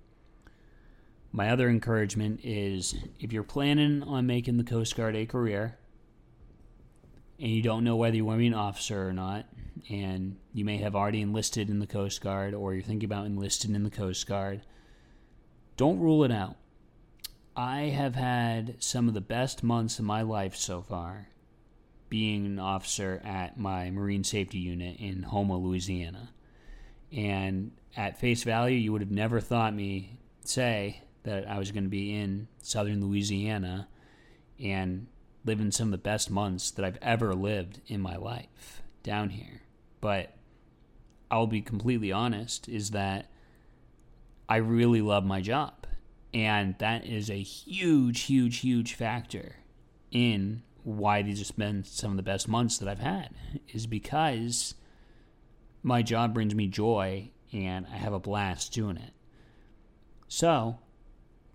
My 1.34 1.48
other 1.48 1.70
encouragement 1.70 2.40
is 2.44 2.94
if 3.18 3.32
you're 3.32 3.42
planning 3.42 4.02
on 4.02 4.26
making 4.26 4.58
the 4.58 4.64
Coast 4.64 4.94
Guard 4.94 5.16
a 5.16 5.24
career 5.24 5.78
and 7.38 7.50
you 7.50 7.62
don't 7.62 7.84
know 7.84 7.96
whether 7.96 8.14
you 8.14 8.24
want 8.26 8.36
to 8.36 8.40
be 8.40 8.46
an 8.48 8.54
officer 8.54 9.08
or 9.08 9.14
not, 9.14 9.46
and 9.88 10.36
you 10.52 10.64
may 10.66 10.76
have 10.76 10.94
already 10.94 11.22
enlisted 11.22 11.70
in 11.70 11.78
the 11.78 11.86
Coast 11.86 12.20
Guard 12.20 12.52
or 12.52 12.74
you're 12.74 12.82
thinking 12.82 13.06
about 13.06 13.24
enlisting 13.24 13.74
in 13.74 13.82
the 13.82 13.90
Coast 13.90 14.26
Guard, 14.26 14.60
don't 15.78 15.98
rule 15.98 16.22
it 16.22 16.30
out. 16.30 16.56
I 17.56 17.84
have 17.84 18.14
had 18.14 18.76
some 18.82 19.08
of 19.08 19.14
the 19.14 19.22
best 19.22 19.62
months 19.62 19.98
of 19.98 20.04
my 20.04 20.20
life 20.22 20.54
so 20.54 20.82
far 20.82 21.28
being 22.10 22.44
an 22.44 22.58
officer 22.58 23.22
at 23.24 23.58
my 23.58 23.90
Marine 23.90 24.22
Safety 24.22 24.58
Unit 24.58 24.98
in 24.98 25.22
Houma, 25.22 25.56
Louisiana. 25.56 26.28
And 27.10 27.72
at 27.96 28.20
face 28.20 28.42
value, 28.42 28.76
you 28.76 28.92
would 28.92 29.00
have 29.00 29.10
never 29.10 29.40
thought 29.40 29.74
me 29.74 30.18
say 30.44 31.00
that 31.24 31.48
I 31.48 31.58
was 31.58 31.70
going 31.70 31.84
to 31.84 31.90
be 31.90 32.14
in 32.14 32.48
southern 32.60 33.04
Louisiana 33.06 33.88
and 34.58 35.06
living 35.44 35.70
some 35.70 35.88
of 35.88 35.92
the 35.92 35.98
best 35.98 36.30
months 36.30 36.70
that 36.72 36.84
I've 36.84 36.98
ever 37.02 37.34
lived 37.34 37.80
in 37.86 38.00
my 38.00 38.16
life 38.16 38.82
down 39.02 39.30
here. 39.30 39.62
But 40.00 40.34
I'll 41.30 41.46
be 41.46 41.62
completely 41.62 42.12
honest 42.12 42.68
is 42.68 42.90
that 42.90 43.30
I 44.48 44.56
really 44.56 45.00
love 45.00 45.24
my 45.24 45.40
job. 45.40 45.86
And 46.34 46.76
that 46.78 47.06
is 47.06 47.30
a 47.30 47.40
huge, 47.40 48.22
huge, 48.22 48.58
huge 48.58 48.94
factor 48.94 49.56
in 50.10 50.62
why 50.84 51.22
these 51.22 51.46
have 51.46 51.56
been 51.56 51.84
some 51.84 52.10
of 52.10 52.16
the 52.16 52.22
best 52.22 52.48
months 52.48 52.78
that 52.78 52.88
I've 52.88 52.98
had, 52.98 53.30
is 53.72 53.86
because 53.86 54.74
my 55.82 56.02
job 56.02 56.34
brings 56.34 56.54
me 56.54 56.66
joy 56.66 57.30
and 57.52 57.86
I 57.92 57.96
have 57.96 58.12
a 58.12 58.20
blast 58.20 58.72
doing 58.72 58.96
it. 58.96 59.12
So, 60.28 60.78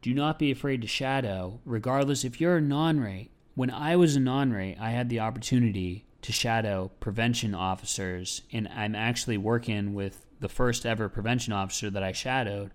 do 0.01 0.13
not 0.13 0.39
be 0.39 0.51
afraid 0.51 0.81
to 0.81 0.87
shadow, 0.87 1.59
regardless 1.65 2.23
if 2.23 2.39
you're 2.39 2.57
a 2.57 2.61
non 2.61 2.99
rate. 2.99 3.31
When 3.55 3.71
I 3.71 3.95
was 3.95 4.15
a 4.15 4.19
non 4.19 4.51
rate, 4.51 4.77
I 4.79 4.91
had 4.91 5.09
the 5.09 5.19
opportunity 5.19 6.05
to 6.21 6.31
shadow 6.31 6.91
prevention 6.99 7.55
officers, 7.55 8.41
and 8.51 8.67
I'm 8.67 8.95
actually 8.95 9.37
working 9.37 9.93
with 9.93 10.25
the 10.39 10.49
first 10.49 10.85
ever 10.85 11.09
prevention 11.09 11.53
officer 11.53 11.89
that 11.89 12.03
I 12.03 12.11
shadowed 12.11 12.71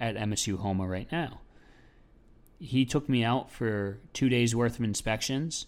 at 0.00 0.16
MSU 0.16 0.60
Houma 0.60 0.86
right 0.86 1.10
now. 1.12 1.40
He 2.58 2.84
took 2.84 3.08
me 3.08 3.24
out 3.24 3.50
for 3.50 3.98
two 4.12 4.28
days 4.28 4.54
worth 4.54 4.78
of 4.78 4.84
inspections, 4.84 5.66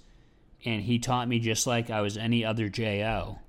and 0.64 0.82
he 0.82 0.98
taught 0.98 1.28
me 1.28 1.38
just 1.38 1.66
like 1.66 1.90
I 1.90 2.00
was 2.00 2.16
any 2.16 2.44
other 2.44 2.68
JO 2.68 3.40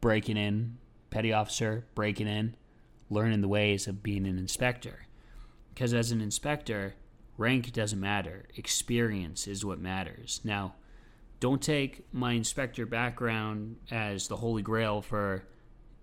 breaking 0.00 0.36
in, 0.36 0.76
petty 1.10 1.32
officer, 1.32 1.86
breaking 1.94 2.28
in, 2.28 2.54
learning 3.08 3.40
the 3.40 3.48
ways 3.48 3.86
of 3.86 4.02
being 4.02 4.26
an 4.26 4.38
inspector. 4.38 5.03
Because 5.74 5.92
as 5.92 6.12
an 6.12 6.20
inspector, 6.20 6.94
rank 7.36 7.72
doesn't 7.72 7.98
matter, 7.98 8.44
experience 8.56 9.48
is 9.48 9.64
what 9.64 9.80
matters. 9.80 10.40
Now, 10.44 10.76
don't 11.40 11.60
take 11.60 12.06
my 12.12 12.32
inspector 12.32 12.86
background 12.86 13.76
as 13.90 14.28
the 14.28 14.36
holy 14.36 14.62
grail 14.62 15.02
for 15.02 15.44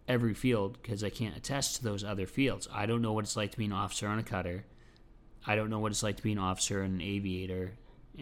every 0.09 0.33
field 0.33 0.77
because 0.81 1.03
I 1.05 1.09
can't 1.09 1.37
attest 1.37 1.77
to 1.77 1.83
those 1.83 2.03
other 2.03 2.27
fields. 2.27 2.67
I 2.71 2.85
don't 2.85 3.01
know 3.01 3.13
what 3.13 3.23
it's 3.23 3.37
like 3.37 3.51
to 3.51 3.57
be 3.57 3.65
an 3.65 3.71
officer 3.71 4.07
on 4.07 4.19
a 4.19 4.23
cutter. 4.23 4.65
I 5.47 5.55
don't 5.55 5.69
know 5.69 5.79
what 5.79 5.93
it's 5.93 6.03
like 6.03 6.17
to 6.17 6.23
be 6.23 6.33
an 6.33 6.37
officer 6.37 6.81
and 6.81 6.95
an 6.95 7.01
aviator 7.01 7.71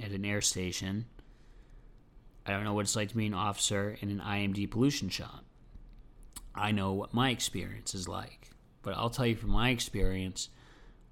at 0.02 0.12
an 0.12 0.26
air 0.26 0.42
station. 0.42 1.08
I 2.46 2.52
don't 2.52 2.64
know 2.64 2.74
what 2.74 2.86
it's 2.86 2.96
like 2.96 3.10
to 3.10 3.18
be 3.18 3.26
an 3.26 3.34
officer 3.34 3.98
in 4.02 4.10
an 4.12 4.20
IMD 4.20 4.70
pollution 4.70 5.10
shop. 5.10 5.44
I 6.54 6.72
know 6.72 6.94
what 6.94 7.14
my 7.14 7.32
experience 7.32 7.96
is 7.96 8.08
like. 8.08 8.52
But 8.82 8.96
I'll 8.96 9.10
tell 9.10 9.26
you 9.26 9.36
from 9.36 9.50
my 9.50 9.72
experience, 9.72 10.50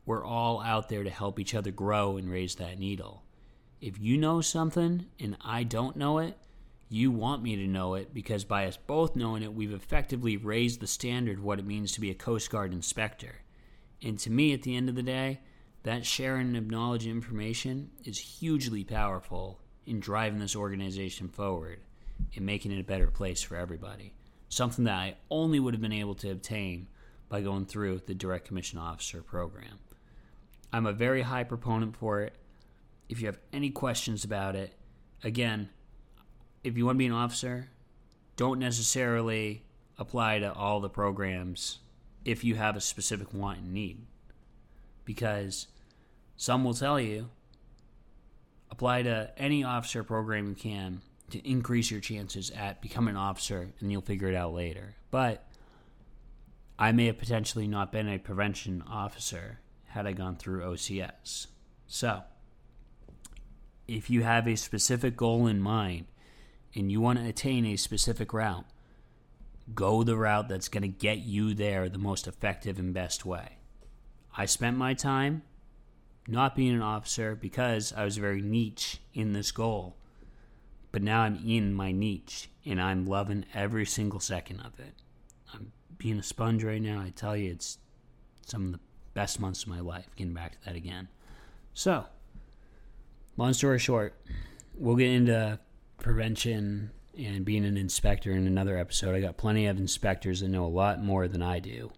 we're 0.08 0.26
all 0.26 0.62
out 0.62 0.88
there 0.88 1.04
to 1.04 1.10
help 1.10 1.38
each 1.38 1.54
other 1.54 1.70
grow 1.70 2.16
and 2.16 2.32
raise 2.32 2.56
that 2.56 2.80
needle. 2.80 3.24
If 3.82 4.00
you 4.00 4.18
know 4.18 4.40
something 4.40 5.06
and 5.20 5.38
I 5.42 5.64
don't 5.64 5.98
know 5.98 6.20
it, 6.20 6.38
you 6.90 7.12
want 7.12 7.44
me 7.44 7.58
to 7.58 7.68
know 7.68 7.96
it 7.96 8.14
because 8.14 8.46
by 8.46 8.66
us 8.66 8.78
both 8.78 9.18
knowing 9.18 9.44
it, 9.44 9.54
we've 9.54 9.74
effectively 9.74 10.38
raised 10.38 10.80
the 10.80 10.88
standard 10.88 11.40
of 11.40 11.44
what 11.44 11.60
it 11.60 11.66
means 11.66 11.92
to 11.92 12.02
be 12.02 12.10
a 12.10 12.16
Coast 12.16 12.50
Guard 12.50 12.72
inspector. 12.72 13.36
And 14.02 14.18
to 14.20 14.32
me, 14.32 14.54
at 14.54 14.64
the 14.64 14.78
end 14.78 14.88
of 14.88 14.96
the 14.96 15.04
day, 15.04 15.42
that 15.84 16.06
sharing 16.06 16.56
and 16.56 17.04
information 17.04 17.92
is 18.06 18.18
hugely 18.18 18.86
powerful 18.86 19.60
in 19.86 20.00
driving 20.00 20.40
this 20.40 20.56
organization 20.56 21.28
forward 21.28 21.82
and 22.36 22.46
making 22.46 22.72
it 22.72 22.80
a 22.80 22.84
better 22.84 23.08
place 23.08 23.42
for 23.42 23.58
everybody. 23.58 24.14
Something 24.48 24.86
that 24.86 24.96
I 24.96 25.16
only 25.30 25.60
would 25.60 25.74
have 25.74 25.82
been 25.82 25.92
able 25.92 26.16
to 26.16 26.32
obtain 26.32 26.88
by 27.28 27.42
going 27.42 27.66
through 27.66 28.04
the 28.06 28.16
Direct 28.16 28.48
Commission 28.48 28.80
Officer 28.80 29.22
program. 29.22 29.80
I'm 30.72 30.86
a 30.86 30.94
very 30.94 31.22
high 31.22 31.44
proponent 31.44 31.96
for 31.96 32.22
it. 32.22 32.36
If 33.10 33.22
you 33.22 33.28
have 33.28 33.40
any 33.54 33.70
questions 33.70 34.24
about 34.24 34.56
it, 34.56 34.74
again, 35.24 35.70
if 36.64 36.78
you 36.78 36.86
want 36.86 36.96
to 36.96 37.00
be 37.00 37.06
an 37.06 37.14
officer, 37.14 37.70
don't 38.36 38.60
necessarily 38.60 39.64
apply 39.98 40.40
to 40.40 40.54
all 40.54 40.80
the 40.80 40.90
programs 40.90 41.80
if 42.26 42.44
you 42.44 42.56
have 42.56 42.76
a 42.76 42.82
specific 42.82 43.34
want 43.34 43.60
and 43.60 43.74
need. 43.74 44.06
Because 45.06 45.68
some 46.36 46.64
will 46.64 46.74
tell 46.74 47.00
you 47.00 47.30
apply 48.70 49.02
to 49.02 49.32
any 49.38 49.64
officer 49.64 50.04
program 50.04 50.50
you 50.50 50.54
can 50.54 51.02
to 51.30 51.50
increase 51.50 51.90
your 51.90 52.02
chances 52.02 52.52
at 52.52 52.82
becoming 52.82 53.16
an 53.16 53.18
officer 53.18 53.70
and 53.80 53.92
you'll 53.92 54.02
figure 54.02 54.28
it 54.28 54.36
out 54.36 54.54
later. 54.54 54.96
But 55.10 55.48
I 56.78 56.92
may 56.92 57.08
have 57.08 57.18
potentially 57.18 57.68
not 57.68 57.92
been 57.92 58.08
a 58.08 58.20
prevention 58.20 58.84
officer 58.88 59.60
had 59.88 60.06
I 60.06 60.14
gone 60.14 60.36
through 60.36 60.62
OCS. 60.62 61.48
So, 61.88 62.24
if 63.88 64.10
you 64.10 64.24
have 64.24 64.48
a 64.48 64.56
specific 64.56 65.16
goal 65.16 65.48
in 65.48 65.62
mind 65.62 66.06
and 66.76 66.92
you 66.92 67.00
want 67.00 67.20
to 67.20 67.28
attain 67.28 67.66
a 67.66 67.78
specific 67.78 68.34
route, 68.34 68.66
go 69.74 70.04
the 70.04 70.18
route 70.18 70.50
that's 70.50 70.70
going 70.70 70.84
to 70.84 70.88
get 70.88 71.20
you 71.20 71.54
there 71.54 71.90
the 71.90 71.98
most 71.98 72.28
effective 72.28 72.80
and 72.80 72.94
best 72.94 73.26
way. 73.26 73.58
I 74.36 74.46
spent 74.46 74.78
my 74.78 74.94
time 74.94 75.42
not 76.28 76.56
being 76.56 76.76
an 76.76 76.82
officer 76.82 77.36
because 77.36 77.94
I 77.94 78.04
was 78.04 78.18
very 78.18 78.42
niche 78.42 79.00
in 79.14 79.32
this 79.32 79.52
goal. 79.52 79.96
But 80.92 81.02
now 81.02 81.22
I'm 81.22 81.40
in 81.46 81.74
my 81.74 81.92
niche 81.92 82.50
and 82.66 82.82
I'm 82.82 83.06
loving 83.06 83.46
every 83.54 83.86
single 83.86 84.20
second 84.20 84.60
of 84.62 84.80
it. 84.80 84.94
I'm 85.54 85.72
being 85.98 86.20
a 86.20 86.24
sponge 86.24 86.64
right 86.64 86.82
now. 86.82 87.00
I 87.02 87.10
tell 87.10 87.36
you, 87.36 87.52
it's 87.52 87.78
some 88.46 88.66
of 88.66 88.72
the 88.74 88.80
best 89.18 89.40
months 89.40 89.64
of 89.64 89.70
my 89.70 89.80
life. 89.80 90.06
Getting 90.16 90.36
back 90.36 90.52
to 90.52 90.66
that 90.66 90.76
again. 90.76 91.08
So, 91.74 92.06
long 93.36 93.52
story 93.54 93.80
short, 93.80 94.14
we'll 94.76 94.96
get 94.96 95.10
into 95.10 95.58
prevention 95.98 96.92
and 97.18 97.44
being 97.44 97.66
an 97.66 97.78
inspector 97.78 98.32
in 98.32 98.46
another 98.46 98.78
episode. 98.78 99.16
I 99.16 99.22
got 99.22 99.36
plenty 99.36 99.66
of 99.66 99.80
inspectors 99.80 100.42
that 100.42 100.50
know 100.50 100.66
a 100.66 100.68
lot 100.68 101.04
more 101.04 101.28
than 101.28 101.42
I 101.42 101.58
do, 101.58 101.90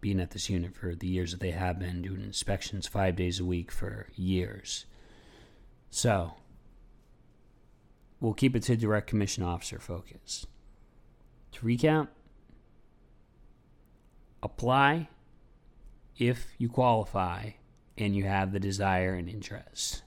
being 0.00 0.20
at 0.20 0.30
this 0.30 0.48
unit 0.48 0.76
for 0.76 0.94
the 0.94 1.08
years 1.08 1.32
that 1.32 1.40
they 1.40 1.50
have 1.50 1.80
been 1.80 2.00
doing 2.00 2.22
inspections 2.22 2.86
five 2.86 3.16
days 3.16 3.40
a 3.40 3.44
week 3.44 3.72
for 3.72 4.06
years. 4.14 4.86
So, 5.90 6.34
we'll 8.20 8.34
keep 8.34 8.54
it 8.54 8.62
to 8.64 8.76
direct 8.76 9.08
commission 9.08 9.42
officer 9.42 9.80
focus. 9.80 10.46
To 11.52 11.66
recap, 11.66 12.06
apply 14.44 15.08
if 16.18 16.54
you 16.58 16.68
qualify 16.68 17.50
and 17.96 18.14
you 18.14 18.24
have 18.24 18.52
the 18.52 18.60
desire 18.60 19.14
and 19.14 19.28
interest. 19.28 20.02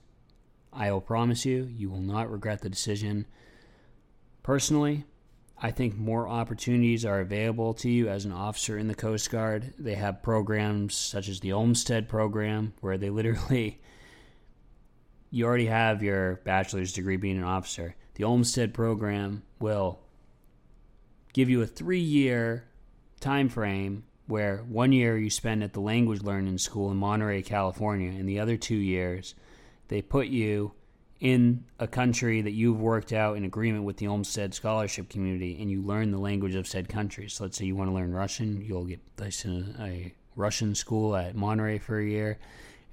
I 0.74 0.92
will 0.92 1.02
promise 1.02 1.46
you, 1.46 1.70
you 1.76 1.90
will 1.90 2.02
not 2.02 2.32
regret 2.32 2.62
the 2.62 2.70
decision. 2.70 3.26
Personally, 4.44 5.06
I 5.58 5.72
think 5.72 5.96
more 5.96 6.28
opportunities 6.28 7.06
are 7.06 7.20
available 7.20 7.74
to 7.76 7.90
you 7.90 8.08
as 8.08 8.26
an 8.26 8.32
officer 8.32 8.78
in 8.78 8.88
the 8.88 8.96
Coast 8.96 9.30
Guard. 9.30 9.74
They 9.78 9.96
have 9.96 10.24
programs 10.24 10.96
such 10.96 11.28
as 11.28 11.40
the 11.40 11.54
Olmsted 11.54 12.08
program, 12.08 12.74
where 12.80 12.98
they 12.98 13.10
literally 13.10 13.82
you 15.32 15.46
already 15.46 15.68
have 15.68 16.04
your 16.04 16.42
bachelor's 16.44 16.94
degree 16.94 17.18
being 17.18 17.38
an 17.38 17.44
officer, 17.44 17.96
the 18.16 18.26
Olmsted 18.26 18.74
program 18.74 19.44
will 19.60 20.00
give 21.34 21.50
you 21.50 21.62
a 21.62 21.68
three 21.68 22.00
year 22.00 22.66
time 23.20 23.48
frame 23.48 24.04
where 24.32 24.64
one 24.68 24.92
year 24.92 25.18
you 25.18 25.30
spend 25.30 25.64
at 25.64 25.74
the 25.74 25.82
language 25.82 26.24
learning 26.24 26.58
school 26.58 26.90
in 26.90 26.98
Monterey, 26.98 27.42
California, 27.42 28.10
and 28.10 28.28
the 28.28 28.40
other 28.40 28.58
two 28.58 28.76
years 28.76 29.36
they 29.90 30.02
put 30.02 30.28
you 30.28 30.72
in 31.20 31.66
a 31.80 31.86
country 31.86 32.42
that 32.42 32.52
you've 32.52 32.80
worked 32.80 33.14
out 33.14 33.36
in 33.38 33.44
agreement 33.44 33.84
with 33.84 33.98
the 33.98 34.08
Olmsted 34.08 34.54
scholarship 34.54 35.10
community 35.10 35.58
and 35.62 35.70
you 35.70 35.82
learn 35.82 36.12
the 36.12 36.18
language 36.18 36.56
of 36.56 36.66
said 36.66 36.90
country. 36.90 37.30
So 37.30 37.44
let's 37.44 37.58
say 37.58 37.66
you 37.66 37.76
want 37.76 37.90
to 37.90 37.94
learn 37.94 38.14
Russian, 38.14 38.62
you'll 38.62 38.86
get 38.86 39.18
placed 39.18 39.46
in 39.46 39.76
a, 39.80 40.14
Russian 40.36 40.74
school 40.74 41.14
at 41.16 41.36
Monterey 41.36 41.78
for 41.78 42.00
a 42.00 42.06
year 42.06 42.40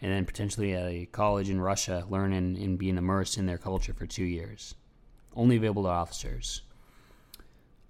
and 0.03 0.13
then 0.13 0.27
potentially 0.27 0.75
at 0.75 0.89
a 0.89 1.07
college 1.07 1.49
in 1.49 1.61
Russia 1.61 2.05
learning 2.11 2.59
and 2.61 2.77
being 2.77 2.99
immersed 2.99 3.39
in 3.39 3.47
their 3.47 3.59
culture 3.59 3.95
for 3.95 4.07
two 4.07 4.25
years. 4.25 4.75
Only 5.37 5.57
available 5.57 5.85
to 5.85 5.89
officers. 5.89 6.63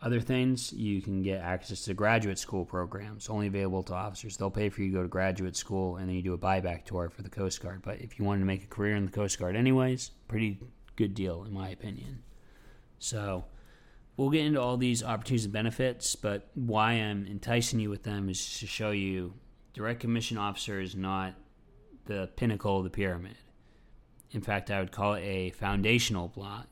Other 0.01 0.21
things, 0.21 0.73
you 0.73 1.03
can 1.03 1.23
get 1.23 1.41
access 1.41 1.83
to 1.83 1.95
graduate 1.95 2.39
school 2.39 2.65
programs, 2.65 3.29
only 3.29 3.49
available 3.49 3.83
to 3.85 3.95
officers. 3.95 4.37
They'll 4.37 4.51
pay 4.51 4.69
for 4.69 4.83
you 4.83 4.91
to 4.91 4.97
go 4.99 5.03
to 5.03 5.09
graduate 5.09 5.57
school 5.57 5.97
and 5.97 6.09
then 6.09 6.15
you 6.15 6.23
do 6.23 6.35
a 6.35 6.39
buyback 6.39 6.85
tour 6.85 7.09
for 7.09 7.23
the 7.23 7.29
Coast 7.29 7.61
Guard. 7.61 7.83
But 7.83 8.01
if 8.01 8.17
you 8.17 8.25
wanted 8.25 8.41
to 8.41 8.47
make 8.47 8.63
a 8.63 8.69
career 8.69 8.95
in 8.95 9.07
the 9.07 9.13
Coast 9.13 9.41
Guard, 9.41 9.57
anyways, 9.57 10.13
pretty 10.29 10.61
good 10.95 11.15
deal, 11.15 11.43
in 11.43 11.53
my 11.53 11.71
opinion. 11.71 12.23
So, 13.01 13.47
we'll 14.17 14.31
get 14.31 14.45
into 14.45 14.61
all 14.61 14.77
these 14.77 15.03
opportunities 15.03 15.47
and 15.47 15.53
benefits, 15.53 16.15
but 16.15 16.49
why 16.55 16.93
I'm 16.93 17.27
enticing 17.27 17.81
you 17.81 17.91
with 17.91 18.05
them 18.05 18.29
is 18.29 18.61
to 18.61 18.67
show 18.67 18.93
you 18.93 19.35
direct 19.75 20.01
commission 20.01 20.39
officer 20.39 20.81
is 20.81 20.95
not 20.95 21.35
the 22.07 22.31
pinnacle 22.37 22.79
of 22.79 22.85
the 22.85 22.91
pyramid. 22.91 23.37
In 24.31 24.43
fact, 24.43 24.71
I 24.71 24.79
would 24.79 24.93
call 24.93 25.15
it 25.15 25.23
a 25.23 25.51
foundational 25.51 26.29
block 26.29 26.69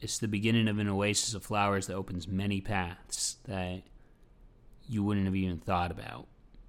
it's 0.00 0.18
the 0.18 0.28
beginning 0.28 0.68
of 0.68 0.78
an 0.78 0.88
oasis 0.88 1.34
of 1.34 1.44
flowers 1.44 1.86
that 1.86 1.94
opens 1.94 2.28
many 2.28 2.60
paths 2.60 3.36
that 3.46 3.82
you 4.88 5.02
wouldn't 5.02 5.26
have 5.26 5.34
even 5.34 5.58
thought 5.58 5.90
about 5.90 6.26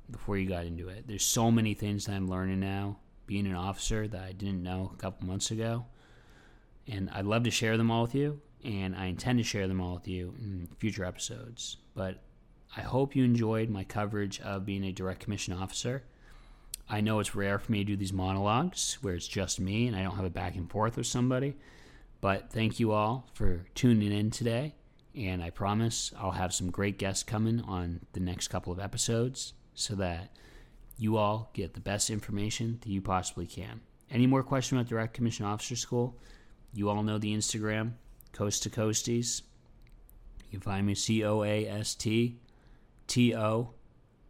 before 0.10 0.38
you 0.38 0.50
got 0.50 0.66
into 0.66 0.90
it. 0.90 1.08
There's 1.08 1.26
so 1.26 1.52
many 1.52 1.74
things 1.74 2.06
that 2.06 2.14
I'm 2.14 2.28
learning 2.28 2.60
now 2.60 2.98
being 3.28 3.46
an 3.46 3.56
officer 3.56 4.08
that 4.08 4.24
I 4.24 4.32
didn't 4.32 4.64
know 4.64 4.92
a 4.92 4.98
couple 4.98 5.28
months 5.28 5.52
ago. 5.52 5.86
And 6.88 7.10
I'd 7.12 7.26
love 7.26 7.44
to 7.44 7.52
share 7.52 7.78
them 7.78 7.92
all 7.92 8.02
with 8.02 8.16
you, 8.16 8.42
and 8.66 8.96
I 8.96 9.06
intend 9.06 9.38
to 9.38 9.44
share 9.44 9.68
them 9.68 9.80
all 9.80 9.94
with 9.94 10.08
you 10.08 10.34
in 10.40 10.68
future 10.80 11.06
episodes. 11.06 11.78
But 11.94 12.24
I 12.76 12.82
hope 12.82 13.16
you 13.16 13.24
enjoyed 13.24 13.70
my 13.70 13.84
coverage 13.84 14.40
of 14.42 14.66
being 14.66 14.84
a 14.84 14.92
direct 14.92 15.20
commission 15.20 15.54
officer. 15.54 16.04
I 16.90 17.02
know 17.02 17.20
it's 17.20 17.36
rare 17.36 17.60
for 17.60 17.72
me 17.72 17.80
to 17.80 17.86
do 17.86 17.96
these 17.96 18.12
monologues 18.12 18.98
where 19.02 19.14
it's 19.14 19.28
just 19.28 19.60
me 19.60 19.86
and 19.86 19.96
I 19.96 20.02
don't 20.02 20.16
have 20.16 20.26
a 20.26 20.32
back 20.32 20.56
and 20.56 20.68
forth 20.68 20.98
with 20.98 21.06
somebody. 21.06 21.56
But 22.22 22.52
thank 22.52 22.80
you 22.80 22.92
all 22.92 23.28
for 23.34 23.66
tuning 23.76 24.12
in 24.12 24.32
today. 24.32 24.76
And 25.16 25.42
I 25.42 25.50
promise 25.50 26.12
I'll 26.18 26.32
have 26.32 26.54
some 26.54 26.70
great 26.70 26.98
guests 26.98 27.24
coming 27.24 27.62
on 27.62 28.02
the 28.14 28.20
next 28.20 28.50
couple 28.50 28.72
of 28.72 28.80
episodes 28.80 29.54
so 29.74 29.96
that 29.96 30.30
you 30.98 31.18
all 31.18 31.50
get 31.54 31.74
the 31.74 31.80
best 31.80 32.10
information 32.10 32.80
that 32.82 32.90
you 32.90 33.02
possibly 33.02 33.48
can. 33.48 33.82
Any 34.12 34.28
more 34.28 34.44
questions 34.44 34.80
about 34.80 34.90
Direct 34.90 35.14
Commission 35.14 35.46
Officer 35.46 35.76
School? 35.76 36.18
You 36.74 36.90
all 36.90 37.04
know 37.04 37.18
the 37.18 37.36
Instagram, 37.36 37.94
Coast 38.34 38.64
to 38.64 38.70
Coasties. 38.70 39.42
You 40.50 40.60
can 40.60 40.62
find 40.62 40.86
me 40.86 40.96
C 40.96 41.24
O 41.24 41.44
A 41.44 41.68
S 41.68 41.96
T 41.96 42.38
T 43.08 43.36
O 43.36 43.72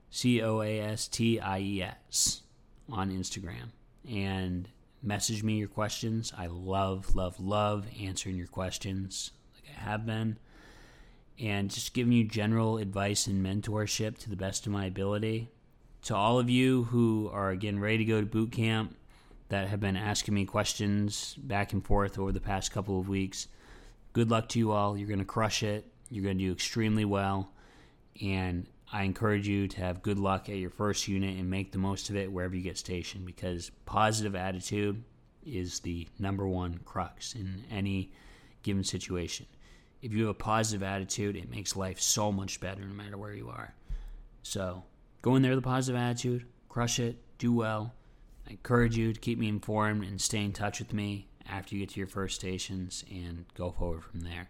C 0.09 0.41
O 0.41 0.61
A 0.61 0.79
S 0.79 1.07
T 1.07 1.39
I 1.39 1.59
E 1.59 1.81
S 1.81 2.41
on 2.89 3.09
Instagram. 3.11 3.71
And 4.09 4.67
message 5.01 5.43
me 5.43 5.57
your 5.57 5.67
questions. 5.67 6.33
I 6.37 6.47
love, 6.47 7.15
love, 7.15 7.39
love 7.39 7.85
answering 8.01 8.35
your 8.35 8.47
questions 8.47 9.31
like 9.55 9.75
I 9.75 9.89
have 9.89 10.05
been. 10.05 10.37
And 11.39 11.69
just 11.69 11.93
giving 11.93 12.11
you 12.11 12.25
general 12.25 12.77
advice 12.77 13.27
and 13.27 13.45
mentorship 13.45 14.17
to 14.19 14.29
the 14.29 14.35
best 14.35 14.65
of 14.65 14.73
my 14.73 14.85
ability. 14.85 15.49
To 16.03 16.15
all 16.15 16.39
of 16.39 16.49
you 16.49 16.83
who 16.85 17.29
are 17.33 17.55
getting 17.55 17.79
ready 17.79 17.99
to 17.99 18.05
go 18.05 18.19
to 18.19 18.25
boot 18.25 18.51
camp 18.51 18.95
that 19.47 19.67
have 19.67 19.79
been 19.79 19.95
asking 19.95 20.33
me 20.33 20.45
questions 20.45 21.35
back 21.35 21.73
and 21.73 21.85
forth 21.85 22.19
over 22.19 22.31
the 22.31 22.41
past 22.41 22.71
couple 22.71 22.99
of 22.99 23.07
weeks, 23.07 23.47
good 24.13 24.29
luck 24.29 24.49
to 24.49 24.59
you 24.59 24.71
all. 24.71 24.97
You're 24.97 25.07
going 25.07 25.19
to 25.19 25.25
crush 25.25 25.63
it. 25.63 25.85
You're 26.09 26.23
going 26.23 26.37
to 26.37 26.43
do 26.43 26.51
extremely 26.51 27.05
well. 27.05 27.51
And 28.21 28.67
I 28.91 29.03
encourage 29.03 29.47
you 29.47 29.67
to 29.67 29.81
have 29.81 30.01
good 30.01 30.17
luck 30.17 30.49
at 30.49 30.57
your 30.57 30.71
first 30.71 31.07
unit 31.07 31.37
and 31.37 31.49
make 31.49 31.71
the 31.71 31.77
most 31.77 32.09
of 32.09 32.15
it 32.15 32.31
wherever 32.31 32.55
you 32.55 32.63
get 32.63 32.77
stationed 32.77 33.25
because 33.25 33.69
positive 33.85 34.35
attitude 34.35 35.03
is 35.45 35.79
the 35.81 36.07
number 36.17 36.47
one 36.47 36.79
crux 36.85 37.35
in 37.35 37.63
any 37.71 38.11
given 38.63 38.83
situation. 38.83 39.45
If 40.01 40.13
you 40.13 40.21
have 40.21 40.31
a 40.31 40.33
positive 40.33 40.81
attitude, 40.81 41.35
it 41.35 41.51
makes 41.51 41.75
life 41.75 41.99
so 41.99 42.31
much 42.31 42.59
better 42.59 42.81
no 42.81 42.93
matter 42.93 43.17
where 43.17 43.33
you 43.33 43.49
are. 43.49 43.73
So 44.41 44.83
go 45.21 45.35
in 45.35 45.43
there 45.43 45.51
with 45.51 45.59
a 45.59 45.67
positive 45.67 45.99
attitude, 45.99 46.45
crush 46.67 46.99
it, 46.99 47.17
do 47.37 47.53
well. 47.53 47.93
I 48.47 48.51
encourage 48.51 48.97
you 48.97 49.13
to 49.13 49.19
keep 49.19 49.37
me 49.37 49.49
informed 49.49 50.03
and 50.03 50.19
stay 50.19 50.43
in 50.43 50.53
touch 50.53 50.79
with 50.79 50.93
me 50.93 51.27
after 51.47 51.75
you 51.75 51.81
get 51.81 51.89
to 51.89 51.99
your 51.99 52.07
first 52.07 52.35
stations 52.35 53.03
and 53.11 53.45
go 53.55 53.71
forward 53.71 54.03
from 54.03 54.21
there. 54.21 54.49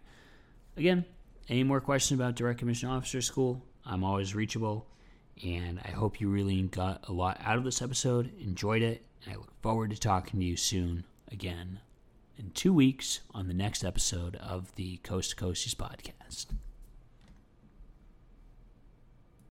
Again, 0.78 1.04
any 1.50 1.64
more 1.64 1.82
questions 1.82 2.20
about 2.20 2.36
Direct 2.36 2.60
Commission 2.60 2.90
Officer 2.90 3.22
School? 3.22 3.66
I'm 3.90 4.04
always 4.04 4.36
reachable. 4.36 4.86
And 5.44 5.80
I 5.84 5.92
hope 5.92 6.22
you 6.22 6.30
really 6.30 6.62
got 6.64 7.08
a 7.08 7.14
lot 7.14 7.40
out 7.44 7.58
of 7.58 7.64
this 7.64 7.82
episode, 7.82 8.32
enjoyed 8.40 8.82
it, 8.82 9.04
and 9.24 9.34
I 9.34 9.38
look 9.38 9.54
forward 9.62 9.90
to 9.92 10.00
talking 10.00 10.40
to 10.40 10.46
you 10.46 10.58
soon 10.58 11.06
again 11.32 11.80
in 12.38 12.52
two 12.52 12.74
weeks 12.74 13.22
on 13.34 13.48
the 13.48 13.54
next 13.54 13.84
episode 13.84 14.36
of 14.36 14.74
the 14.76 14.98
Coast 14.98 15.32
to 15.32 15.36
Coasties 15.38 15.76
podcast. 15.76 16.48